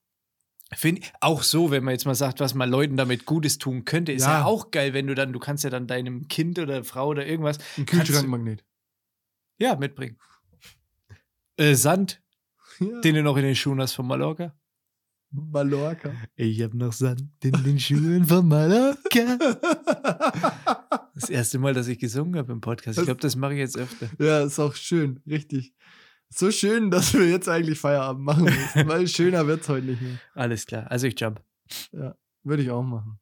Find, 0.75 0.99
auch 1.21 1.41
so, 1.41 1.71
wenn 1.71 1.83
man 1.83 1.93
jetzt 1.93 2.05
mal 2.05 2.13
sagt, 2.13 2.39
was 2.39 2.53
man 2.53 2.69
Leuten 2.69 2.95
damit 2.95 3.25
Gutes 3.25 3.57
tun 3.57 3.85
könnte, 3.85 4.11
ist 4.11 4.21
ja. 4.27 4.41
Ja. 4.41 4.45
auch 4.45 4.69
geil, 4.69 4.93
wenn 4.93 5.07
du 5.07 5.15
dann, 5.15 5.33
du 5.33 5.39
kannst 5.39 5.63
ja 5.63 5.71
dann 5.71 5.87
deinem 5.87 6.27
Kind 6.27 6.59
oder 6.59 6.83
Frau 6.83 7.07
oder 7.07 7.25
irgendwas, 7.25 7.57
Ein 7.77 7.87
Kühlschrankmagnet. 7.87 8.63
ja, 9.57 9.75
mitbringen. 9.75 10.19
Äh, 11.57 11.73
Sand, 11.73 12.21
Ja. 12.79 13.01
den 13.01 13.15
du 13.15 13.23
noch 13.23 13.37
in 13.37 13.43
den 13.43 13.55
Schuhen 13.55 13.81
hast 13.81 13.93
von 13.93 14.05
Mallorca. 14.05 14.53
Mallorca. 15.31 16.11
Ich 16.35 16.61
hab 16.61 16.73
noch 16.73 16.93
Sand 16.93 17.23
in 17.43 17.51
den 17.63 17.79
Schuhen 17.79 18.25
von 18.25 18.47
Mallorca. 18.47 19.37
Das 21.15 21.29
erste 21.29 21.59
Mal, 21.59 21.73
dass 21.73 21.89
ich 21.89 21.99
gesungen 21.99 22.37
habe 22.37 22.53
im 22.53 22.61
Podcast. 22.61 22.97
Ich 22.97 23.03
glaube, 23.03 23.19
das 23.19 23.35
mache 23.35 23.51
ich 23.53 23.59
jetzt 23.59 23.77
öfter. 23.77 24.07
ja, 24.19 24.39
ist 24.41 24.57
auch 24.57 24.73
schön, 24.73 25.19
richtig. 25.27 25.73
So 26.29 26.49
schön, 26.49 26.91
dass 26.91 27.13
wir 27.13 27.27
jetzt 27.27 27.49
eigentlich 27.49 27.77
Feierabend 27.77 28.23
machen 28.23 28.45
müssen, 28.45 28.87
weil 28.87 29.05
schöner 29.09 29.45
wird's 29.45 29.67
heute 29.67 29.87
nicht 29.87 30.01
mehr. 30.01 30.17
Alles 30.33 30.65
klar. 30.65 30.89
Also 30.89 31.07
ich 31.07 31.19
jump. 31.19 31.43
Würde 32.43 32.63
ich 32.63 32.71
auch 32.71 32.83
machen. 32.83 33.19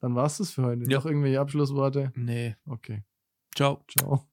Dann 0.00 0.14
war's 0.14 0.36
das 0.36 0.50
für 0.50 0.64
heute. 0.64 0.82
Ja. 0.90 0.98
Noch 0.98 1.06
irgendwelche 1.06 1.40
Abschlussworte? 1.40 2.12
Nee. 2.16 2.56
Okay. 2.66 3.02
Ciao. 3.54 3.82
Ciao. 3.88 4.28